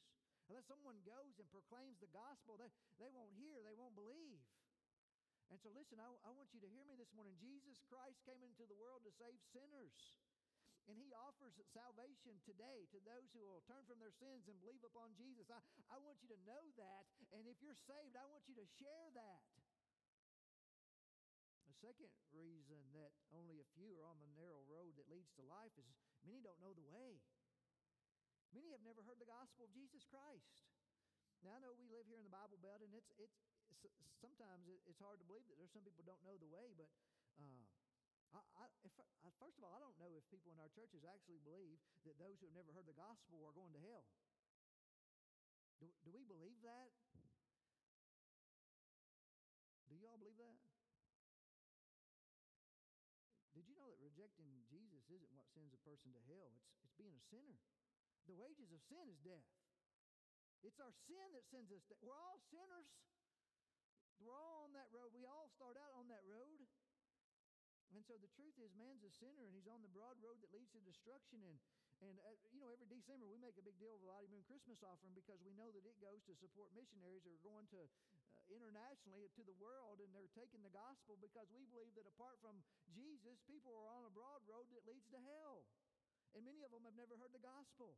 Unless 0.54 0.70
someone 0.70 1.02
goes 1.02 1.34
and 1.42 1.50
proclaims 1.50 1.98
the 1.98 2.14
gospel, 2.14 2.62
they, 2.62 2.70
they 3.02 3.10
won't 3.10 3.34
hear, 3.34 3.66
they 3.66 3.74
won't 3.74 3.98
believe. 3.98 4.38
And 5.52 5.60
so, 5.60 5.70
listen, 5.76 6.00
I, 6.00 6.08
I 6.24 6.32
want 6.32 6.52
you 6.56 6.62
to 6.64 6.70
hear 6.72 6.86
me 6.88 6.96
this 6.96 7.12
morning. 7.12 7.36
Jesus 7.42 7.80
Christ 7.90 8.22
came 8.24 8.40
into 8.44 8.64
the 8.68 8.78
world 8.78 9.04
to 9.04 9.12
save 9.16 9.36
sinners. 9.52 9.96
And 10.84 11.00
he 11.00 11.16
offers 11.16 11.56
salvation 11.72 12.44
today 12.44 12.84
to 12.92 13.00
those 13.08 13.32
who 13.32 13.48
will 13.48 13.64
turn 13.64 13.88
from 13.88 14.04
their 14.04 14.12
sins 14.12 14.52
and 14.52 14.60
believe 14.60 14.84
upon 14.84 15.16
Jesus. 15.16 15.48
I, 15.48 15.64
I 15.88 15.96
want 16.04 16.20
you 16.20 16.28
to 16.36 16.40
know 16.44 16.60
that. 16.76 17.08
And 17.32 17.48
if 17.48 17.56
you're 17.64 17.80
saved, 17.88 18.20
I 18.20 18.28
want 18.28 18.44
you 18.52 18.56
to 18.60 18.68
share 18.80 19.08
that. 19.16 19.44
The 21.72 21.76
second 21.80 22.12
reason 22.36 22.84
that 23.00 23.16
only 23.32 23.64
a 23.64 23.68
few 23.80 23.96
are 23.96 24.08
on 24.12 24.20
the 24.20 24.32
narrow 24.36 24.64
road 24.68 25.00
that 25.00 25.08
leads 25.08 25.32
to 25.40 25.44
life 25.48 25.72
is 25.80 25.88
many 26.28 26.44
don't 26.44 26.60
know 26.60 26.76
the 26.76 26.88
way. 26.92 27.24
Many 28.52 28.76
have 28.76 28.84
never 28.84 29.02
heard 29.08 29.24
the 29.24 29.32
gospel 29.32 29.64
of 29.64 29.72
Jesus 29.72 30.04
Christ. 30.12 30.73
Now, 31.44 31.60
I 31.60 31.60
know 31.60 31.76
we 31.76 31.92
live 31.92 32.08
here 32.08 32.16
in 32.16 32.24
the 32.24 32.32
Bible 32.32 32.56
Belt, 32.64 32.80
and 32.80 32.96
it's, 32.96 33.12
it's, 33.20 33.36
sometimes 34.24 34.64
it's 34.88 35.04
hard 35.04 35.20
to 35.20 35.28
believe 35.28 35.44
that 35.52 35.60
there's 35.60 35.76
some 35.76 35.84
people 35.84 36.08
don't 36.08 36.24
know 36.24 36.40
the 36.40 36.48
way, 36.48 36.72
but 36.80 36.88
uh, 37.36 37.68
I, 38.32 38.40
I, 38.64 38.66
if, 38.88 38.96
I, 38.96 39.28
first 39.44 39.60
of 39.60 39.68
all, 39.68 39.76
I 39.76 39.84
don't 39.84 40.00
know 40.00 40.16
if 40.16 40.24
people 40.32 40.56
in 40.56 40.60
our 40.64 40.72
churches 40.72 41.04
actually 41.04 41.44
believe 41.44 41.84
that 42.08 42.16
those 42.16 42.40
who 42.40 42.48
have 42.48 42.56
never 42.56 42.72
heard 42.72 42.88
the 42.88 42.96
gospel 42.96 43.44
are 43.44 43.52
going 43.52 43.76
to 43.76 43.84
hell. 43.84 44.08
Do, 45.84 45.92
do 46.08 46.16
we 46.16 46.24
believe 46.24 46.56
that? 46.64 46.96
Do 49.92 50.00
you 50.00 50.08
all 50.08 50.16
believe 50.16 50.40
that? 50.40 50.58
Did 53.52 53.68
you 53.68 53.76
know 53.76 53.92
that 53.92 54.00
rejecting 54.00 54.48
Jesus 54.72 55.04
isn't 55.12 55.32
what 55.36 55.52
sends 55.52 55.76
a 55.76 55.82
person 55.84 56.16
to 56.16 56.22
hell? 56.32 56.56
It's, 56.56 56.72
it's 56.88 56.96
being 56.96 57.20
a 57.20 57.24
sinner. 57.28 57.60
The 58.32 58.34
wages 58.40 58.72
of 58.72 58.80
sin 58.88 59.12
is 59.12 59.20
death. 59.28 59.44
It's 60.64 60.80
our 60.80 60.96
sin 61.06 61.28
that 61.36 61.44
sends 61.52 61.70
us. 61.76 61.84
To, 61.92 61.94
we're 62.00 62.16
all 62.16 62.40
sinners. 62.48 62.88
We're 64.24 64.40
all 64.40 64.64
on 64.64 64.72
that 64.80 64.88
road. 64.96 65.12
We 65.12 65.28
all 65.28 65.52
start 65.52 65.76
out 65.76 65.92
on 66.00 66.08
that 66.08 66.24
road. 66.24 66.64
And 67.94 68.02
so 68.08 68.18
the 68.18 68.32
truth 68.34 68.58
is, 68.58 68.74
man's 68.74 69.06
a 69.06 69.12
sinner, 69.12 69.46
and 69.46 69.54
he's 69.54 69.70
on 69.70 69.84
the 69.84 69.92
broad 69.92 70.18
road 70.24 70.42
that 70.42 70.50
leads 70.56 70.72
to 70.74 70.82
destruction. 70.82 71.44
And, 71.46 71.60
and 72.02 72.16
uh, 72.26 72.34
you 72.50 72.58
know, 72.58 72.74
every 72.74 72.90
December 72.90 73.28
we 73.30 73.38
make 73.38 73.60
a 73.60 73.66
big 73.66 73.78
deal 73.78 73.94
of 73.94 74.02
the 74.02 74.10
Lottie 74.10 74.32
Moon 74.32 74.42
Christmas 74.50 74.82
offering 74.82 75.14
because 75.14 75.38
we 75.46 75.54
know 75.54 75.70
that 75.70 75.86
it 75.86 76.00
goes 76.02 76.24
to 76.26 76.34
support 76.40 76.74
missionaries 76.74 77.22
that 77.28 77.36
are 77.36 77.46
going 77.46 77.70
to 77.76 77.82
uh, 77.86 78.42
internationally 78.50 79.30
to 79.38 79.46
the 79.46 79.54
world, 79.62 80.02
and 80.02 80.10
they're 80.10 80.32
taking 80.34 80.66
the 80.66 80.74
gospel 80.74 81.22
because 81.22 81.46
we 81.54 81.70
believe 81.70 81.94
that 81.94 82.10
apart 82.10 82.42
from 82.42 82.58
Jesus, 82.90 83.38
people 83.46 83.78
are 83.78 83.92
on 83.94 84.10
a 84.10 84.14
broad 84.16 84.42
road 84.50 84.66
that 84.74 84.88
leads 84.90 85.06
to 85.14 85.20
hell. 85.22 85.68
And 86.34 86.42
many 86.42 86.66
of 86.66 86.74
them 86.74 86.82
have 86.90 86.98
never 86.98 87.14
heard 87.22 87.30
the 87.30 87.46
gospel. 87.46 87.94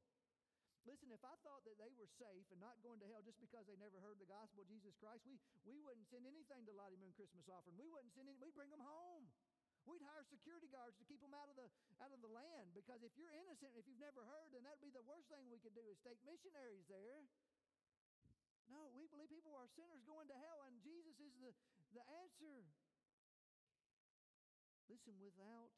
Listen, 0.85 1.09
if 1.09 1.25
I 1.25 1.33
thought 1.41 1.65
that 1.65 1.81
they 1.81 1.89
were 1.97 2.05
safe 2.21 2.45
and 2.53 2.61
not 2.61 2.77
going 2.85 3.01
to 3.01 3.09
hell 3.09 3.25
just 3.25 3.41
because 3.41 3.65
they 3.65 3.77
never 3.81 3.97
heard 3.97 4.21
the 4.21 4.29
gospel 4.29 4.61
of 4.61 4.69
Jesus 4.69 4.93
Christ, 5.01 5.25
we, 5.25 5.41
we 5.65 5.81
wouldn't 5.81 6.05
send 6.13 6.29
anything 6.29 6.61
to 6.69 6.73
Lottie 6.77 7.01
Moon 7.01 7.09
Christmas 7.17 7.49
offering. 7.49 7.73
We 7.81 7.89
wouldn't 7.89 8.13
send 8.13 8.29
any, 8.29 8.37
we'd 8.37 8.53
bring 8.53 8.69
them 8.69 8.85
home. 8.85 9.25
We'd 9.85 10.01
hire 10.01 10.25
security 10.25 10.65
guards 10.69 10.97
to 10.97 11.05
keep 11.05 11.21
them 11.21 11.33
out 11.37 11.45
of 11.45 11.57
the 11.61 11.69
out 12.01 12.09
of 12.09 12.17
the 12.17 12.33
land 12.33 12.73
because 12.73 13.05
if 13.05 13.13
you're 13.13 13.29
innocent, 13.37 13.77
if 13.77 13.85
you've 13.85 14.01
never 14.01 14.25
heard, 14.25 14.49
then 14.49 14.65
that'd 14.65 14.81
be 14.81 14.89
the 14.89 15.05
worst 15.05 15.29
thing 15.29 15.45
we 15.45 15.61
could 15.61 15.77
do 15.77 15.85
is 15.85 16.01
take 16.01 16.17
missionaries 16.25 16.89
there. 16.89 17.21
No, 18.65 18.89
we 18.97 19.05
believe 19.13 19.29
people 19.29 19.53
are 19.53 19.69
sinners 19.77 20.01
going 20.09 20.25
to 20.25 20.37
hell, 20.41 20.65
and 20.65 20.81
Jesus 20.81 21.13
is 21.21 21.33
the, 21.37 21.53
the 21.93 22.01
answer. 22.25 22.65
Listen, 24.89 25.21
without 25.21 25.69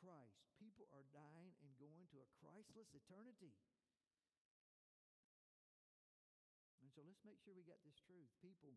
Christ, 0.00 0.40
people 0.56 0.88
are 0.96 1.04
dying 1.12 1.52
and 1.60 1.68
going 1.76 2.08
to 2.16 2.24
a 2.24 2.28
Christless 2.40 2.88
eternity. 2.96 3.52
So 6.96 7.04
let's 7.04 7.20
make 7.28 7.36
sure 7.44 7.52
we 7.52 7.68
get 7.68 7.84
this 7.84 8.00
truth. 8.08 8.32
People 8.40 8.72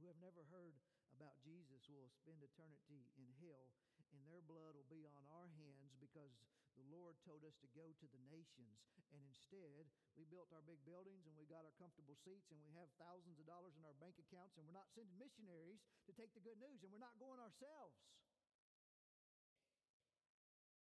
who 0.00 0.08
have 0.08 0.16
never 0.16 0.40
heard 0.48 0.72
about 1.12 1.36
Jesus 1.44 1.84
will 1.92 2.08
spend 2.08 2.40
eternity 2.40 3.04
in 3.20 3.28
hell, 3.44 3.68
and 4.16 4.24
their 4.24 4.40
blood 4.40 4.72
will 4.72 4.88
be 4.88 5.04
on 5.04 5.28
our 5.28 5.44
hands 5.60 5.92
because 6.00 6.32
the 6.72 6.88
Lord 6.88 7.20
told 7.28 7.44
us 7.44 7.52
to 7.60 7.68
go 7.76 7.92
to 8.00 8.06
the 8.08 8.22
nations. 8.32 8.80
And 9.12 9.20
instead, 9.28 9.92
we 10.16 10.24
built 10.24 10.48
our 10.56 10.64
big 10.64 10.80
buildings 10.88 11.28
and 11.28 11.36
we 11.36 11.44
got 11.44 11.68
our 11.68 11.76
comfortable 11.76 12.16
seats 12.24 12.48
and 12.48 12.60
we 12.64 12.72
have 12.80 12.88
thousands 12.96 13.36
of 13.36 13.44
dollars 13.44 13.76
in 13.76 13.84
our 13.84 13.96
bank 14.00 14.16
accounts, 14.16 14.56
and 14.56 14.64
we're 14.64 14.76
not 14.80 14.88
sending 14.96 15.12
missionaries 15.20 15.84
to 16.08 16.16
take 16.16 16.32
the 16.32 16.40
good 16.40 16.56
news, 16.56 16.80
and 16.80 16.88
we're 16.88 17.04
not 17.04 17.20
going 17.20 17.36
ourselves. 17.36 18.00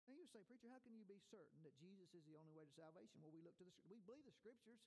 Now 0.05 0.21
you 0.21 0.29
say, 0.29 0.45
preacher, 0.45 0.69
how 0.69 0.85
can 0.85 0.93
you 0.93 1.09
be 1.09 1.17
certain 1.33 1.65
that 1.65 1.73
Jesus 1.81 2.13
is 2.13 2.29
the 2.29 2.37
only 2.37 2.53
way 2.53 2.69
to 2.69 2.75
salvation? 2.77 3.25
Well, 3.25 3.33
we 3.33 3.41
look 3.41 3.57
to 3.57 3.65
the 3.65 3.73
we 3.89 4.05
believe 4.05 4.29
the 4.29 4.37
scriptures. 4.37 4.85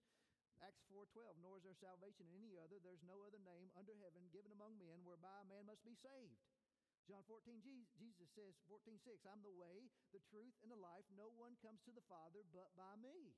Acts 0.65 0.81
4:12, 0.89 1.37
nor 1.41 1.57
is 1.57 1.63
there 1.63 1.77
salvation 1.77 2.25
in 2.29 2.41
any 2.41 2.57
other. 2.57 2.81
There's 2.81 3.05
no 3.05 3.21
other 3.21 3.39
name 3.39 3.69
under 3.77 3.93
heaven 3.97 4.29
given 4.33 4.51
among 4.51 4.77
men 4.81 5.05
whereby 5.05 5.41
a 5.41 5.49
man 5.49 5.69
must 5.69 5.85
be 5.85 5.93
saved. 5.93 6.41
John 7.07 7.23
14, 7.23 7.63
Jesus 7.63 8.27
says, 8.35 8.59
14, 8.67 8.99
6, 8.99 9.23
I'm 9.23 9.39
the 9.39 9.55
way, 9.55 9.87
the 10.11 10.19
truth, 10.27 10.51
and 10.59 10.67
the 10.67 10.75
life. 10.75 11.07
No 11.15 11.31
one 11.39 11.55
comes 11.63 11.79
to 11.87 11.95
the 11.95 12.03
Father 12.11 12.43
but 12.51 12.67
by 12.75 12.99
me. 12.99 13.31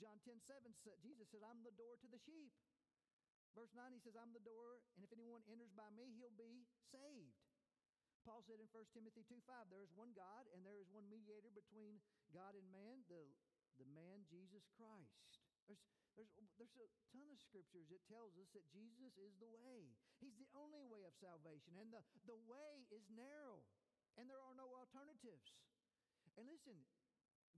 John 0.00 0.16
10, 0.24 0.40
7, 0.40 0.72
Jesus 1.04 1.28
says, 1.28 1.44
I'm 1.44 1.60
the 1.60 1.76
door 1.76 2.00
to 2.00 2.08
the 2.08 2.16
sheep. 2.24 2.56
Verse 3.52 3.70
9, 3.76 3.92
he 3.92 4.00
says, 4.00 4.16
I'm 4.16 4.32
the 4.32 4.42
door, 4.42 4.80
and 4.96 5.04
if 5.04 5.12
anyone 5.12 5.44
enters 5.46 5.70
by 5.76 5.86
me, 5.92 6.16
he'll 6.16 6.32
be 6.34 6.64
saved. 6.90 7.36
Paul 8.24 8.40
said 8.48 8.56
in 8.56 8.72
1 8.72 8.96
Timothy 8.96 9.22
2, 9.28 9.36
5, 9.46 9.68
there 9.68 9.84
is 9.84 9.92
one 9.92 10.16
God, 10.16 10.48
and 10.56 10.64
there 10.64 10.80
is 10.80 10.88
one 10.88 11.04
mediator 11.12 11.52
between 11.52 12.00
God 12.32 12.56
and 12.56 12.64
man, 12.72 13.04
the, 13.12 13.20
the 13.76 13.86
man 13.92 14.24
Jesus 14.32 14.64
Christ. 14.80 15.33
There's, 15.68 15.82
there's, 16.16 16.32
there's 16.60 16.76
a 16.78 16.88
ton 17.12 17.26
of 17.30 17.38
scriptures 17.40 17.88
that 17.90 18.02
tells 18.06 18.36
us 18.36 18.48
that 18.52 18.66
Jesus 18.70 19.12
is 19.18 19.32
the 19.40 19.50
way. 19.50 19.88
He's 20.20 20.36
the 20.36 20.50
only 20.54 20.84
way 20.86 21.02
of 21.04 21.14
salvation. 21.18 21.74
And 21.80 21.90
the, 21.90 22.02
the 22.28 22.38
way 22.46 22.86
is 22.92 23.04
narrow. 23.12 23.64
And 24.16 24.30
there 24.30 24.40
are 24.40 24.54
no 24.54 24.70
alternatives. 24.78 25.50
And 26.38 26.46
listen, 26.46 26.78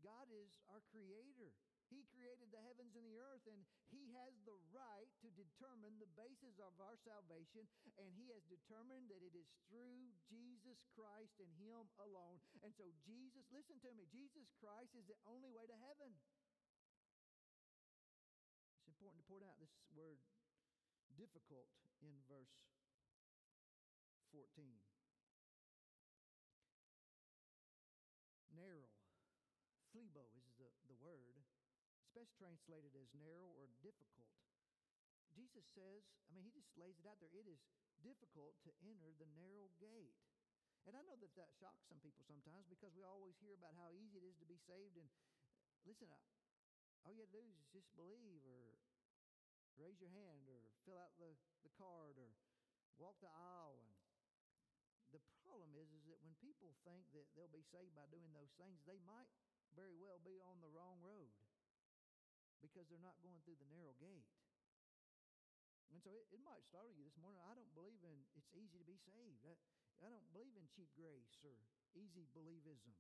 God 0.05 0.29
is 0.33 0.51
our 0.73 0.81
creator. 0.93 1.53
He 1.87 2.03
created 2.11 2.51
the 2.51 2.63
heavens 2.67 2.99
and 2.99 3.07
the 3.07 3.15
earth, 3.23 3.47
and 3.47 3.63
He 3.95 4.11
has 4.19 4.35
the 4.43 4.59
right 4.75 5.07
to 5.23 5.31
determine 5.39 5.95
the 6.03 6.11
basis 6.19 6.59
of 6.59 6.75
our 6.83 6.99
salvation, 7.07 7.63
and 8.03 8.11
He 8.19 8.27
has 8.35 8.43
determined 8.51 9.07
that 9.07 9.23
it 9.23 9.39
is 9.39 9.47
through 9.71 10.11
Jesus 10.27 10.83
Christ 10.99 11.39
and 11.39 11.51
Him 11.63 11.87
alone. 12.03 12.43
And 12.67 12.75
so, 12.75 12.91
Jesus, 13.07 13.47
listen 13.55 13.79
to 13.87 13.91
me, 13.95 14.11
Jesus 14.11 14.51
Christ 14.59 14.99
is 14.99 15.07
the 15.07 15.19
only 15.31 15.51
way 15.55 15.71
to 15.71 15.79
heaven. 15.79 16.11
Word 19.97 20.21
difficult 21.17 21.73
in 22.05 22.13
verse 22.29 22.53
14. 24.29 24.45
Narrow. 28.53 28.93
Thlibo 29.89 30.29
is 30.37 30.53
the, 30.61 30.69
the 30.93 30.99
word. 31.01 31.41
It's 31.97 32.13
best 32.13 32.37
translated 32.37 32.93
as 32.93 33.09
narrow 33.17 33.49
or 33.57 33.73
difficult. 33.81 34.37
Jesus 35.33 35.65
says, 35.73 36.05
I 36.29 36.37
mean, 36.37 36.45
he 36.45 36.53
just 36.53 36.69
lays 36.77 37.01
it 37.01 37.09
out 37.09 37.17
there. 37.25 37.33
It 37.33 37.49
is 37.49 37.65
difficult 38.05 38.57
to 38.69 38.77
enter 38.85 39.17
the 39.17 39.29
narrow 39.33 39.73
gate. 39.81 40.21
And 40.85 40.93
I 40.93 41.01
know 41.09 41.17
that 41.17 41.33
that 41.41 41.57
shocks 41.57 41.89
some 41.89 42.05
people 42.05 42.21
sometimes 42.29 42.69
because 42.69 42.93
we 42.93 43.01
always 43.01 43.41
hear 43.41 43.57
about 43.57 43.73
how 43.81 43.97
easy 43.97 44.21
it 44.21 44.29
is 44.29 44.37
to 44.45 44.47
be 44.49 44.61
saved. 44.61 45.01
And 45.01 45.09
listen, 45.89 46.13
uh, 46.13 46.21
all 47.05 47.17
you 47.17 47.25
have 47.25 47.33
to 47.33 47.41
do 47.41 47.45
is 47.57 47.69
just 47.73 47.89
believe 47.97 48.45
or 48.45 48.77
raise 49.97 50.13
your 50.13 50.13
hand 50.13 50.45
or 50.53 50.61
fill 50.85 51.01
out 51.01 51.17
the, 51.17 51.33
the 51.65 51.73
card 51.73 52.21
or 52.21 52.29
walk 53.01 53.17
the 53.25 53.33
aisle. 53.33 53.81
And 53.81 53.89
the 55.09 55.25
problem 55.41 55.73
is, 55.73 55.89
is 55.89 56.05
that 56.13 56.21
when 56.21 56.37
people 56.37 56.77
think 56.85 57.09
that 57.17 57.25
they'll 57.33 57.49
be 57.49 57.65
saved 57.65 57.97
by 57.97 58.05
doing 58.13 58.29
those 58.37 58.53
things, 58.61 58.77
they 58.85 59.01
might 59.09 59.33
very 59.73 59.97
well 59.97 60.21
be 60.21 60.37
on 60.45 60.61
the 60.61 60.69
wrong 60.69 61.01
road 61.01 61.33
because 62.61 62.85
they're 62.93 63.01
not 63.01 63.17
going 63.25 63.41
through 63.49 63.57
the 63.57 63.73
narrow 63.73 63.97
gate. 63.97 64.29
And 65.89 66.05
so 66.05 66.13
it, 66.13 66.29
it 66.29 66.45
might 66.45 66.61
startle 66.69 66.93
you 66.93 67.09
this 67.09 67.17
morning. 67.17 67.41
I 67.41 67.57
don't 67.57 67.73
believe 67.73 68.05
in 68.05 68.21
it's 68.37 68.53
easy 68.53 68.77
to 68.77 68.85
be 68.85 69.01
saved. 69.01 69.49
I, 69.49 69.57
I 70.05 70.13
don't 70.13 70.29
believe 70.37 70.53
in 70.61 70.69
cheap 70.77 70.93
grace 70.93 71.41
or 71.41 71.57
easy 71.97 72.29
believism. 72.37 72.93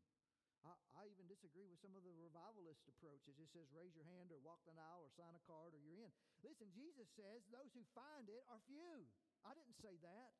I, 0.66 0.74
I 0.98 1.02
even 1.06 1.30
disagree 1.30 1.70
with 1.70 1.78
some 1.78 1.94
of 1.94 2.02
the 2.02 2.10
revivalist 2.18 2.82
approaches. 2.90 3.38
It 3.38 3.50
says 3.54 3.70
raise 3.70 3.94
your 3.94 4.06
hand 4.10 4.34
or 4.34 4.42
walk 4.42 4.58
the 4.66 4.74
aisle 4.74 5.06
or 5.06 5.10
sign 5.14 5.30
a 5.38 5.42
card 5.46 5.70
or 5.70 5.80
you're 5.80 6.02
in. 6.02 6.10
Listen, 6.42 6.66
Jesus 6.74 7.06
says 7.14 7.46
those 7.54 7.70
who 7.70 7.86
find 7.94 8.26
it 8.26 8.42
are 8.50 8.58
few. 8.66 9.06
I 9.46 9.54
didn't 9.54 9.78
say 9.78 9.94
that. 10.02 10.34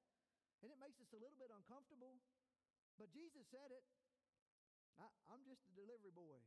And 0.67 0.75
it 0.75 0.83
makes 0.83 0.99
us 0.99 1.15
a 1.15 1.21
little 1.23 1.39
bit 1.39 1.55
uncomfortable. 1.55 2.19
But 2.99 3.15
Jesus 3.15 3.47
said 3.55 3.71
it. 3.71 3.85
I, 4.99 5.07
am 5.31 5.45
just 5.47 5.62
a 5.69 5.73
delivery 5.77 6.11
boy. 6.11 6.41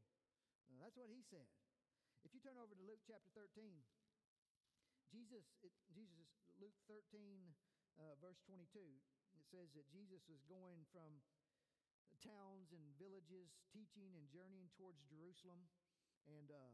Uh, 0.68 0.82
that's 0.82 0.98
what 0.98 1.08
he 1.08 1.22
said. 1.30 1.46
If 2.26 2.34
you 2.36 2.42
turn 2.42 2.58
over 2.60 2.74
to 2.74 2.84
Luke 2.84 3.06
chapter 3.06 3.30
13, 3.38 3.70
Jesus, 5.14 5.46
it, 5.64 5.72
Jesus, 5.94 6.28
Luke 6.58 6.76
13, 6.90 7.00
uh, 8.02 8.18
verse 8.20 8.42
22. 8.50 8.82
it 9.38 9.46
says 9.50 9.70
that 9.78 9.86
Jesus 9.94 10.22
was 10.28 10.42
going 10.50 10.84
from 10.92 11.22
towns 12.24 12.72
and 12.76 12.84
villages, 13.00 13.56
teaching 13.72 14.16
and 14.16 14.28
journeying 14.30 14.70
towards 14.76 15.00
Jerusalem. 15.08 15.68
And 16.28 16.52
uh, 16.52 16.74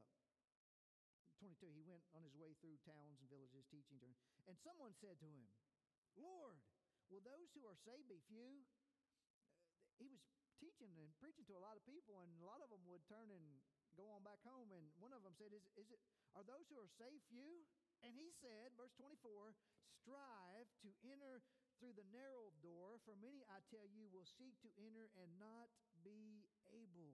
22, 1.39 1.69
he 1.71 1.85
went 1.85 2.03
on 2.11 2.25
his 2.25 2.35
way 2.35 2.57
through 2.59 2.81
towns 2.83 3.21
and 3.21 3.29
villages, 3.29 3.65
teaching. 3.69 4.01
And 4.49 4.57
someone 4.59 4.97
said 4.97 5.21
to 5.21 5.27
him, 5.27 5.45
Lord, 6.17 6.59
will 7.11 7.21
those 7.21 7.53
who 7.53 7.67
are 7.69 7.77
saved 7.77 8.09
be 8.09 8.21
few? 8.25 8.65
He 10.01 10.09
was 10.09 10.19
teaching 10.59 10.91
and 10.99 11.11
preaching 11.21 11.47
to 11.47 11.55
a 11.55 11.63
lot 11.63 11.79
of 11.79 11.83
people, 11.87 12.19
and 12.23 12.31
a 12.39 12.47
lot 12.47 12.59
of 12.63 12.71
them 12.73 12.83
would 12.87 13.03
turn 13.07 13.31
and 13.31 13.45
go 13.95 14.11
on 14.11 14.23
back 14.23 14.43
home. 14.43 14.71
And 14.75 14.91
one 14.99 15.15
of 15.15 15.23
them 15.23 15.35
said, 15.35 15.55
Is, 15.55 15.63
is 15.79 15.87
it, 15.91 15.99
Are 16.35 16.43
those 16.43 16.67
who 16.67 16.79
are 16.79 16.91
saved 16.99 17.23
few? 17.31 17.63
And 18.03 18.13
he 18.13 18.29
said, 18.37 18.75
verse 18.77 18.93
24, 19.01 19.55
strive 19.97 20.69
to 20.85 20.89
enter 21.09 21.41
through 21.85 22.01
the 22.01 22.17
narrow 22.17 22.49
door, 22.65 22.97
for 23.05 23.13
many, 23.21 23.45
I 23.45 23.61
tell 23.69 23.85
you, 23.85 24.09
will 24.09 24.25
seek 24.25 24.57
to 24.65 24.73
enter 24.81 25.13
and 25.21 25.29
not 25.37 25.69
be 26.01 26.49
able. 26.73 27.13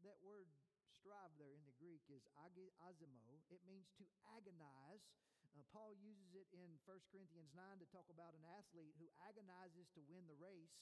That 0.00 0.16
word 0.24 0.48
strive 0.96 1.36
there 1.36 1.52
in 1.52 1.60
the 1.68 1.76
Greek 1.76 2.00
is 2.08 2.24
azimo. 2.40 3.44
It 3.52 3.60
means 3.68 3.92
to 4.00 4.08
agonize. 4.32 5.04
Uh, 5.52 5.60
Paul 5.76 5.92
uses 6.00 6.32
it 6.32 6.48
in 6.56 6.80
1 6.88 7.12
Corinthians 7.12 7.52
9 7.52 7.84
to 7.84 7.88
talk 7.92 8.08
about 8.08 8.32
an 8.32 8.48
athlete 8.56 8.96
who 8.96 9.12
agonizes 9.20 9.92
to 9.92 10.00
win 10.08 10.24
the 10.24 10.40
race. 10.40 10.80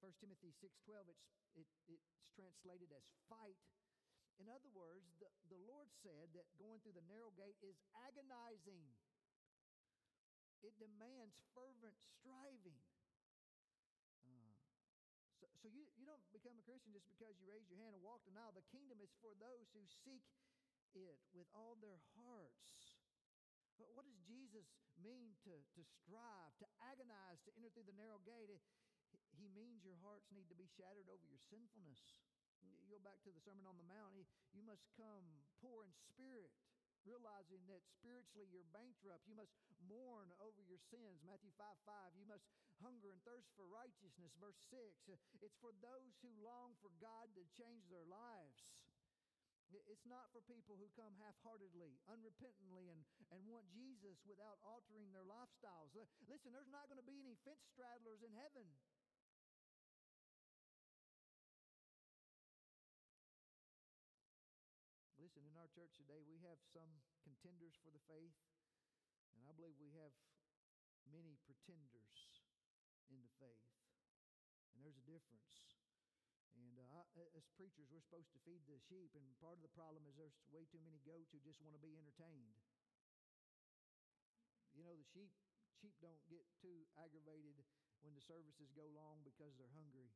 1 0.00 0.08
Timothy 0.24 0.56
6.12, 0.56 1.12
it's, 1.12 1.28
it, 1.52 1.68
it's 1.84 2.08
translated 2.32 2.96
as 2.96 3.04
fight 3.28 3.60
in 4.42 4.50
other 4.50 4.66
words, 4.74 5.06
the, 5.22 5.30
the 5.46 5.60
Lord 5.62 5.86
said 6.02 6.34
that 6.34 6.42
going 6.58 6.82
through 6.82 6.98
the 6.98 7.06
narrow 7.06 7.30
gate 7.38 7.54
is 7.62 7.78
agonizing, 8.02 8.82
it 10.64 10.74
demands 10.80 11.36
fervent 11.52 11.94
striving. 12.00 12.80
Uh, 14.24 14.56
so, 15.36 15.46
so 15.60 15.68
you, 15.68 15.84
you 16.00 16.08
don't 16.08 16.24
become 16.32 16.56
a 16.56 16.64
Christian 16.64 16.96
just 16.96 17.04
because 17.12 17.36
you 17.36 17.44
raise 17.44 17.68
your 17.68 17.78
hand 17.78 17.92
and 17.92 18.00
walk 18.00 18.24
the 18.24 18.32
aisle. 18.32 18.56
The 18.56 18.64
kingdom 18.72 18.98
is 19.04 19.12
for 19.20 19.36
those 19.36 19.68
who 19.76 19.84
seek 19.84 20.24
it 20.96 21.20
with 21.36 21.46
all 21.52 21.76
their 21.84 22.00
hearts. 22.16 22.96
But 23.76 23.92
what 23.92 24.06
does 24.08 24.16
Jesus 24.24 24.64
mean 25.02 25.34
to, 25.44 25.52
to 25.52 25.82
strive, 25.82 26.54
to 26.62 26.66
agonize, 26.88 27.42
to 27.44 27.50
enter 27.58 27.68
through 27.74 27.90
the 27.90 27.98
narrow 27.98 28.22
gate? 28.22 28.48
He 29.34 29.50
means 29.50 29.82
your 29.82 29.98
hearts 30.00 30.30
need 30.30 30.46
to 30.48 30.56
be 30.58 30.70
shattered 30.78 31.10
over 31.10 31.26
your 31.26 31.42
sinfulness. 31.50 31.98
You 32.62 32.88
go 32.88 33.02
back 33.02 33.20
to 33.26 33.34
the 33.34 33.42
Sermon 33.42 33.66
on 33.66 33.76
the 33.76 33.84
Mount, 33.84 34.14
you 34.54 34.62
must 34.62 34.86
come 34.96 35.26
poor 35.60 35.84
in 35.84 35.92
spirit, 36.14 36.54
realizing 37.04 37.62
that 37.68 37.84
spiritually 37.86 38.48
you're 38.50 38.66
bankrupt. 38.72 39.24
You 39.28 39.36
must 39.36 39.52
mourn 39.84 40.32
over 40.40 40.60
your 40.64 40.80
sins, 40.90 41.20
Matthew 41.24 41.52
5 41.56 41.64
5. 41.84 42.16
You 42.16 42.26
must 42.28 42.48
hunger 42.82 43.12
and 43.12 43.20
thirst 43.22 43.52
for 43.54 43.68
righteousness, 43.68 44.32
verse 44.40 44.58
6. 44.72 44.80
Uh, 45.08 45.16
it's 45.44 45.56
for 45.60 45.70
those 45.84 46.16
who 46.24 46.32
long 46.42 46.74
for 46.80 46.90
God 46.98 47.30
to 47.36 47.44
change 47.54 47.86
their 47.92 48.04
lives. 48.08 48.74
It's 49.90 50.06
not 50.06 50.30
for 50.30 50.44
people 50.44 50.78
who 50.78 50.86
come 50.94 51.18
half 51.18 51.34
heartedly, 51.42 51.98
unrepentantly, 52.06 52.94
and, 52.94 53.02
and 53.34 53.42
want 53.42 53.66
Jesus 53.74 54.22
without 54.22 54.62
altering 54.62 55.10
their 55.10 55.26
lifestyles. 55.26 55.90
Listen, 56.30 56.54
there's 56.54 56.70
not 56.70 56.86
going 56.86 57.00
to 57.00 57.06
be 57.06 57.18
any 57.18 57.34
fence 57.42 57.64
straddlers 57.74 58.22
in 58.22 58.30
heaven. 58.38 58.70
Some 66.74 66.90
contenders 67.22 67.78
for 67.78 67.94
the 67.94 68.02
faith, 68.10 68.34
and 69.38 69.46
I 69.46 69.54
believe 69.54 69.78
we 69.78 69.94
have 69.94 70.10
many 71.06 71.38
pretenders 71.46 72.42
in 73.06 73.22
the 73.22 73.30
faith. 73.38 73.70
And 74.74 74.82
there's 74.82 74.98
a 74.98 75.06
difference. 75.06 75.78
And 76.58 76.82
uh, 76.82 77.06
as 77.38 77.46
preachers, 77.54 77.86
we're 77.94 78.02
supposed 78.02 78.34
to 78.34 78.42
feed 78.42 78.66
the 78.66 78.82
sheep, 78.90 79.14
and 79.14 79.22
part 79.38 79.54
of 79.54 79.62
the 79.62 79.70
problem 79.78 80.02
is 80.10 80.18
there's 80.18 80.34
way 80.50 80.66
too 80.66 80.82
many 80.82 80.98
goats 81.06 81.30
who 81.30 81.38
just 81.46 81.62
want 81.62 81.78
to 81.78 81.82
be 81.82 81.94
entertained. 81.94 82.58
You 84.74 84.82
know, 84.82 84.98
the 84.98 85.06
sheep 85.06 85.30
sheep 85.84 85.94
don't 86.00 86.24
get 86.32 86.48
too 86.64 86.88
aggravated 86.96 87.60
when 88.00 88.16
the 88.16 88.24
services 88.24 88.72
go 88.72 88.88
long 88.96 89.20
because 89.20 89.52
they're 89.60 89.76
hungry. 89.76 90.08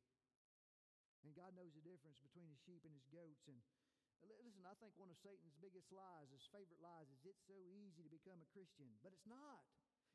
And 1.21 1.35
God 1.37 1.53
knows 1.53 1.75
the 1.77 1.85
difference 1.85 2.17
between 2.23 2.49
his 2.49 2.57
sheep 2.63 2.81
and 2.87 2.95
his 2.95 3.05
goats. 3.13 3.45
And 3.45 3.61
Listen, 4.59 4.75
I 4.75 4.83
think 4.83 4.91
one 4.99 5.07
of 5.07 5.15
Satan's 5.23 5.55
biggest 5.63 5.87
lies, 5.87 6.27
his 6.35 6.43
favorite 6.51 6.83
lies, 6.83 7.07
is 7.15 7.23
it's 7.23 7.47
so 7.47 7.55
easy 7.71 8.03
to 8.03 8.11
become 8.11 8.43
a 8.43 8.49
Christian. 8.51 8.91
But 8.99 9.15
it's 9.15 9.23
not. 9.23 9.63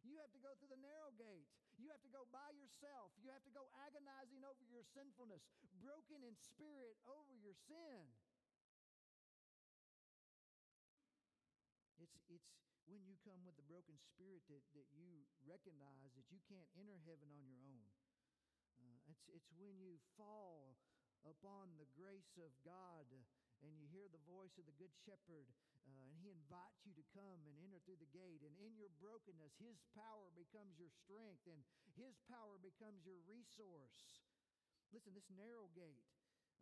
You 0.05 0.21
have 0.21 0.29
to 0.37 0.41
go 0.45 0.53
through 0.61 0.69
the 0.69 0.85
narrow 0.85 1.17
gate. 1.17 1.49
You 1.81 1.89
have 1.89 2.05
to 2.05 2.13
go 2.13 2.29
by 2.29 2.53
yourself. 2.53 3.17
You 3.17 3.33
have 3.33 3.41
to 3.49 3.53
go 3.57 3.65
agonizing 3.89 4.45
over 4.45 4.61
your 4.69 4.85
sinfulness, 4.93 5.41
broken 5.81 6.21
in 6.21 6.37
spirit 6.37 7.01
over 7.09 7.33
your 7.41 7.57
sin. 7.57 8.05
It's, 11.97 12.13
it's 12.29 12.53
when 12.85 13.01
you 13.09 13.17
come 13.25 13.49
with 13.49 13.57
the 13.57 13.65
broken 13.65 13.97
spirit 13.97 14.45
that, 14.53 14.61
that 14.77 14.93
you 14.93 15.25
recognize 15.41 16.13
that 16.21 16.29
you 16.29 16.45
can't 16.53 16.69
enter 16.77 17.01
heaven 17.09 17.33
on 17.33 17.49
your 17.49 17.65
own. 17.65 17.89
Uh, 18.77 19.09
it's, 19.09 19.25
it's 19.33 19.49
when 19.57 19.81
you 19.81 19.97
fall 20.21 20.77
upon 21.25 21.81
the 21.81 21.89
grace 21.97 22.37
of 22.37 22.53
God 22.61 23.09
and 23.65 23.73
you 23.81 23.89
hear 23.89 24.05
the 24.13 24.21
voice 24.29 24.53
of 24.61 24.69
the 24.69 24.77
Good 24.77 24.93
Shepherd, 25.09 25.49
uh, 25.89 26.05
and 26.05 26.17
He 26.21 26.29
invites 26.29 26.85
you 26.85 26.93
to 27.01 27.05
come 27.17 27.41
and 27.49 27.57
enter 27.65 27.81
through 27.83 28.01
the 28.01 28.13
gate. 28.13 28.45
And 28.45 28.53
in 28.61 28.77
your 28.77 28.93
brokenness, 29.01 29.57
His 29.57 29.81
power 29.97 30.29
becomes 30.37 30.77
your 30.77 30.93
strength, 30.93 31.49
and 31.49 31.65
His 31.97 32.21
power 32.29 32.61
becomes 32.61 33.03
your 33.09 33.19
resource. 33.25 34.21
Listen, 34.93 35.17
this 35.17 35.27
narrow 35.33 35.73
gate, 35.73 36.05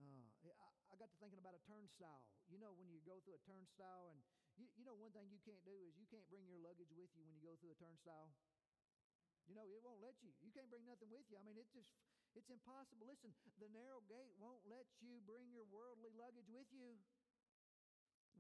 uh, 0.00 0.30
I, 0.46 0.68
I, 0.88 0.94
got 0.96 1.10
to 1.12 1.18
thinking 1.20 1.42
about 1.42 1.58
a 1.58 1.62
turnstile. 1.68 2.24
You 2.48 2.56
know, 2.62 2.72
when 2.78 2.88
you 2.88 3.02
go 3.04 3.20
through 3.22 3.36
a 3.36 3.44
turnstile, 3.44 4.08
and 4.08 4.18
you, 4.56 4.66
you 4.78 4.84
know, 4.86 4.96
one 4.96 5.12
thing 5.12 5.28
you 5.28 5.42
can't 5.44 5.62
do 5.66 5.76
is 5.84 5.98
you 5.98 6.08
can't 6.08 6.24
bring 6.32 6.48
your 6.48 6.58
luggage 6.62 6.90
with 6.96 7.12
you 7.12 7.22
when 7.26 7.34
you 7.36 7.44
go 7.44 7.58
through 7.60 7.76
a 7.76 7.78
turnstile. 7.78 8.32
You 9.50 9.58
know, 9.58 9.66
it 9.66 9.82
won't 9.82 10.00
let 10.00 10.16
you. 10.22 10.30
You 10.40 10.54
can't 10.54 10.70
bring 10.70 10.86
nothing 10.86 11.10
with 11.10 11.26
you. 11.28 11.36
I 11.36 11.42
mean, 11.42 11.58
it 11.58 11.66
just 11.74 11.90
it's 12.34 12.48
impossible. 12.48 13.04
Listen, 13.08 13.32
the 13.60 13.68
narrow 13.72 14.00
gate 14.08 14.32
won't 14.40 14.64
let 14.68 14.88
you 15.00 15.20
bring 15.28 15.52
your 15.52 15.68
worldly 15.68 16.12
luggage 16.16 16.48
with 16.48 16.68
you. 16.72 16.96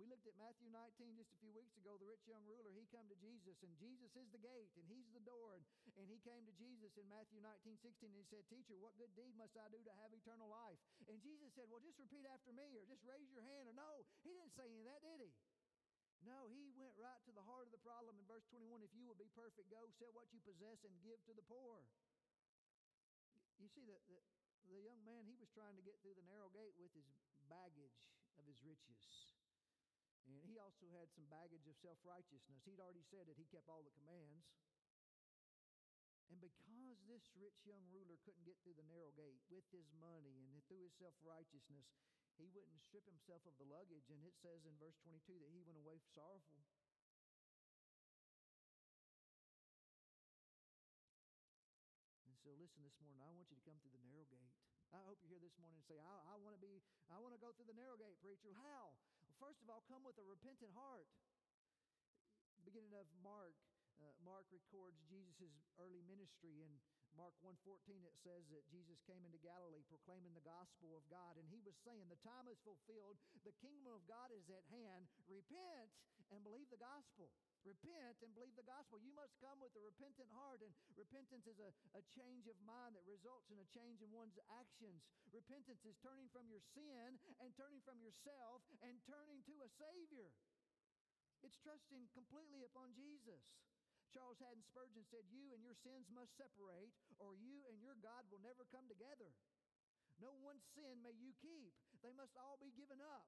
We 0.00 0.08
looked 0.08 0.24
at 0.24 0.32
Matthew 0.40 0.72
19 0.72 1.20
just 1.20 1.36
a 1.36 1.38
few 1.44 1.52
weeks 1.52 1.76
ago. 1.76 2.00
The 2.00 2.08
rich 2.08 2.24
young 2.24 2.40
ruler, 2.48 2.72
he 2.72 2.88
come 2.88 3.04
to 3.12 3.18
Jesus, 3.20 3.60
and 3.60 3.76
Jesus 3.76 4.08
is 4.16 4.24
the 4.32 4.40
gate, 4.40 4.72
and 4.80 4.88
he's 4.88 5.04
the 5.12 5.20
door. 5.20 5.52
And, 5.52 5.64
and 6.00 6.08
he 6.08 6.16
came 6.24 6.48
to 6.48 6.54
Jesus 6.56 6.96
in 6.96 7.04
Matthew 7.12 7.44
19, 7.44 7.76
16, 7.76 8.08
and 8.08 8.16
he 8.16 8.24
said, 8.24 8.48
Teacher, 8.48 8.80
what 8.80 8.96
good 8.96 9.12
deed 9.12 9.36
must 9.36 9.52
I 9.60 9.68
do 9.68 9.84
to 9.84 9.94
have 10.00 10.16
eternal 10.16 10.48
life? 10.48 10.80
And 11.12 11.20
Jesus 11.20 11.52
said, 11.52 11.68
Well, 11.68 11.84
just 11.84 12.00
repeat 12.00 12.24
after 12.24 12.56
me, 12.56 12.80
or 12.80 12.88
just 12.88 13.04
raise 13.04 13.28
your 13.28 13.44
hand. 13.44 13.68
Or 13.68 13.76
no, 13.76 14.08
he 14.24 14.32
didn't 14.32 14.56
say 14.56 14.64
any 14.64 14.80
of 14.80 14.88
that, 14.88 15.04
did 15.04 15.28
he? 15.28 15.30
No, 16.24 16.46
he 16.48 16.72
went 16.78 16.94
right 16.96 17.18
to 17.26 17.34
the 17.34 17.44
heart 17.44 17.66
of 17.68 17.74
the 17.74 17.82
problem 17.82 18.14
in 18.16 18.24
verse 18.30 18.46
21. 18.48 18.80
If 18.80 18.94
you 18.94 19.04
will 19.04 19.18
be 19.18 19.28
perfect, 19.34 19.68
go 19.68 19.90
sell 20.00 20.14
what 20.14 20.30
you 20.32 20.40
possess 20.46 20.80
and 20.86 20.94
give 21.04 21.18
to 21.26 21.34
the 21.34 21.44
poor. 21.50 21.82
You 23.62 23.70
see, 23.70 23.86
the, 23.86 23.94
the, 24.10 24.18
the 24.74 24.82
young 24.82 24.98
man, 25.06 25.22
he 25.22 25.38
was 25.38 25.46
trying 25.54 25.78
to 25.78 25.86
get 25.86 25.94
through 26.02 26.18
the 26.18 26.26
narrow 26.26 26.50
gate 26.50 26.74
with 26.74 26.90
his 26.98 27.06
baggage 27.46 27.94
of 28.34 28.42
his 28.42 28.58
riches. 28.66 29.30
And 30.26 30.34
he 30.42 30.58
also 30.58 30.90
had 30.90 31.06
some 31.14 31.30
baggage 31.30 31.70
of 31.70 31.78
self 31.78 32.02
righteousness. 32.02 32.66
He'd 32.66 32.82
already 32.82 33.06
said 33.06 33.30
that 33.30 33.38
he 33.38 33.46
kept 33.46 33.70
all 33.70 33.86
the 33.86 33.94
commands. 33.94 34.50
And 36.26 36.42
because 36.42 36.98
this 37.06 37.22
rich 37.38 37.62
young 37.62 37.86
ruler 37.94 38.18
couldn't 38.26 38.42
get 38.42 38.58
through 38.66 38.74
the 38.74 38.88
narrow 38.90 39.14
gate 39.14 39.38
with 39.46 39.66
his 39.70 39.86
money 39.94 40.50
and 40.50 40.58
through 40.66 40.82
his 40.82 40.98
self 40.98 41.14
righteousness, 41.22 41.86
he 42.34 42.50
wouldn't 42.50 42.82
strip 42.82 43.06
himself 43.06 43.46
of 43.46 43.54
the 43.62 43.68
luggage. 43.70 44.10
And 44.10 44.26
it 44.26 44.34
says 44.42 44.66
in 44.66 44.74
verse 44.82 44.98
22 45.06 45.38
that 45.38 45.54
he 45.54 45.62
went 45.62 45.78
away 45.78 46.02
sorrowful. 46.02 46.66
So 52.42 52.50
listen 52.58 52.82
this 52.82 52.98
morning, 52.98 53.22
I 53.22 53.30
want 53.30 53.46
you 53.48 53.56
to 53.56 53.62
come 53.62 53.78
through 53.78 53.94
the 53.94 54.02
narrow 54.02 54.26
gate. 54.26 54.50
I 54.92 55.00
hope 55.08 55.16
you're 55.24 55.32
here 55.32 55.40
this 55.40 55.56
morning 55.56 55.80
and 55.80 55.88
say, 55.88 55.96
I, 55.96 56.36
I 56.36 56.36
want 56.36 56.52
to 56.52 56.60
be, 56.60 56.84
I 57.08 57.16
want 57.16 57.32
to 57.32 57.40
go 57.40 57.48
through 57.56 57.64
the 57.64 57.76
narrow 57.76 57.96
gate, 57.96 58.20
preacher. 58.20 58.52
How? 58.60 58.92
Well, 59.24 59.36
first 59.40 59.64
of 59.64 59.72
all, 59.72 59.80
come 59.88 60.04
with 60.04 60.20
a 60.20 60.26
repentant 60.28 60.68
heart. 60.76 61.08
Beginning 62.68 62.92
of 62.92 63.08
Mark, 63.24 63.56
uh, 64.04 64.12
Mark 64.20 64.44
records 64.52 65.00
Jesus' 65.08 65.64
early 65.80 66.04
ministry 66.04 66.60
in 66.60 66.76
Mark 67.16 67.36
1.14 67.44 67.60
it 68.04 68.16
says 68.20 68.48
that 68.50 68.64
Jesus 68.72 68.98
came 69.04 69.22
into 69.22 69.40
Galilee 69.40 69.84
proclaiming 69.88 70.32
the 70.32 70.44
gospel 70.44 70.96
of 70.96 71.04
God 71.12 71.36
and 71.36 71.46
he 71.48 71.60
was 71.62 71.76
saying 71.84 72.08
the 72.08 72.20
time 72.24 72.48
is 72.48 72.60
fulfilled 72.64 73.20
the 73.44 73.56
kingdom 73.60 73.92
of 73.92 74.04
God 74.08 74.32
is 74.32 74.48
at 74.48 74.64
hand 74.72 75.08
repent 75.28 75.92
and 76.32 76.40
believe 76.42 76.68
the 76.72 76.80
gospel 76.80 77.28
Repent 77.62 78.18
and 78.26 78.34
believe 78.34 78.58
the 78.58 78.66
gospel. 78.66 78.98
You 78.98 79.14
must 79.14 79.38
come 79.38 79.62
with 79.62 79.70
a 79.78 79.82
repentant 79.86 80.26
heart, 80.34 80.58
and 80.66 80.74
repentance 80.98 81.46
is 81.46 81.62
a, 81.62 81.70
a 81.94 82.02
change 82.10 82.50
of 82.50 82.58
mind 82.66 82.98
that 82.98 83.06
results 83.06 83.54
in 83.54 83.58
a 83.62 83.68
change 83.70 84.02
in 84.02 84.10
one's 84.10 84.38
actions. 84.50 85.06
Repentance 85.30 85.86
is 85.86 85.94
turning 86.02 86.26
from 86.34 86.50
your 86.50 86.62
sin 86.74 87.22
and 87.38 87.54
turning 87.54 87.78
from 87.86 88.02
yourself 88.02 88.66
and 88.82 88.98
turning 89.06 89.46
to 89.46 89.54
a 89.62 89.70
Savior. 89.78 90.34
It's 91.46 91.58
trusting 91.62 92.10
completely 92.10 92.66
upon 92.66 92.98
Jesus, 92.98 93.46
Charles 94.12 94.36
Haddon 94.44 94.60
Spurgeon 94.68 95.08
said, 95.08 95.24
You 95.32 95.56
and 95.56 95.64
your 95.64 95.76
sins 95.80 96.04
must 96.12 96.36
separate, 96.36 96.92
or 97.16 97.32
you 97.32 97.64
and 97.68 97.80
your 97.80 97.96
God 98.04 98.28
will 98.28 98.44
never 98.44 98.68
come 98.68 98.84
together. 98.86 99.32
No 100.20 100.36
one 100.44 100.60
sin 100.76 101.00
may 101.00 101.16
you 101.16 101.32
keep, 101.40 101.72
they 102.04 102.12
must 102.12 102.36
all 102.36 102.60
be 102.60 102.70
given 102.76 103.00
up. 103.00 103.24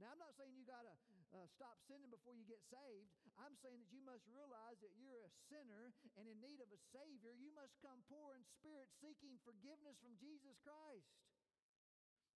Now, 0.00 0.16
I'm 0.16 0.20
not 0.20 0.32
saying 0.36 0.56
you 0.56 0.64
got 0.64 0.88
to 0.88 0.96
uh, 1.36 1.44
stop 1.52 1.76
sinning 1.84 2.08
before 2.08 2.32
you 2.32 2.48
get 2.48 2.64
saved. 2.72 3.12
I'm 3.36 3.52
saying 3.60 3.84
that 3.84 3.92
you 3.92 4.00
must 4.00 4.24
realize 4.32 4.80
that 4.80 4.96
you're 4.96 5.28
a 5.28 5.32
sinner 5.52 5.92
and 6.16 6.24
in 6.24 6.40
need 6.40 6.60
of 6.64 6.72
a 6.72 6.80
Savior. 6.88 7.36
You 7.36 7.52
must 7.52 7.76
come 7.84 8.00
poor 8.08 8.32
in 8.32 8.40
spirit, 8.60 8.88
seeking 9.04 9.36
forgiveness 9.44 10.00
from 10.00 10.16
Jesus 10.16 10.56
Christ. 10.64 11.08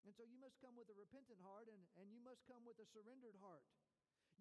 And 0.05 0.13
so 0.13 0.29
you 0.29 0.37
must 0.37 0.61
come 0.61 0.77
with 0.77 0.93
a 0.93 0.97
repentant 0.97 1.41
heart 1.41 1.73
and, 1.73 1.81
and 1.97 2.13
you 2.13 2.21
must 2.21 2.45
come 2.45 2.61
with 2.69 2.77
a 2.77 2.85
surrendered 2.93 3.41
heart. 3.41 3.65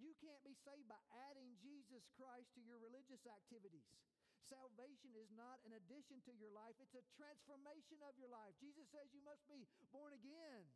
You 0.04 0.12
can't 0.20 0.44
be 0.44 0.52
saved 0.68 0.92
by 0.92 1.00
adding 1.32 1.56
Jesus 1.64 2.04
Christ 2.20 2.52
to 2.60 2.62
your 2.68 2.76
religious 2.84 3.24
activities. 3.24 3.88
Salvation 4.44 5.16
is 5.16 5.32
not 5.32 5.64
an 5.64 5.72
addition 5.80 6.20
to 6.28 6.36
your 6.36 6.52
life, 6.52 6.76
it's 6.84 7.00
a 7.00 7.08
transformation 7.16 8.04
of 8.04 8.12
your 8.20 8.28
life. 8.28 8.52
Jesus 8.60 8.84
says 8.92 9.08
you 9.16 9.24
must 9.24 9.48
be 9.48 9.64
born 9.96 10.12
again. 10.12 10.68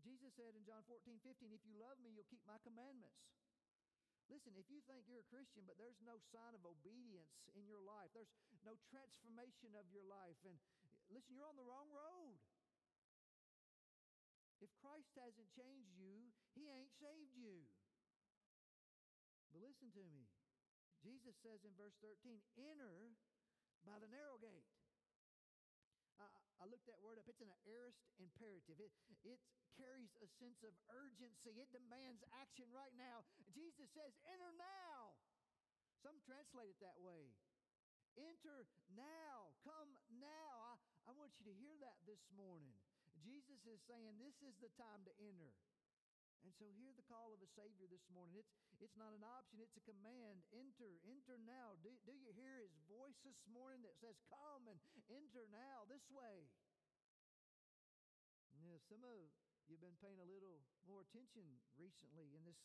Jesus 0.00 0.32
said 0.32 0.56
in 0.56 0.64
John 0.64 0.80
14, 0.88 1.20
15, 1.20 1.52
If 1.52 1.60
you 1.68 1.76
love 1.76 2.00
me, 2.00 2.16
you'll 2.16 2.32
keep 2.32 2.40
my 2.48 2.56
commandments. 2.64 3.20
Listen, 4.32 4.56
if 4.56 4.64
you 4.72 4.80
think 4.88 5.04
you're 5.04 5.20
a 5.20 5.28
Christian, 5.28 5.68
but 5.68 5.76
there's 5.76 6.00
no 6.00 6.16
sign 6.32 6.56
of 6.56 6.64
obedience 6.64 7.36
in 7.52 7.68
your 7.68 7.84
life, 7.84 8.08
there's 8.16 8.32
no 8.64 8.80
transformation 8.88 9.76
of 9.76 9.84
your 9.92 10.06
life, 10.08 10.38
and 10.48 10.56
listen, 11.12 11.36
you're 11.36 11.50
on 11.50 11.58
the 11.60 11.66
wrong 11.66 11.90
road. 11.92 12.40
If 14.60 14.68
Christ 14.76 15.08
hasn't 15.16 15.48
changed 15.56 15.96
you, 15.96 16.28
he 16.52 16.68
ain't 16.68 16.92
saved 17.00 17.32
you. 17.32 17.64
But 19.50 19.64
listen 19.64 19.88
to 19.96 20.04
me. 20.04 20.28
Jesus 21.00 21.32
says 21.40 21.64
in 21.64 21.72
verse 21.80 21.96
13, 22.04 22.38
enter 22.60 23.16
by 23.88 23.96
the 23.96 24.12
narrow 24.12 24.36
gate. 24.36 24.68
I, 26.20 26.28
I 26.60 26.64
looked 26.68 26.84
that 26.92 27.00
word 27.00 27.16
up. 27.16 27.24
It's 27.24 27.40
an 27.40 27.52
aorist 27.64 28.04
imperative. 28.20 28.76
It, 28.76 28.92
it 29.24 29.40
carries 29.80 30.12
a 30.20 30.28
sense 30.36 30.60
of 30.60 30.76
urgency. 30.92 31.56
It 31.56 31.72
demands 31.72 32.20
action 32.36 32.68
right 32.68 32.92
now. 33.00 33.24
Jesus 33.48 33.88
says, 33.96 34.12
enter 34.28 34.52
now. 34.60 35.16
Some 36.04 36.20
translate 36.28 36.76
it 36.76 36.80
that 36.84 37.00
way. 37.00 37.32
Enter 38.20 38.68
now. 38.92 39.56
Come 39.64 39.96
now. 40.20 40.76
I, 40.76 40.76
I 41.08 41.10
want 41.16 41.32
you 41.40 41.48
to 41.48 41.54
hear 41.56 41.80
that 41.80 41.96
this 42.04 42.20
morning. 42.36 42.76
Jesus 43.20 43.60
is 43.68 43.80
saying 43.84 44.16
this 44.16 44.36
is 44.40 44.56
the 44.58 44.72
time 44.80 45.04
to 45.04 45.12
enter. 45.20 45.52
And 46.40 46.56
so 46.56 46.72
hear 46.72 46.96
the 46.96 47.04
call 47.04 47.36
of 47.36 47.44
a 47.44 47.50
Savior 47.52 47.84
this 47.84 48.08
morning. 48.08 48.40
It's, 48.40 48.48
it's 48.80 48.96
not 48.96 49.12
an 49.12 49.20
option, 49.20 49.60
it's 49.60 49.76
a 49.76 49.84
command. 49.84 50.40
Enter, 50.56 50.96
enter 51.04 51.36
now. 51.44 51.76
Do, 51.84 51.92
do 52.08 52.16
you 52.16 52.32
hear 52.32 52.64
his 52.64 52.72
voice 52.88 53.20
this 53.20 53.36
morning 53.44 53.84
that 53.84 54.00
says, 54.00 54.16
Come 54.32 54.64
and 54.72 54.80
enter 55.12 55.44
now 55.52 55.84
this 55.84 56.08
way? 56.08 56.48
Yeah, 58.56 58.80
some 58.88 59.04
of 59.04 59.28
you've 59.68 59.84
been 59.84 60.00
paying 60.00 60.20
a 60.20 60.28
little 60.28 60.64
more 60.88 61.04
attention 61.04 61.44
recently 61.76 62.32
in 62.32 62.40
this. 62.48 62.56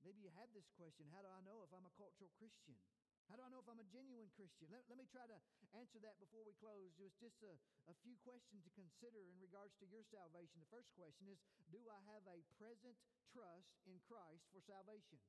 Maybe 0.00 0.24
you 0.24 0.32
had 0.32 0.48
this 0.56 0.68
question 0.72 1.04
How 1.12 1.20
do 1.20 1.28
I 1.28 1.44
know 1.44 1.60
if 1.68 1.72
I'm 1.76 1.84
a 1.84 1.94
cultural 2.00 2.32
Christian? 2.40 2.80
How 3.28 3.36
do 3.36 3.44
I 3.44 3.52
know 3.52 3.60
if 3.60 3.68
I'm 3.68 3.76
a 3.76 3.92
genuine 3.92 4.32
Christian? 4.32 4.72
Let, 4.72 4.88
let 4.88 4.96
me 4.96 5.04
try 5.12 5.28
to 5.28 5.38
answer 5.76 6.00
that 6.00 6.16
before 6.16 6.48
we 6.48 6.56
close. 6.56 6.96
Just, 6.96 7.20
just 7.20 7.36
a, 7.44 7.52
a 7.84 7.94
few 8.00 8.16
questions 8.24 8.64
to 8.64 8.72
consider 8.72 9.20
in 9.28 9.36
regards 9.36 9.76
to 9.78 9.86
your 9.86 10.00
salvation. 10.08 10.64
The 10.64 10.72
first 10.72 10.88
question 10.96 11.28
is 11.28 11.36
Do 11.68 11.84
I 11.92 12.00
have 12.08 12.24
a 12.24 12.40
present 12.56 12.96
trust 13.28 13.76
in 13.84 14.00
Christ 14.08 14.48
for 14.48 14.64
salvation? 14.64 15.20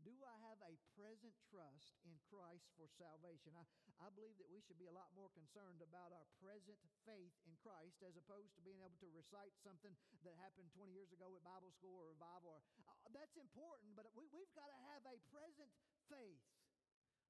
Do 0.00 0.16
I 0.24 0.36
have 0.48 0.56
a 0.64 0.80
present 0.96 1.36
trust 1.52 1.92
in 2.08 2.16
Christ 2.32 2.72
for 2.76 2.88
salvation? 2.96 3.52
I, 3.52 3.64
I 4.00 4.08
believe 4.16 4.36
that 4.40 4.48
we 4.48 4.64
should 4.64 4.80
be 4.80 4.88
a 4.88 4.96
lot 4.96 5.12
more 5.12 5.28
concerned 5.36 5.84
about 5.84 6.16
our 6.16 6.24
present 6.40 6.80
faith 7.04 7.36
in 7.44 7.52
Christ 7.60 8.00
as 8.00 8.16
opposed 8.16 8.56
to 8.56 8.64
being 8.64 8.80
able 8.80 8.96
to 9.04 9.12
recite 9.12 9.52
something 9.60 9.92
that 10.24 10.40
happened 10.40 10.72
20 10.72 10.96
years 10.96 11.12
ago 11.12 11.36
at 11.36 11.44
Bible 11.44 11.68
school 11.76 12.00
or 12.00 12.08
revival. 12.16 12.64
Or, 12.80 12.89
that's 13.14 13.36
important, 13.36 13.94
but 13.98 14.08
we, 14.14 14.26
we've 14.30 14.54
got 14.54 14.68
to 14.70 14.80
have 14.94 15.02
a 15.06 15.16
present 15.30 15.70
faith. 16.10 16.42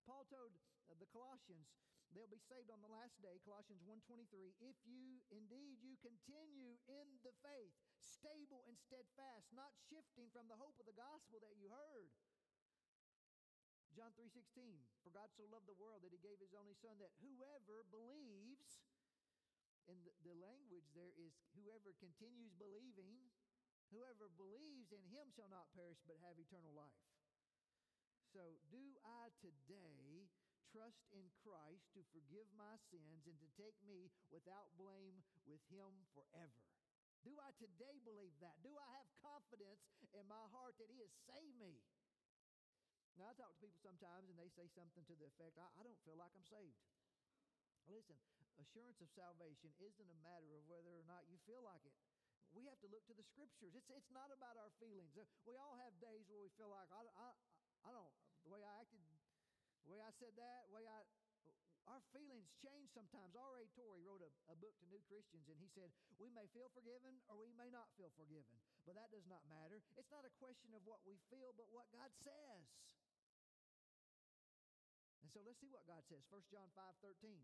Paul 0.08 0.24
told 0.28 0.52
uh, 0.88 0.96
the 0.98 1.08
Colossians 1.12 1.68
they'll 2.10 2.30
be 2.30 2.42
saved 2.42 2.72
on 2.74 2.82
the 2.82 2.90
last 2.90 3.14
day, 3.22 3.38
Colossians 3.46 3.82
1:23, 3.86 4.56
if 4.58 4.76
you 4.82 5.22
indeed 5.30 5.78
you 5.78 5.94
continue 6.02 6.74
in 6.90 7.06
the 7.22 7.34
faith, 7.44 7.74
stable 8.00 8.66
and 8.66 8.74
steadfast, 8.74 9.46
not 9.54 9.70
shifting 9.86 10.26
from 10.34 10.50
the 10.50 10.58
hope 10.58 10.74
of 10.82 10.86
the 10.90 10.96
gospel 10.96 11.38
that 11.44 11.54
you 11.54 11.70
heard. 11.70 12.10
John 13.94 14.14
3:16, 14.14 14.86
for 15.02 15.10
God 15.10 15.30
so 15.34 15.46
loved 15.50 15.66
the 15.66 15.78
world 15.78 16.02
that 16.02 16.14
he 16.14 16.22
gave 16.22 16.38
his 16.38 16.54
only 16.54 16.74
son 16.78 16.98
that 16.98 17.14
whoever 17.22 17.82
believes 17.90 18.86
in 19.90 19.98
the, 20.06 20.14
the 20.22 20.36
language 20.38 20.86
there 20.94 21.10
is 21.18 21.34
whoever 21.58 21.90
continues 21.98 22.54
believing, 22.54 23.18
whoever 23.90 24.30
believes 24.38 24.94
in 24.94 25.02
him 25.10 25.30
shall 25.34 25.50
not 25.50 25.70
perish 25.74 26.00
but 26.06 26.22
have 26.22 26.38
eternal 26.38 26.72
life. 26.74 27.02
So, 28.30 28.62
do 28.70 28.94
I 29.02 29.34
today 29.42 30.30
trust 30.70 31.02
in 31.10 31.26
Christ 31.42 31.90
to 31.98 32.06
forgive 32.14 32.46
my 32.54 32.78
sins 32.94 33.26
and 33.26 33.34
to 33.42 33.48
take 33.58 33.74
me 33.82 34.06
without 34.30 34.70
blame 34.78 35.26
with 35.42 35.62
Him 35.66 36.06
forever? 36.14 36.62
Do 37.26 37.34
I 37.42 37.50
today 37.58 37.98
believe 38.06 38.32
that? 38.38 38.62
Do 38.62 38.70
I 38.78 38.88
have 38.96 39.10
confidence 39.18 39.82
in 40.14 40.24
my 40.30 40.46
heart 40.54 40.78
that 40.78 40.88
He 40.88 41.02
has 41.02 41.10
saved 41.26 41.58
me? 41.58 41.82
Now, 43.18 43.28
I 43.28 43.36
talk 43.36 43.52
to 43.52 43.60
people 43.60 43.82
sometimes 43.82 44.30
and 44.30 44.38
they 44.38 44.48
say 44.48 44.70
something 44.72 45.02
to 45.10 45.14
the 45.18 45.28
effect, 45.28 45.58
I, 45.58 45.66
I 45.76 45.82
don't 45.82 45.98
feel 46.06 46.16
like 46.16 46.32
I'm 46.32 46.46
saved. 46.46 46.78
Listen, 47.90 48.16
assurance 48.62 49.02
of 49.02 49.10
salvation 49.12 49.74
isn't 49.82 50.08
a 50.08 50.22
matter 50.22 50.54
of 50.54 50.62
whether 50.70 50.94
or 50.94 51.04
not 51.10 51.26
you 51.26 51.36
feel 51.44 51.60
like 51.66 51.82
it. 51.82 51.98
We 52.54 52.66
have 52.66 52.78
to 52.82 52.88
look 52.90 53.06
to 53.06 53.14
the 53.14 53.26
scriptures. 53.30 53.72
It's, 53.78 53.90
it's 53.94 54.10
not 54.10 54.30
about 54.34 54.58
our 54.58 54.70
feelings. 54.82 55.14
Uh, 55.14 55.26
we 55.46 55.54
all 55.54 55.78
have 55.78 55.94
days 56.02 56.26
where 56.26 56.42
we 56.42 56.50
feel 56.58 56.70
like, 56.70 56.90
I, 56.90 57.06
I, 57.14 57.28
I 57.86 57.90
don't, 57.94 58.10
the 58.42 58.50
way 58.50 58.62
I 58.62 58.72
acted, 58.82 59.02
the 59.86 59.90
way 59.94 60.02
I 60.02 60.10
said 60.18 60.34
that, 60.34 60.66
the 60.66 60.74
way 60.74 60.84
I, 60.84 60.98
our 61.90 62.02
feelings 62.14 62.46
change 62.62 62.90
sometimes. 62.94 63.34
R.A. 63.34 63.66
Torrey 63.74 64.02
wrote 64.06 64.22
a, 64.22 64.30
a, 64.50 64.56
book 64.58 64.74
to 64.78 64.86
new 64.86 65.02
Christians, 65.10 65.46
and 65.50 65.58
he 65.58 65.66
said, 65.74 65.90
We 66.22 66.30
may 66.30 66.46
feel 66.54 66.70
forgiven 66.70 67.18
or 67.26 67.34
we 67.34 67.50
may 67.58 67.66
not 67.66 67.90
feel 67.98 68.14
forgiven, 68.14 68.58
but 68.86 68.94
that 68.94 69.10
does 69.10 69.26
not 69.26 69.42
matter. 69.50 69.82
It's 69.98 70.12
not 70.12 70.22
a 70.22 70.32
question 70.38 70.70
of 70.74 70.86
what 70.86 71.02
we 71.02 71.18
feel, 71.32 71.50
but 71.58 71.66
what 71.74 71.90
God 71.90 72.14
says. 72.22 72.62
And 75.26 75.30
so 75.34 75.42
let's 75.42 75.58
see 75.58 75.70
what 75.70 75.86
God 75.86 76.06
says. 76.06 76.22
1 76.30 76.42
John 76.50 76.70
5 76.74 76.82
13. 77.02 77.34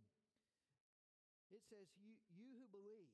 It 1.55 1.63
says, 1.71 1.87
You, 1.99 2.15
you 2.35 2.51
who 2.59 2.67
believe, 2.71 3.11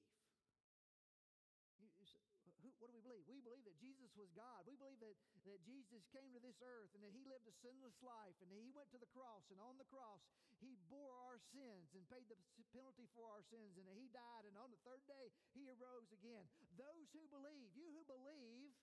what 2.82 2.90
do 2.90 2.98
we 2.98 3.06
believe? 3.06 3.22
We 3.30 3.38
believe 3.38 3.62
that 3.62 3.78
Jesus 3.78 4.10
was 4.18 4.26
God. 4.34 4.66
We 4.66 4.74
believe 4.74 4.98
that, 4.98 5.14
that 5.46 5.62
Jesus 5.62 6.02
came 6.10 6.34
to 6.34 6.42
this 6.42 6.58
earth 6.66 6.90
and 6.98 7.06
that 7.06 7.14
he 7.14 7.22
lived 7.30 7.46
a 7.46 7.54
sinless 7.62 7.94
life 8.02 8.34
and 8.42 8.50
he 8.50 8.74
went 8.74 8.90
to 8.90 8.98
the 8.98 9.06
cross. 9.14 9.46
And 9.54 9.62
on 9.62 9.78
the 9.78 9.86
cross, 9.86 10.18
he 10.58 10.74
bore 10.90 11.14
our 11.30 11.38
sins 11.54 11.94
and 11.94 12.02
paid 12.10 12.26
the 12.26 12.34
penalty 12.74 13.06
for 13.14 13.22
our 13.30 13.46
sins. 13.54 13.78
And 13.78 13.86
that 13.86 13.94
he 13.94 14.10
died. 14.10 14.50
And 14.50 14.58
on 14.58 14.74
the 14.74 14.82
third 14.82 15.06
day, 15.06 15.30
he 15.54 15.70
arose 15.70 16.10
again. 16.10 16.42
Those 16.74 17.06
who 17.14 17.22
believe, 17.30 17.70
you 17.78 17.86
who 17.94 18.02
believe 18.02 18.74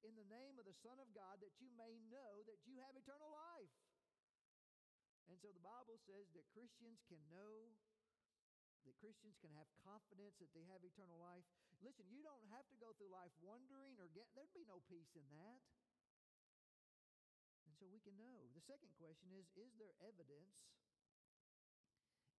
in 0.00 0.16
the 0.16 0.24
name 0.32 0.56
of 0.56 0.64
the 0.64 0.78
Son 0.80 0.96
of 0.96 1.12
God, 1.12 1.36
that 1.44 1.52
you 1.60 1.68
may 1.76 2.00
know 2.08 2.40
that 2.48 2.64
you 2.64 2.80
have 2.80 2.96
eternal 2.96 3.28
life. 3.28 3.76
And 5.28 5.36
so 5.36 5.52
the 5.52 5.60
Bible 5.60 6.00
says 6.08 6.24
that 6.32 6.48
Christians 6.56 7.04
can 7.04 7.20
know 7.28 7.68
that 8.88 8.96
Christians 8.98 9.38
can 9.38 9.52
have 9.54 9.68
confidence 9.84 10.34
that 10.40 10.50
they 10.56 10.64
have 10.72 10.82
eternal 10.82 11.20
life. 11.20 11.46
Listen, 11.82 12.06
you 12.06 12.22
don't 12.22 12.46
have 12.54 12.62
to 12.70 12.78
go 12.78 12.94
through 12.94 13.10
life 13.10 13.34
wondering 13.42 13.98
or 13.98 14.06
get, 14.14 14.30
there'd 14.38 14.54
be 14.54 14.62
no 14.70 14.78
peace 14.86 15.10
in 15.18 15.26
that. 15.34 15.58
And 17.66 17.74
so 17.74 17.90
we 17.90 17.98
can 17.98 18.14
know. 18.14 18.46
The 18.54 18.62
second 18.62 18.94
question 19.02 19.34
is 19.34 19.50
Is 19.58 19.74
there 19.82 19.94
evidence? 19.98 20.54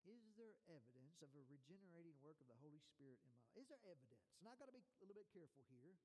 Is 0.03 0.23
there 0.35 0.55
evidence 0.67 1.15
of 1.23 1.31
a 1.31 1.43
regenerating 1.47 2.19
work 2.19 2.35
of 2.43 2.47
the 2.51 2.59
Holy 2.59 2.79
Spirit 2.91 3.19
in 3.23 3.31
my 3.31 3.39
life? 3.39 3.55
Is 3.55 3.67
there 3.71 3.83
evidence? 3.87 4.19
And 4.39 4.51
I've 4.51 4.59
got 4.59 4.67
to 4.67 4.75
be 4.75 4.83
a 4.83 5.07
little 5.07 5.15
bit 5.15 5.31
careful 5.31 5.63
here. 5.71 5.95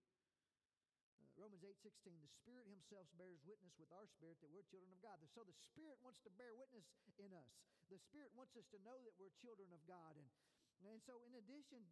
Uh, 1.19 1.27
Romans 1.35 1.67
8 1.67 1.75
16, 1.83 2.15
the 2.23 2.31
Spirit 2.31 2.71
Himself 2.71 3.11
bears 3.19 3.43
witness 3.43 3.75
with 3.75 3.91
our 3.91 4.07
spirit 4.07 4.39
that 4.39 4.55
we're 4.55 4.67
children 4.71 4.95
of 4.95 5.03
God. 5.03 5.19
So 5.35 5.43
the 5.43 5.59
Spirit 5.75 5.99
wants 5.99 6.23
to 6.23 6.31
bear 6.39 6.55
witness 6.55 6.87
in 7.19 7.35
us. 7.35 7.51
The 7.91 7.99
Spirit 7.99 8.31
wants 8.39 8.55
us 8.55 8.71
to 8.71 8.79
know 8.87 9.03
that 9.03 9.19
we're 9.19 9.35
children 9.43 9.75
of 9.75 9.83
God. 9.91 10.15
And, 10.15 10.31
and 10.87 11.03
so, 11.03 11.19
in 11.27 11.35
addition, 11.35 11.83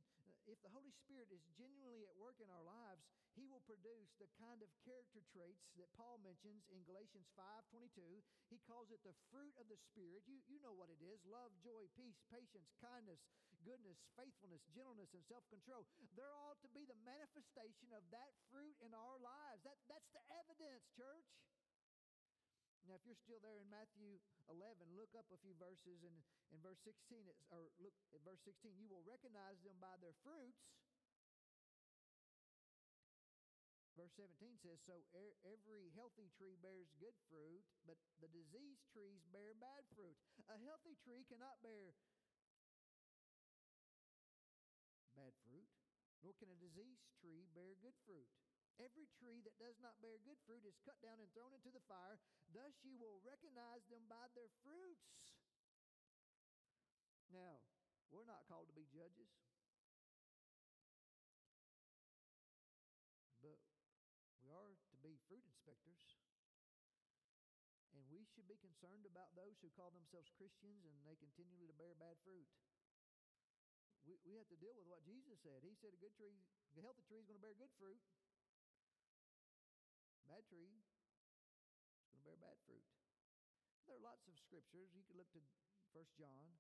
if 0.47 0.63
the 0.63 0.71
Holy 0.71 0.95
Spirit 0.95 1.29
is 1.35 1.43
genuinely 1.59 2.07
at 2.07 2.15
work 2.19 2.39
in 2.39 2.51
our 2.51 2.63
lives, 2.63 3.03
He 3.35 3.45
will 3.51 3.63
produce 3.67 4.15
the 4.17 4.31
kind 4.39 4.63
of 4.63 4.71
character 4.87 5.21
traits 5.35 5.67
that 5.77 5.93
Paul 5.99 6.23
mentions 6.23 6.65
in 6.71 6.87
Galatians 6.87 7.29
5:22. 7.35 8.23
He 8.49 8.63
calls 8.63 8.91
it 8.95 9.03
the 9.03 9.19
fruit 9.29 9.53
of 9.59 9.69
the 9.69 9.77
Spirit. 9.77 10.23
You, 10.25 10.41
you 10.47 10.63
know 10.63 10.73
what 10.73 10.89
it 10.89 11.03
is 11.03 11.21
love, 11.27 11.53
joy, 11.61 11.91
peace, 11.99 12.23
patience, 12.31 12.71
kindness, 12.79 13.21
goodness, 13.67 13.99
faithfulness, 14.15 14.63
gentleness, 14.71 15.11
and 15.13 15.27
self 15.27 15.43
control. 15.51 15.85
They're 16.15 16.35
all 16.35 16.57
to 16.63 16.69
be 16.71 16.87
the 16.87 16.99
manifestation 17.03 17.91
of 17.93 18.07
that 18.15 18.33
fruit 18.49 18.79
in 18.81 18.95
our 18.95 19.19
lives. 19.19 19.67
That, 19.67 19.77
that's 19.91 20.09
the 20.15 20.23
evidence, 20.31 20.87
church. 20.95 21.27
Now, 22.87 22.95
if 22.95 23.03
you're 23.03 23.19
still 23.19 23.43
there 23.43 23.59
in 23.59 23.67
Matthew 23.67 24.23
11, 24.47 24.95
look 24.95 25.11
up 25.19 25.27
a 25.35 25.39
few 25.43 25.59
verses. 25.59 26.07
And 26.07 26.23
in 26.55 26.63
verse 26.63 26.79
16, 26.87 27.27
it's, 27.27 27.43
or 27.51 27.75
look 27.83 27.95
at 28.15 28.23
verse 28.23 28.39
16, 28.47 28.79
you 28.79 28.87
will 28.87 29.03
recognize 29.03 29.59
them 29.67 29.75
by 29.83 29.99
their 29.99 30.15
fruits. 30.23 30.63
Verse 33.99 34.15
17 34.15 34.61
says, 34.63 34.79
So 34.87 35.03
er, 35.19 35.35
every 35.43 35.91
healthy 35.99 36.31
tree 36.39 36.55
bears 36.63 36.93
good 37.03 37.17
fruit, 37.27 37.65
but 37.89 37.99
the 38.23 38.31
diseased 38.31 38.87
trees 38.95 39.25
bear 39.35 39.57
bad 39.59 39.83
fruit. 39.91 40.15
A 40.47 40.61
healthy 40.63 40.95
tree 41.03 41.27
cannot 41.27 41.59
bear 41.65 41.97
bad 45.17 45.33
fruit, 45.43 45.67
nor 46.21 46.37
can 46.37 46.53
a 46.53 46.59
diseased 46.61 47.09
tree 47.19 47.49
bear 47.57 47.73
good 47.81 47.97
fruit. 48.05 48.29
Every 48.77 49.09
tree 49.17 49.41
that 49.41 49.57
does 49.57 49.81
not 49.81 49.97
bear 50.05 50.21
good 50.21 50.37
fruit 50.45 50.61
is 50.69 50.77
cut 50.85 51.01
down 51.01 51.17
and 51.17 51.33
thrown 51.33 51.57
into 51.57 51.73
the 51.73 51.81
fire. 51.89 52.21
Thus 52.53 52.77
you 52.85 53.01
will 53.01 53.25
recognize 53.25 53.89
them 53.89 54.05
by 54.05 54.29
their 54.37 54.53
fruits. 54.61 55.33
Now, 57.33 57.65
we're 58.13 58.29
not 58.29 58.45
called 58.45 58.69
to 58.69 58.77
be 58.77 58.85
judges. 58.93 59.33
But 63.41 63.57
we 64.45 64.53
are 64.53 64.77
to 64.77 64.97
be 65.01 65.17
fruit 65.25 65.45
inspectors. 65.49 66.05
And 67.97 68.05
we 68.13 68.29
should 68.29 68.45
be 68.45 68.61
concerned 68.61 69.09
about 69.09 69.33
those 69.33 69.57
who 69.65 69.73
call 69.73 69.89
themselves 69.97 70.29
Christians 70.37 70.85
and 70.85 71.01
they 71.09 71.17
continue 71.17 71.65
to 71.65 71.81
bear 71.81 71.97
bad 71.97 72.21
fruit. 72.21 72.45
We, 74.05 74.21
we 74.29 74.37
have 74.37 74.53
to 74.53 74.61
deal 74.61 74.77
with 74.77 74.85
what 74.85 75.01
Jesus 75.03 75.41
said. 75.41 75.65
He 75.65 75.73
said 75.81 75.97
a 75.97 75.99
good 75.99 76.13
tree, 76.13 76.37
a 76.77 76.85
healthy 76.85 77.03
tree 77.09 77.19
is 77.19 77.27
going 77.27 77.41
to 77.41 77.43
bear 77.43 77.57
good 77.57 77.73
fruit 77.81 77.99
bad 80.27 80.43
tree 80.51 80.67
is 80.67 82.11
going 82.11 82.19
to 82.19 82.27
bear 82.27 82.39
bad 82.43 82.59
fruit. 82.67 82.83
There 83.87 83.95
are 83.95 84.03
lots 84.03 84.27
of 84.27 84.35
scriptures. 84.43 84.91
You 84.91 85.07
could 85.07 85.15
look 85.15 85.31
to 85.39 85.43
First 85.95 86.19
John. 86.19 86.59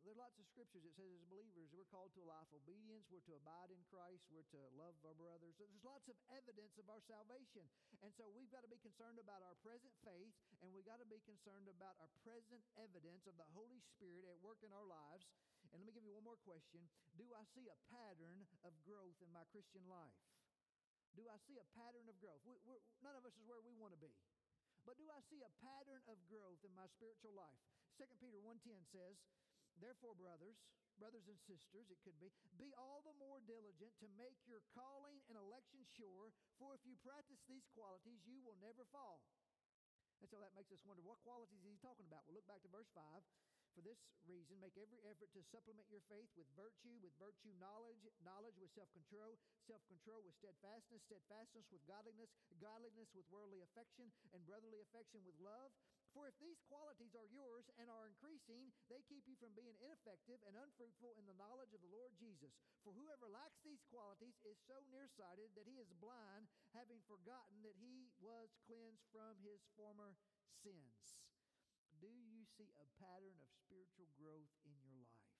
There 0.00 0.16
are 0.16 0.24
lots 0.24 0.40
of 0.40 0.48
scriptures 0.48 0.80
that 0.88 0.96
says 0.96 1.12
as 1.12 1.28
believers 1.28 1.68
we're 1.76 1.92
called 1.92 2.16
to 2.16 2.24
a 2.24 2.32
life 2.32 2.48
of 2.56 2.64
obedience, 2.64 3.04
we're 3.12 3.24
to 3.28 3.36
abide 3.36 3.68
in 3.68 3.84
Christ, 3.92 4.24
we're 4.32 4.48
to 4.56 4.62
love 4.72 4.96
our 5.04 5.12
brothers. 5.12 5.52
There's 5.60 5.76
lots 5.84 6.08
of 6.08 6.16
evidence 6.32 6.80
of 6.80 6.88
our 6.88 7.04
salvation. 7.04 7.68
And 8.00 8.08
so 8.16 8.32
we've 8.32 8.48
got 8.48 8.64
to 8.64 8.72
be 8.72 8.80
concerned 8.80 9.20
about 9.20 9.44
our 9.44 9.52
present 9.60 9.92
faith 10.00 10.32
and 10.64 10.72
we've 10.72 10.88
got 10.88 11.04
to 11.04 11.08
be 11.12 11.20
concerned 11.28 11.68
about 11.68 12.00
our 12.00 12.08
present 12.24 12.64
evidence 12.80 13.28
of 13.28 13.36
the 13.36 13.44
Holy 13.52 13.84
Spirit 13.92 14.24
at 14.24 14.40
work 14.40 14.64
in 14.64 14.72
our 14.72 14.88
lives. 14.88 15.28
And 15.68 15.84
let 15.84 15.84
me 15.84 15.92
give 15.92 16.08
you 16.08 16.16
one 16.16 16.24
more 16.24 16.40
question. 16.48 16.80
Do 17.20 17.28
I 17.36 17.44
see 17.52 17.68
a 17.68 17.76
pattern 17.92 18.48
of 18.64 18.72
growth 18.88 19.20
in 19.20 19.28
my 19.36 19.44
Christian 19.52 19.84
life? 19.84 20.16
Do 21.20 21.28
I 21.28 21.36
see 21.44 21.60
a 21.60 21.68
pattern 21.76 22.08
of 22.08 22.16
growth? 22.16 22.40
We, 22.48 22.56
none 23.04 23.12
of 23.12 23.28
us 23.28 23.36
is 23.36 23.44
where 23.44 23.60
we 23.60 23.76
want 23.76 23.92
to 23.92 24.00
be. 24.00 24.08
But 24.88 24.96
do 24.96 25.04
I 25.12 25.20
see 25.28 25.44
a 25.44 25.52
pattern 25.60 26.00
of 26.08 26.16
growth 26.32 26.64
in 26.64 26.72
my 26.72 26.88
spiritual 26.96 27.36
life? 27.36 27.60
2 28.00 28.08
Peter 28.16 28.40
1.10 28.40 28.64
says, 28.88 29.20
Therefore, 29.76 30.16
brothers, 30.16 30.56
brothers 30.96 31.28
and 31.28 31.36
sisters, 31.44 31.92
it 31.92 32.00
could 32.00 32.16
be, 32.16 32.32
be 32.56 32.72
all 32.80 33.04
the 33.04 33.12
more 33.20 33.36
diligent 33.44 33.92
to 34.00 34.08
make 34.16 34.40
your 34.48 34.64
calling 34.72 35.20
and 35.28 35.36
election 35.36 35.84
sure, 35.92 36.32
for 36.56 36.72
if 36.72 36.80
you 36.88 36.96
practice 37.04 37.44
these 37.44 37.68
qualities, 37.76 38.24
you 38.24 38.40
will 38.40 38.56
never 38.56 38.88
fall. 38.88 39.20
And 40.24 40.28
so 40.32 40.40
that 40.40 40.56
makes 40.56 40.72
us 40.72 40.80
wonder 40.88 41.04
what 41.04 41.20
qualities 41.20 41.60
is 41.60 41.76
he 41.76 41.80
talking 41.84 42.08
about? 42.08 42.24
We'll 42.24 42.40
look 42.40 42.48
back 42.48 42.64
to 42.64 42.72
verse 42.72 42.88
5. 42.96 43.04
For 43.74 43.86
this 43.86 44.02
reason, 44.26 44.58
make 44.58 44.74
every 44.74 44.98
effort 45.06 45.30
to 45.32 45.46
supplement 45.46 45.86
your 45.88 46.02
faith 46.10 46.28
with 46.34 46.50
virtue, 46.58 46.98
with 46.98 47.14
virtue 47.22 47.54
knowledge, 47.62 48.02
knowledge 48.26 48.58
with 48.58 48.74
self-control, 48.74 49.38
self-control 49.70 50.26
with 50.26 50.34
steadfastness, 50.42 51.06
steadfastness 51.06 51.70
with 51.70 51.80
godliness, 51.86 52.34
godliness 52.58 53.14
with 53.14 53.30
worldly 53.30 53.62
affection, 53.62 54.10
and 54.34 54.42
brotherly 54.42 54.82
affection 54.82 55.22
with 55.22 55.38
love. 55.38 55.70
For 56.10 56.26
if 56.26 56.34
these 56.42 56.58
qualities 56.66 57.14
are 57.14 57.30
yours 57.30 57.70
and 57.78 57.86
are 57.86 58.10
increasing, 58.10 58.74
they 58.90 59.06
keep 59.06 59.22
you 59.30 59.38
from 59.38 59.54
being 59.54 59.78
ineffective 59.78 60.42
and 60.42 60.58
unfruitful 60.58 61.14
in 61.14 61.22
the 61.30 61.38
knowledge 61.38 61.70
of 61.70 61.78
the 61.86 61.94
Lord 61.94 62.10
Jesus. 62.18 62.50
For 62.82 62.90
whoever 62.90 63.30
lacks 63.30 63.62
these 63.62 63.86
qualities 63.86 64.34
is 64.42 64.58
so 64.66 64.82
nearsighted 64.90 65.54
that 65.54 65.70
he 65.70 65.78
is 65.78 65.94
blind, 66.02 66.50
having 66.74 66.98
forgotten 67.06 67.62
that 67.62 67.78
he 67.78 68.10
was 68.18 68.50
cleansed 68.66 69.06
from 69.14 69.38
his 69.46 69.62
former 69.78 70.18
sins. 70.66 71.22
Do 72.02 72.10
you 72.10 72.39
see 72.56 72.74
a 72.78 72.86
pattern 72.98 73.38
of 73.38 73.48
spiritual 73.54 74.10
growth 74.18 74.50
in 74.66 74.74
your 74.82 74.98
life? 74.98 75.30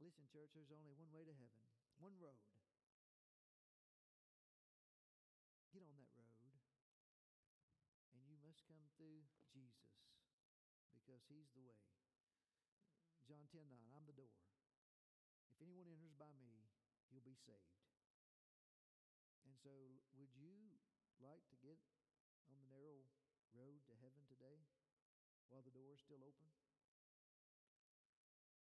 Listen, 0.00 0.24
church, 0.32 0.50
there's 0.56 0.72
only 0.72 0.90
one 0.96 1.12
way 1.12 1.22
to 1.28 1.34
heaven, 1.36 1.60
one 2.00 2.16
road. 2.16 2.40
Get 5.70 5.84
on 5.86 5.94
that 5.94 6.10
road, 6.16 6.40
and 8.16 8.24
you 8.26 8.40
must 8.42 8.64
come 8.66 8.82
through 8.96 9.22
Jesus 9.52 9.92
because 10.96 11.22
He's 11.28 11.52
the 11.54 11.62
way. 11.62 11.78
John 13.28 13.46
10 13.52 13.68
9, 13.70 13.94
I'm 13.94 14.08
the 14.08 14.16
door. 14.16 14.34
If 15.46 15.60
anyone 15.62 15.86
enters 15.86 16.16
by 16.18 16.34
me, 16.40 16.66
he'll 17.12 17.22
be 17.22 17.38
saved. 17.38 17.78
And 19.46 19.54
so, 19.54 19.70
would 20.18 20.34
you 20.34 20.80
like 21.22 21.46
to 21.52 21.56
get 21.62 21.78
on 22.50 22.58
the 22.58 22.66
narrow 22.66 23.06
road 23.54 23.84
to 23.86 23.94
heaven 24.00 24.24
today 24.26 24.64
while 25.50 25.66
the 25.66 25.74
door 25.74 25.90
is 25.90 25.98
still 25.98 26.22
open? 26.22 26.46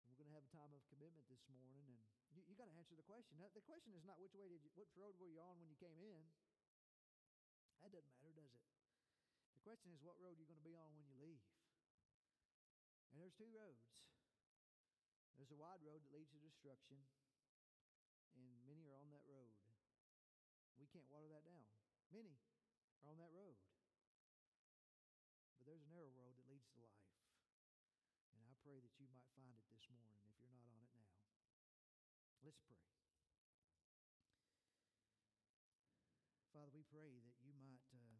And 0.05 0.13
we're 0.13 0.21
going 0.21 0.29
to 0.29 0.37
have 0.37 0.45
a 0.45 0.53
time 0.53 0.77
of 0.77 0.85
commitment 0.93 1.25
this 1.33 1.41
morning, 1.49 1.89
and 1.89 1.97
you, 2.37 2.45
you 2.45 2.55
got 2.55 2.69
to 2.69 2.77
answer 2.77 2.93
the 2.93 3.09
question. 3.09 3.41
Now, 3.41 3.49
the 3.57 3.65
question 3.65 3.97
is 3.97 4.05
not 4.05 4.21
which 4.21 4.37
way 4.37 4.53
did 4.53 4.61
you, 4.61 4.71
which 4.77 4.93
road 4.93 5.17
were 5.17 5.33
you 5.33 5.41
on 5.41 5.57
when 5.57 5.73
you 5.73 5.79
came 5.81 5.97
in. 5.97 6.21
That 7.81 7.97
doesn't 7.97 8.13
matter, 8.13 8.33
does 8.37 8.53
it? 8.53 8.65
The 9.57 9.65
question 9.65 9.89
is 9.91 10.05
what 10.05 10.21
road 10.21 10.37
you're 10.37 10.49
going 10.49 10.61
to 10.61 10.69
be 10.69 10.77
on 10.77 10.93
when 10.93 11.09
you 11.09 11.17
leave. 11.17 11.41
And 13.11 13.25
there's 13.25 13.35
two 13.35 13.49
roads. 13.49 13.81
There's 15.41 15.53
a 15.53 15.59
wide 15.59 15.81
road 15.81 16.05
that 16.05 16.13
leads 16.13 16.33
to 16.37 16.41
destruction, 16.41 17.01
and 18.37 18.53
many 18.69 18.85
are 18.89 18.97
on 19.01 19.09
that 19.13 19.25
road. 19.25 19.53
We 20.77 20.89
can't 20.93 21.09
water 21.09 21.29
that 21.33 21.45
down. 21.49 21.65
Many 22.13 22.37
are 23.05 23.13
on 23.13 23.21
that 23.21 23.33
road 23.33 23.57
there's 25.67 25.83
a 25.83 25.91
narrow 25.91 26.15
road 26.15 26.31
that 26.39 26.47
leads 26.47 26.71
to 26.71 26.79
life. 26.79 27.11
And 28.39 28.47
I 28.47 28.55
pray 28.63 28.79
that 28.79 28.95
you 29.03 29.11
might 29.11 29.26
find 29.37 29.53
it 29.53 29.69
this 29.69 29.85
morning 29.93 30.17
if 30.25 30.41
you're 30.41 30.49
not 30.49 30.65
on 30.65 30.81
it 30.81 30.89
now. 30.97 31.13
Let's 32.41 32.65
pray. 32.65 32.81
Father, 36.57 36.73
we 36.73 36.89
pray 36.89 37.21
that 37.21 37.37
you 37.45 37.53
might 37.61 37.85
uh, 37.93 38.17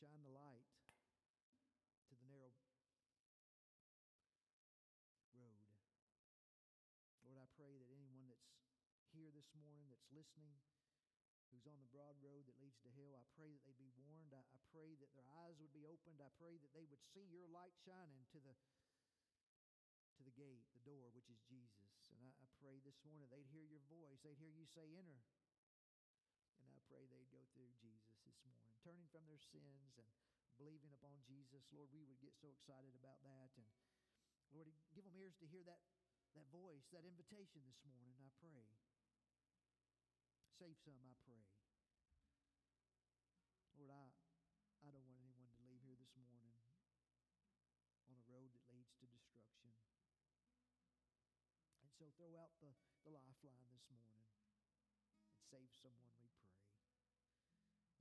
shine 0.00 0.24
the 0.24 0.32
light 0.32 0.64
to 2.08 2.16
the 2.16 2.24
narrow 2.24 2.48
road. 5.36 5.84
Lord, 7.28 7.40
I 7.40 7.48
pray 7.60 7.76
that 7.76 7.88
anyone 7.92 8.24
that's 8.24 8.48
here 9.12 9.28
this 9.36 9.52
morning, 9.52 9.84
that's 9.92 10.08
listening, 10.16 10.56
who's 11.52 11.68
on 11.68 11.76
the 11.80 11.92
broad 11.92 12.16
road 12.24 12.48
that 12.48 12.56
leads 12.56 12.80
to 12.82 12.90
hell. 12.96 13.14
I 13.14 13.24
pray 13.36 13.52
that 13.52 13.64
they 13.68 13.76
be 13.76 13.92
warned. 14.00 14.32
I, 14.32 14.40
I 14.40 14.60
pray 14.72 14.96
that 14.98 15.12
their 15.12 15.28
eyes 15.44 15.60
would 15.60 15.72
be 15.76 15.84
opened. 15.84 16.24
I 16.24 16.32
pray 16.40 16.56
that 16.56 16.72
they 16.72 16.84
would 16.88 17.04
see 17.12 17.28
your 17.28 17.46
light 17.52 17.76
shining 17.84 18.24
to 18.32 18.38
the 18.40 18.52
to 18.52 18.80
the 18.80 18.83
gate, 20.34 20.66
the 20.74 20.82
door, 20.82 21.10
which 21.14 21.30
is 21.30 21.38
Jesus. 21.46 22.10
And 22.10 22.18
I, 22.22 22.30
I 22.42 22.46
pray 22.58 22.82
this 22.82 22.98
morning 23.06 23.30
they'd 23.30 23.48
hear 23.50 23.66
your 23.66 23.82
voice. 23.90 24.18
They'd 24.22 24.38
hear 24.38 24.50
you 24.50 24.66
say, 24.66 24.86
enter. 24.94 25.22
And 26.62 26.68
I 26.70 26.78
pray 26.90 27.06
they'd 27.06 27.30
go 27.30 27.42
through 27.54 27.70
Jesus 27.78 28.18
this 28.26 28.38
morning, 28.46 28.74
turning 28.82 29.06
from 29.14 29.26
their 29.30 29.40
sins 29.40 29.98
and 29.98 30.08
believing 30.58 30.90
upon 30.94 31.22
Jesus. 31.26 31.66
Lord, 31.70 31.90
we 31.94 32.06
would 32.06 32.18
get 32.22 32.34
so 32.38 32.50
excited 32.50 32.94
about 32.98 33.22
that. 33.22 33.50
And 33.58 33.66
Lord, 34.54 34.70
give 34.94 35.06
them 35.06 35.14
ears 35.18 35.34
to 35.42 35.46
hear 35.50 35.62
that, 35.66 35.82
that 36.38 36.46
voice, 36.50 36.86
that 36.94 37.06
invitation 37.06 37.62
this 37.66 37.82
morning, 37.86 38.14
I 38.18 38.30
pray. 38.38 38.66
Save 40.54 40.78
some, 40.86 41.02
I 41.02 41.14
pray. 41.26 41.42
Lord, 43.74 43.90
I, 43.90 44.06
I 44.86 44.88
don't 44.94 45.02
want 45.02 45.18
anyone 45.18 45.50
to 45.50 45.62
leave 45.66 45.82
here 45.82 45.98
this 45.98 46.14
morning 46.14 46.54
on 48.06 48.14
a 48.14 48.26
road 48.30 48.54
that 48.54 48.62
leads 48.70 48.94
to 49.02 49.10
destruction. 49.10 49.74
And 51.82 51.90
so 52.04 52.12
throw 52.20 52.36
out 52.36 52.52
the, 52.60 52.68
the 53.08 53.16
lifeline 53.16 53.64
this 53.72 53.88
morning 53.88 54.28
and 54.28 55.40
save 55.48 55.72
someone, 55.80 56.12
we 56.20 56.28
pray. 56.36 56.52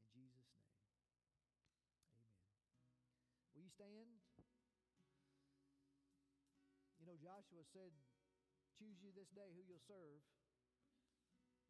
In 0.04 0.12
Jesus' 0.12 0.52
name, 0.60 0.76
amen. 2.12 2.36
Will 3.56 3.64
you 3.64 3.72
stand? 3.72 4.12
You 7.00 7.08
know, 7.08 7.16
Joshua 7.16 7.64
said, 7.72 7.96
Choose 8.76 9.00
you 9.00 9.16
this 9.16 9.32
day 9.32 9.56
who 9.56 9.64
you'll 9.64 9.88
serve 9.88 10.20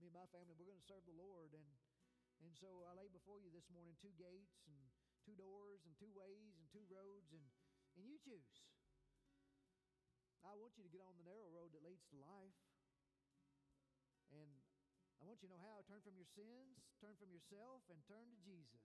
me 0.01 0.09
and 0.09 0.17
my 0.17 0.25
family, 0.33 0.57
we're 0.57 0.73
going 0.73 0.81
to 0.81 0.89
serve 0.89 1.05
the 1.05 1.13
Lord. 1.13 1.53
And, 1.53 1.69
and 2.41 2.49
so 2.57 2.89
I 2.89 2.97
lay 2.97 3.13
before 3.13 3.37
you 3.37 3.53
this 3.53 3.69
morning 3.69 3.93
two 4.01 4.09
gates 4.17 4.65
and 4.65 4.81
two 5.21 5.37
doors 5.37 5.85
and 5.85 5.93
two 6.01 6.09
ways 6.17 6.57
and 6.57 6.65
two 6.73 6.81
roads, 6.89 7.29
and, 7.29 7.45
and 7.93 8.09
you 8.09 8.17
choose. 8.17 8.49
I 10.43 10.51
want 10.59 10.75
you 10.75 10.83
to 10.83 10.91
get 10.91 11.03
on 11.07 11.15
the 11.15 11.23
narrow 11.23 11.47
road 11.47 11.71
that 11.71 11.83
leads 11.83 12.03
to 12.11 12.19
life. 12.19 12.55
And 14.35 14.51
I 15.19 15.23
want 15.23 15.39
you 15.39 15.47
to 15.47 15.55
know 15.55 15.63
how. 15.63 15.87
Turn 15.87 16.03
from 16.03 16.19
your 16.19 16.27
sins, 16.35 16.83
turn 16.99 17.15
from 17.15 17.31
yourself, 17.31 17.87
and 17.87 17.95
turn 18.03 18.27
to 18.27 18.39
Jesus. 18.43 18.83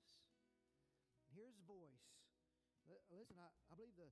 And 1.27 1.35
hear 1.35 1.51
his 1.51 1.59
voice. 1.67 2.07
Li- 2.87 3.07
Listen, 3.11 3.43
I, 3.43 3.51
I 3.69 3.75
believe 3.75 3.99
the 3.99 4.09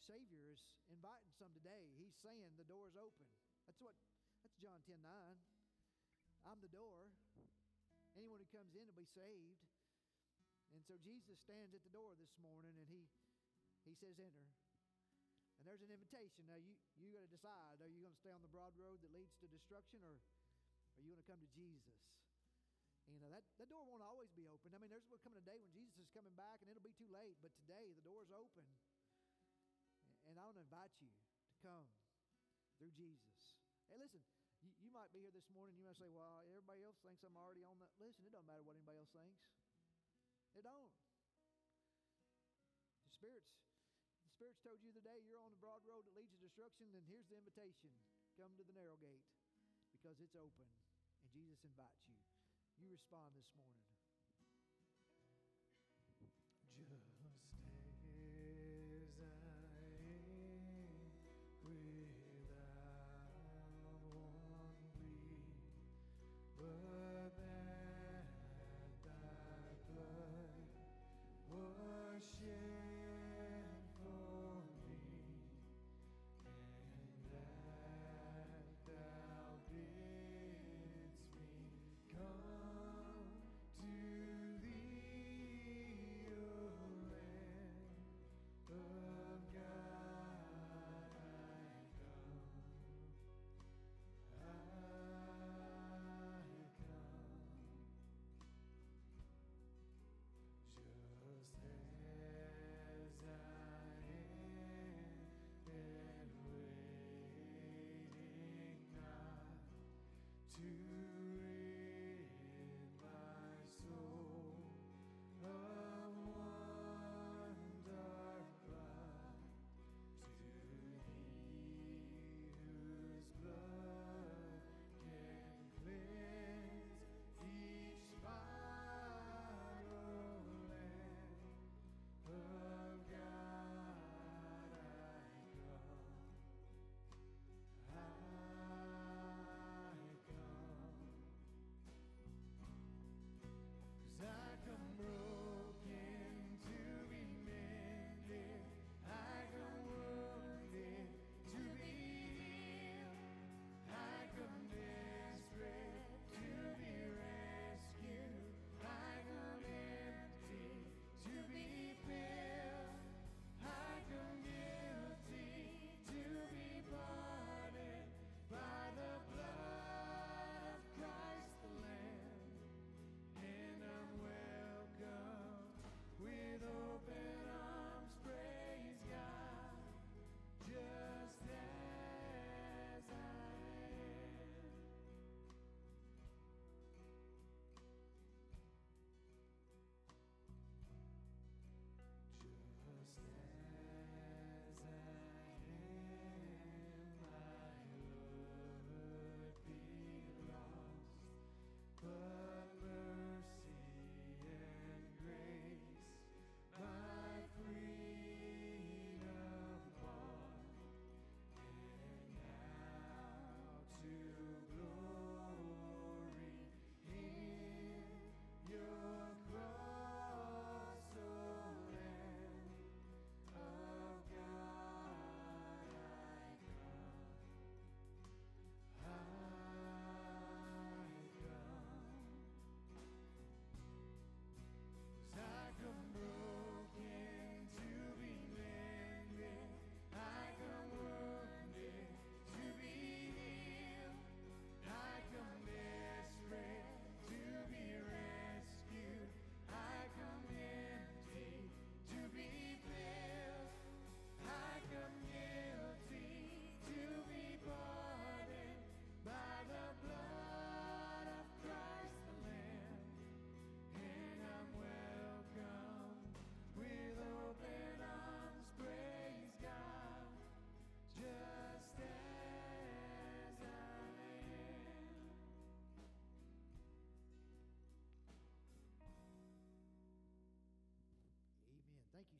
Savior 0.00 0.40
is 0.48 0.64
inviting 0.88 1.30
some 1.36 1.52
today. 1.52 1.92
He's 2.00 2.16
saying 2.24 2.56
the 2.56 2.66
door 2.66 2.88
is 2.88 2.96
open. 2.96 3.28
That's 3.68 3.78
what 3.82 3.92
that's 4.40 4.56
John 4.56 4.80
10 4.88 5.02
9. 5.02 5.36
I'm 6.48 6.60
the 6.62 6.72
door. 6.72 7.10
Anyone 8.16 8.40
who 8.40 8.48
comes 8.48 8.72
in 8.72 8.86
will 8.88 8.96
be 8.96 9.08
saved. 9.12 9.60
And 10.72 10.80
so 10.86 10.96
Jesus 11.02 11.36
stands 11.44 11.74
at 11.74 11.82
the 11.84 11.92
door 11.92 12.16
this 12.16 12.32
morning 12.40 12.78
and 12.80 12.88
he 12.88 13.04
he 13.84 13.94
says, 13.94 14.18
Enter. 14.18 14.65
And 15.66 15.74
there's 15.74 15.82
an 15.82 15.90
invitation. 15.90 16.46
Now 16.46 16.62
you 16.62 16.78
you 16.94 17.10
got 17.10 17.26
to 17.26 17.32
decide: 17.34 17.82
Are 17.82 17.90
you 17.90 17.98
going 17.98 18.14
to 18.14 18.22
stay 18.22 18.30
on 18.30 18.38
the 18.38 18.54
broad 18.54 18.70
road 18.78 19.02
that 19.02 19.10
leads 19.10 19.34
to 19.42 19.50
destruction, 19.50 19.98
or 20.06 20.14
are 20.94 21.02
you 21.02 21.10
going 21.10 21.18
to 21.18 21.26
come 21.26 21.42
to 21.42 21.50
Jesus? 21.58 21.98
You 23.10 23.18
know 23.18 23.26
that 23.34 23.42
that 23.58 23.66
door 23.66 23.82
won't 23.82 24.06
always 24.06 24.30
be 24.38 24.46
open. 24.46 24.70
I 24.70 24.78
mean, 24.78 24.94
there's 24.94 25.02
will 25.10 25.18
coming 25.26 25.42
a 25.42 25.46
day 25.50 25.58
when 25.58 25.74
Jesus 25.74 26.06
is 26.06 26.10
coming 26.14 26.30
back, 26.38 26.62
and 26.62 26.70
it'll 26.70 26.86
be 26.86 26.94
too 26.94 27.10
late. 27.10 27.34
But 27.42 27.50
today 27.58 27.90
the 27.98 28.06
door's 28.06 28.30
open, 28.30 28.62
and 30.30 30.38
I 30.38 30.46
want 30.46 30.54
to 30.54 30.62
invite 30.62 30.94
you 31.02 31.10
to 31.10 31.54
come 31.58 31.90
through 32.78 32.94
Jesus. 32.94 33.58
Hey, 33.90 33.98
listen. 33.98 34.22
You, 34.62 34.70
you 34.78 34.94
might 34.94 35.10
be 35.10 35.18
here 35.18 35.34
this 35.34 35.50
morning. 35.50 35.74
You 35.74 35.82
might 35.82 35.98
say, 35.98 36.06
"Well, 36.06 36.46
everybody 36.46 36.86
else 36.86 37.02
thinks 37.02 37.26
I'm 37.26 37.34
already 37.34 37.66
on 37.66 37.74
that." 37.82 37.90
Listen, 37.98 38.22
it 38.22 38.30
don't 38.30 38.46
matter 38.46 38.62
what 38.62 38.78
anybody 38.78 39.02
else 39.02 39.10
thinks. 39.10 39.42
It 40.54 40.62
don't. 40.62 40.94
The 43.02 43.10
Spirit's 43.10 43.65
Spirit's 44.36 44.60
told 44.60 44.84
you 44.84 44.92
today 44.92 45.24
you're 45.24 45.40
on 45.40 45.48
the 45.48 45.56
broad 45.64 45.80
road 45.88 46.04
that 46.04 46.12
leads 46.12 46.28
to 46.36 46.36
destruction, 46.44 46.92
then 46.92 47.00
here's 47.08 47.24
the 47.32 47.40
invitation. 47.40 47.88
Come 48.36 48.52
to 48.60 48.64
the 48.68 48.76
narrow 48.76 49.00
gate 49.00 49.24
because 49.96 50.20
it's 50.20 50.36
open 50.36 50.68
and 51.24 51.32
Jesus 51.32 51.64
invites 51.64 52.04
you. 52.04 52.20
You 52.76 52.92
respond 52.92 53.32
this 53.32 53.48
morning. 53.56 53.80
Just 56.04 56.20
as 56.20 56.36
I 56.36 56.52
am 56.52 56.68
without 56.68 57.16
one 66.84 67.05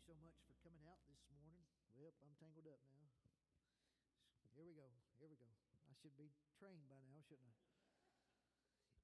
so 0.07 0.15
much 0.23 0.39
for 0.47 0.55
coming 0.63 0.87
out 0.87 1.03
this 1.11 1.19
morning. 1.35 1.67
Well, 1.99 2.15
I'm 2.23 2.31
tangled 2.39 2.71
up 2.71 2.79
now. 2.95 3.11
Here 4.55 4.63
we 4.63 4.79
go. 4.79 4.87
Here 5.19 5.27
we 5.27 5.35
go. 5.35 5.51
I 5.91 5.99
should 5.99 6.15
be 6.15 6.31
trained 6.55 6.87
by 6.87 7.03
now, 7.11 7.19
shouldn't 7.27 7.51
I? 7.51 7.59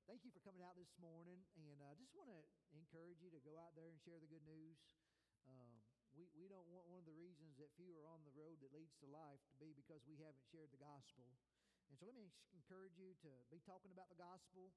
Thank 0.06 0.22
you 0.22 0.30
for 0.30 0.38
coming 0.46 0.62
out 0.62 0.78
this 0.78 0.94
morning. 1.02 1.42
And 1.58 1.82
I 1.82 1.98
just 1.98 2.14
want 2.14 2.30
to 2.30 2.38
encourage 2.78 3.18
you 3.18 3.34
to 3.34 3.42
go 3.42 3.58
out 3.58 3.74
there 3.74 3.90
and 3.90 3.98
share 3.98 4.22
the 4.22 4.30
good 4.30 4.46
news. 4.46 4.78
Um, 5.50 5.82
we, 6.14 6.30
we 6.38 6.46
don't 6.46 6.70
want 6.70 6.86
one 6.86 7.02
of 7.02 7.06
the 7.10 7.18
reasons 7.18 7.58
that 7.58 7.74
few 7.74 7.90
are 7.98 8.06
on 8.06 8.22
the 8.22 8.34
road 8.38 8.62
that 8.62 8.70
leads 8.70 8.94
to 9.02 9.10
life 9.10 9.42
to 9.50 9.58
be 9.58 9.74
because 9.74 10.06
we 10.06 10.22
haven't 10.22 10.46
shared 10.54 10.70
the 10.70 10.78
gospel. 10.78 11.26
And 11.90 11.98
so 11.98 12.06
let 12.06 12.14
me 12.14 12.30
encourage 12.54 12.94
you 12.94 13.10
to 13.26 13.30
be 13.50 13.58
talking 13.66 13.90
about 13.90 14.06
the 14.06 14.22
gospel. 14.22 14.70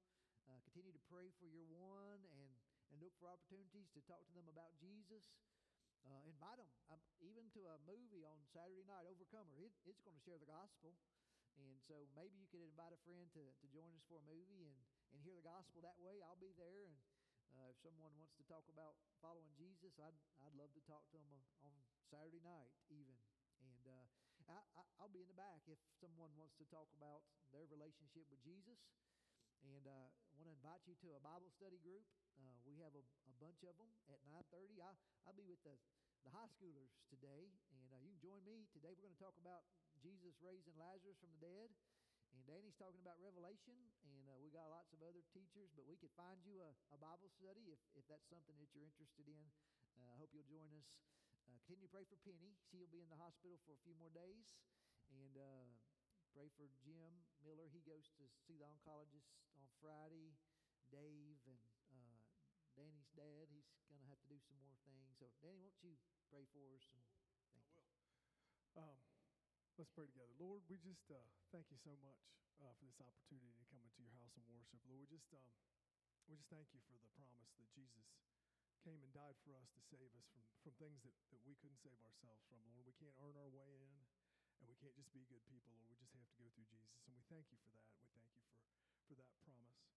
Uh, 0.50 0.58
continue 0.66 0.90
to 0.90 1.04
pray 1.06 1.30
for 1.38 1.46
your 1.46 1.70
one 1.70 2.18
and, 2.34 2.50
and 2.90 2.98
look 2.98 3.14
for 3.22 3.30
opportunities 3.30 3.86
to 3.94 4.02
talk 4.10 4.26
to 4.26 4.34
them 4.34 4.50
about 4.50 4.74
Jesus. 4.82 5.22
Uh, 6.06 6.22
invite 6.22 6.62
them, 6.62 6.70
um, 6.94 7.02
even 7.18 7.50
to 7.50 7.66
a 7.66 7.76
movie 7.82 8.22
on 8.22 8.38
Saturday 8.54 8.86
night, 8.86 9.02
Overcomer. 9.10 9.58
It, 9.58 9.74
it's 9.82 9.98
going 10.06 10.14
to 10.14 10.22
share 10.22 10.38
the 10.38 10.46
gospel. 10.46 10.94
And 11.58 11.82
so 11.82 12.06
maybe 12.14 12.38
you 12.38 12.46
could 12.46 12.62
invite 12.62 12.94
a 12.94 13.00
friend 13.02 13.26
to, 13.34 13.42
to 13.42 13.66
join 13.74 13.90
us 13.90 14.04
for 14.06 14.22
a 14.22 14.24
movie 14.28 14.70
and, 14.70 14.78
and 15.10 15.18
hear 15.24 15.34
the 15.34 15.42
gospel 15.42 15.82
that 15.82 15.98
way. 15.98 16.22
I'll 16.22 16.38
be 16.38 16.54
there. 16.54 16.86
And 16.86 16.94
uh, 17.58 17.72
if 17.72 17.78
someone 17.82 18.12
wants 18.20 18.36
to 18.38 18.44
talk 18.46 18.68
about 18.70 18.94
following 19.18 19.50
Jesus, 19.58 19.98
I'd, 19.98 20.14
I'd 20.44 20.54
love 20.54 20.70
to 20.76 20.82
talk 20.84 21.02
to 21.10 21.18
them 21.18 21.42
on 21.64 21.74
Saturday 22.06 22.44
night, 22.44 22.70
even. 22.92 23.16
And 23.64 23.84
uh, 23.90 24.06
I, 24.46 25.02
will 25.02 25.10
be 25.10 25.24
in 25.24 25.30
the 25.32 25.38
back 25.38 25.64
if 25.66 25.80
someone 25.98 26.30
wants 26.38 26.54
to 26.62 26.66
talk 26.70 26.86
about 26.94 27.26
their 27.50 27.66
relationship 27.66 28.28
with 28.30 28.38
Jesus. 28.46 28.78
And 29.66 29.88
uh, 29.88 30.06
I 30.06 30.32
want 30.38 30.52
to 30.52 30.54
invite 30.54 30.84
you 30.86 30.94
to 31.02 31.18
a 31.18 31.20
Bible 31.24 31.50
study 31.50 31.80
group. 31.82 32.04
Uh, 32.36 32.58
we 32.68 32.76
have 32.84 32.92
a, 32.92 33.04
a, 33.28 33.34
bunch 33.40 33.64
of 33.64 33.72
them 33.80 33.88
at 34.12 34.20
9:30. 34.28 34.80
I, 34.84 34.92
I'll 35.24 35.36
be 35.36 35.48
with 35.48 35.60
the, 35.64 35.72
the 36.24 36.30
high 36.32 36.48
schoolers 36.52 36.92
today, 37.08 37.48
and 37.72 37.88
uh, 37.92 38.00
you 38.04 38.12
can 38.12 38.20
join 38.20 38.42
me 38.44 38.68
today. 38.76 38.92
We're 38.92 39.08
going 39.08 39.16
to 39.16 39.24
talk 39.24 39.36
about 39.40 39.64
Jesus 40.00 40.36
raising 40.44 40.76
Lazarus 40.76 41.16
from 41.20 41.32
the 41.32 41.40
dead. 41.40 41.72
And 42.36 42.44
Danny's 42.44 42.76
talking 42.76 43.00
about 43.00 43.16
Revelation, 43.16 43.80
and 44.04 44.28
uh, 44.28 44.36
we 44.36 44.52
got 44.52 44.68
lots 44.68 44.92
of 44.92 45.00
other 45.00 45.24
teachers, 45.32 45.72
but 45.72 45.88
we 45.88 45.96
could 45.96 46.12
find 46.12 46.36
you 46.44 46.60
a, 46.60 46.68
a 46.92 46.98
Bible 47.00 47.32
study 47.32 47.72
if, 47.72 47.80
if 47.96 48.04
that's 48.12 48.28
something 48.28 48.52
that 48.60 48.68
you're 48.76 48.84
interested 48.84 49.24
in. 49.24 49.40
Uh, 49.96 50.12
I 50.12 50.16
hope 50.20 50.28
you'll 50.36 50.44
join 50.44 50.68
us. 50.76 50.84
Uh, 51.48 51.56
continue 51.64 51.88
to 51.88 51.94
pray 51.96 52.04
for 52.04 52.20
Penny. 52.28 52.52
She'll 52.68 52.92
be 52.92 53.00
in 53.00 53.08
the 53.08 53.16
hospital 53.16 53.56
for 53.64 53.72
a 53.72 53.80
few 53.80 53.96
more 53.96 54.12
days. 54.12 54.52
And 55.08 55.32
uh, 55.40 55.64
pray 56.36 56.52
for 56.60 56.68
Jim 56.84 57.24
Miller. 57.40 57.72
He 57.72 57.80
goes 57.88 58.12
to 58.20 58.28
see 58.44 58.60
the 58.60 58.68
oncologist 58.68 59.32
on 59.56 59.64
Friday. 59.80 60.36
Dave 60.90 61.42
and 61.50 61.58
uh, 61.66 61.75
Danny's 62.76 63.10
dad, 63.16 63.48
he's 63.48 63.66
going 63.88 64.00
to 64.04 64.08
have 64.12 64.20
to 64.20 64.28
do 64.28 64.38
some 64.44 64.60
more 64.60 64.76
things. 64.84 65.16
So, 65.16 65.32
Danny, 65.40 65.58
won't 65.64 65.80
you 65.80 65.96
pray 66.28 66.44
for 66.52 66.60
us? 66.76 66.84
And 66.92 67.00
thank 67.50 67.56
I 67.56 67.64
will. 67.72 67.88
Um, 68.76 69.00
Let's 69.76 69.92
pray 69.92 70.08
together. 70.08 70.32
Lord, 70.40 70.64
we 70.72 70.80
just 70.80 71.04
uh, 71.12 71.20
thank 71.52 71.68
you 71.68 71.76
so 71.76 71.92
much 72.00 72.16
uh, 72.64 72.72
for 72.80 72.88
this 72.88 72.96
opportunity 72.96 73.52
to 73.60 73.64
come 73.68 73.84
into 73.84 74.00
your 74.00 74.12
house 74.16 74.32
and 74.40 74.48
worship. 74.48 74.80
Lord, 74.88 75.04
we 75.04 75.20
just, 75.20 75.28
um, 75.36 75.52
we 76.24 76.32
just 76.32 76.48
thank 76.48 76.64
you 76.72 76.80
for 76.88 76.96
the 76.96 77.04
promise 77.12 77.52
that 77.60 77.68
Jesus 77.76 78.08
came 78.80 78.96
and 79.04 79.12
died 79.12 79.36
for 79.44 79.52
us 79.52 79.68
to 79.76 79.80
save 79.92 80.08
us 80.16 80.24
from, 80.32 80.40
from 80.64 80.72
things 80.80 81.04
that, 81.04 81.12
that 81.28 81.44
we 81.44 81.60
couldn't 81.60 81.76
save 81.84 82.00
ourselves 82.08 82.40
from. 82.48 82.64
Lord, 82.72 82.88
we 82.88 82.96
can't 82.96 83.12
earn 83.20 83.36
our 83.36 83.52
way 83.52 83.68
in, 83.84 84.00
and 84.60 84.64
we 84.64 84.80
can't 84.80 84.96
just 84.96 85.12
be 85.12 85.28
good 85.28 85.44
people, 85.44 85.76
Lord. 85.76 85.92
We 85.92 86.00
just 86.00 86.16
have 86.16 86.24
to 86.24 86.36
go 86.40 86.48
through 86.56 86.72
Jesus. 86.72 87.04
And 87.04 87.12
we 87.12 87.24
thank 87.28 87.44
you 87.52 87.60
for 87.60 87.68
that. 87.76 87.84
We 88.00 88.08
thank 88.16 88.16
you 88.16 88.32
for, 88.32 88.48
for 89.12 89.14
that 89.20 89.28
promise. 89.44 89.95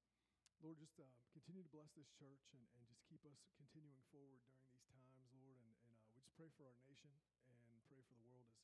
Lord, 0.59 0.75
just 0.75 0.99
uh, 0.99 1.07
continue 1.31 1.63
to 1.63 1.71
bless 1.71 1.87
this 1.95 2.11
church 2.19 2.51
and, 2.51 2.63
and 2.75 2.83
just 2.91 2.99
keep 3.07 3.23
us 3.23 3.39
continuing 3.55 4.03
forward 4.11 4.43
during 4.43 4.67
these 4.67 4.91
times, 5.07 5.31
Lord. 5.31 5.55
And, 5.55 5.71
and 5.87 5.95
uh, 5.95 6.03
we 6.03 6.19
just 6.19 6.27
pray 6.35 6.51
for 6.59 6.67
our 6.67 6.75
nation 6.83 7.15
and 7.47 7.79
pray 7.87 8.03
for 8.03 8.11
the 8.19 8.27
world 8.27 8.43
as 8.51 8.59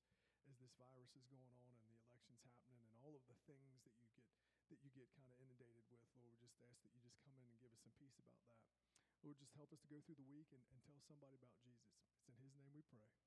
as 0.45 0.59
this 0.61 0.75
virus 0.77 1.09
is 1.17 1.25
going 1.31 1.49
on 1.55 1.71
and 1.71 1.81
the 1.89 1.97
elections 2.05 2.39
happening 2.45 2.83
and 2.85 2.99
all 3.01 3.15
of 3.17 3.23
the 3.31 3.37
things 3.49 3.81
that 3.87 3.95
you 3.95 4.07
get 4.13 4.27
that 4.69 4.79
you 4.83 4.91
get 4.91 5.07
kind 5.15 5.31
of 5.31 5.35
inundated 5.39 5.87
with. 5.87 6.03
Lord, 6.19 6.35
we 6.35 6.47
just 6.51 6.59
ask 6.67 6.83
that 6.83 6.91
you 6.93 7.01
just 7.01 7.17
come 7.23 7.37
in 7.39 7.47
and 7.47 7.57
give 7.63 7.71
us 7.71 7.81
some 7.81 7.95
peace 7.97 8.17
about 8.19 8.37
that. 8.43 8.59
Lord, 9.23 9.39
just 9.39 9.55
help 9.57 9.71
us 9.73 9.81
to 9.81 9.89
go 9.89 10.03
through 10.03 10.19
the 10.19 10.29
week 10.29 10.51
and, 10.51 10.61
and 10.69 10.79
tell 10.85 10.99
somebody 11.07 11.39
about 11.39 11.55
Jesus. 11.63 11.95
It's 12.19 12.29
in 12.29 12.37
his 12.43 12.53
name 12.59 12.75
we 12.75 12.83
pray. 12.91 13.24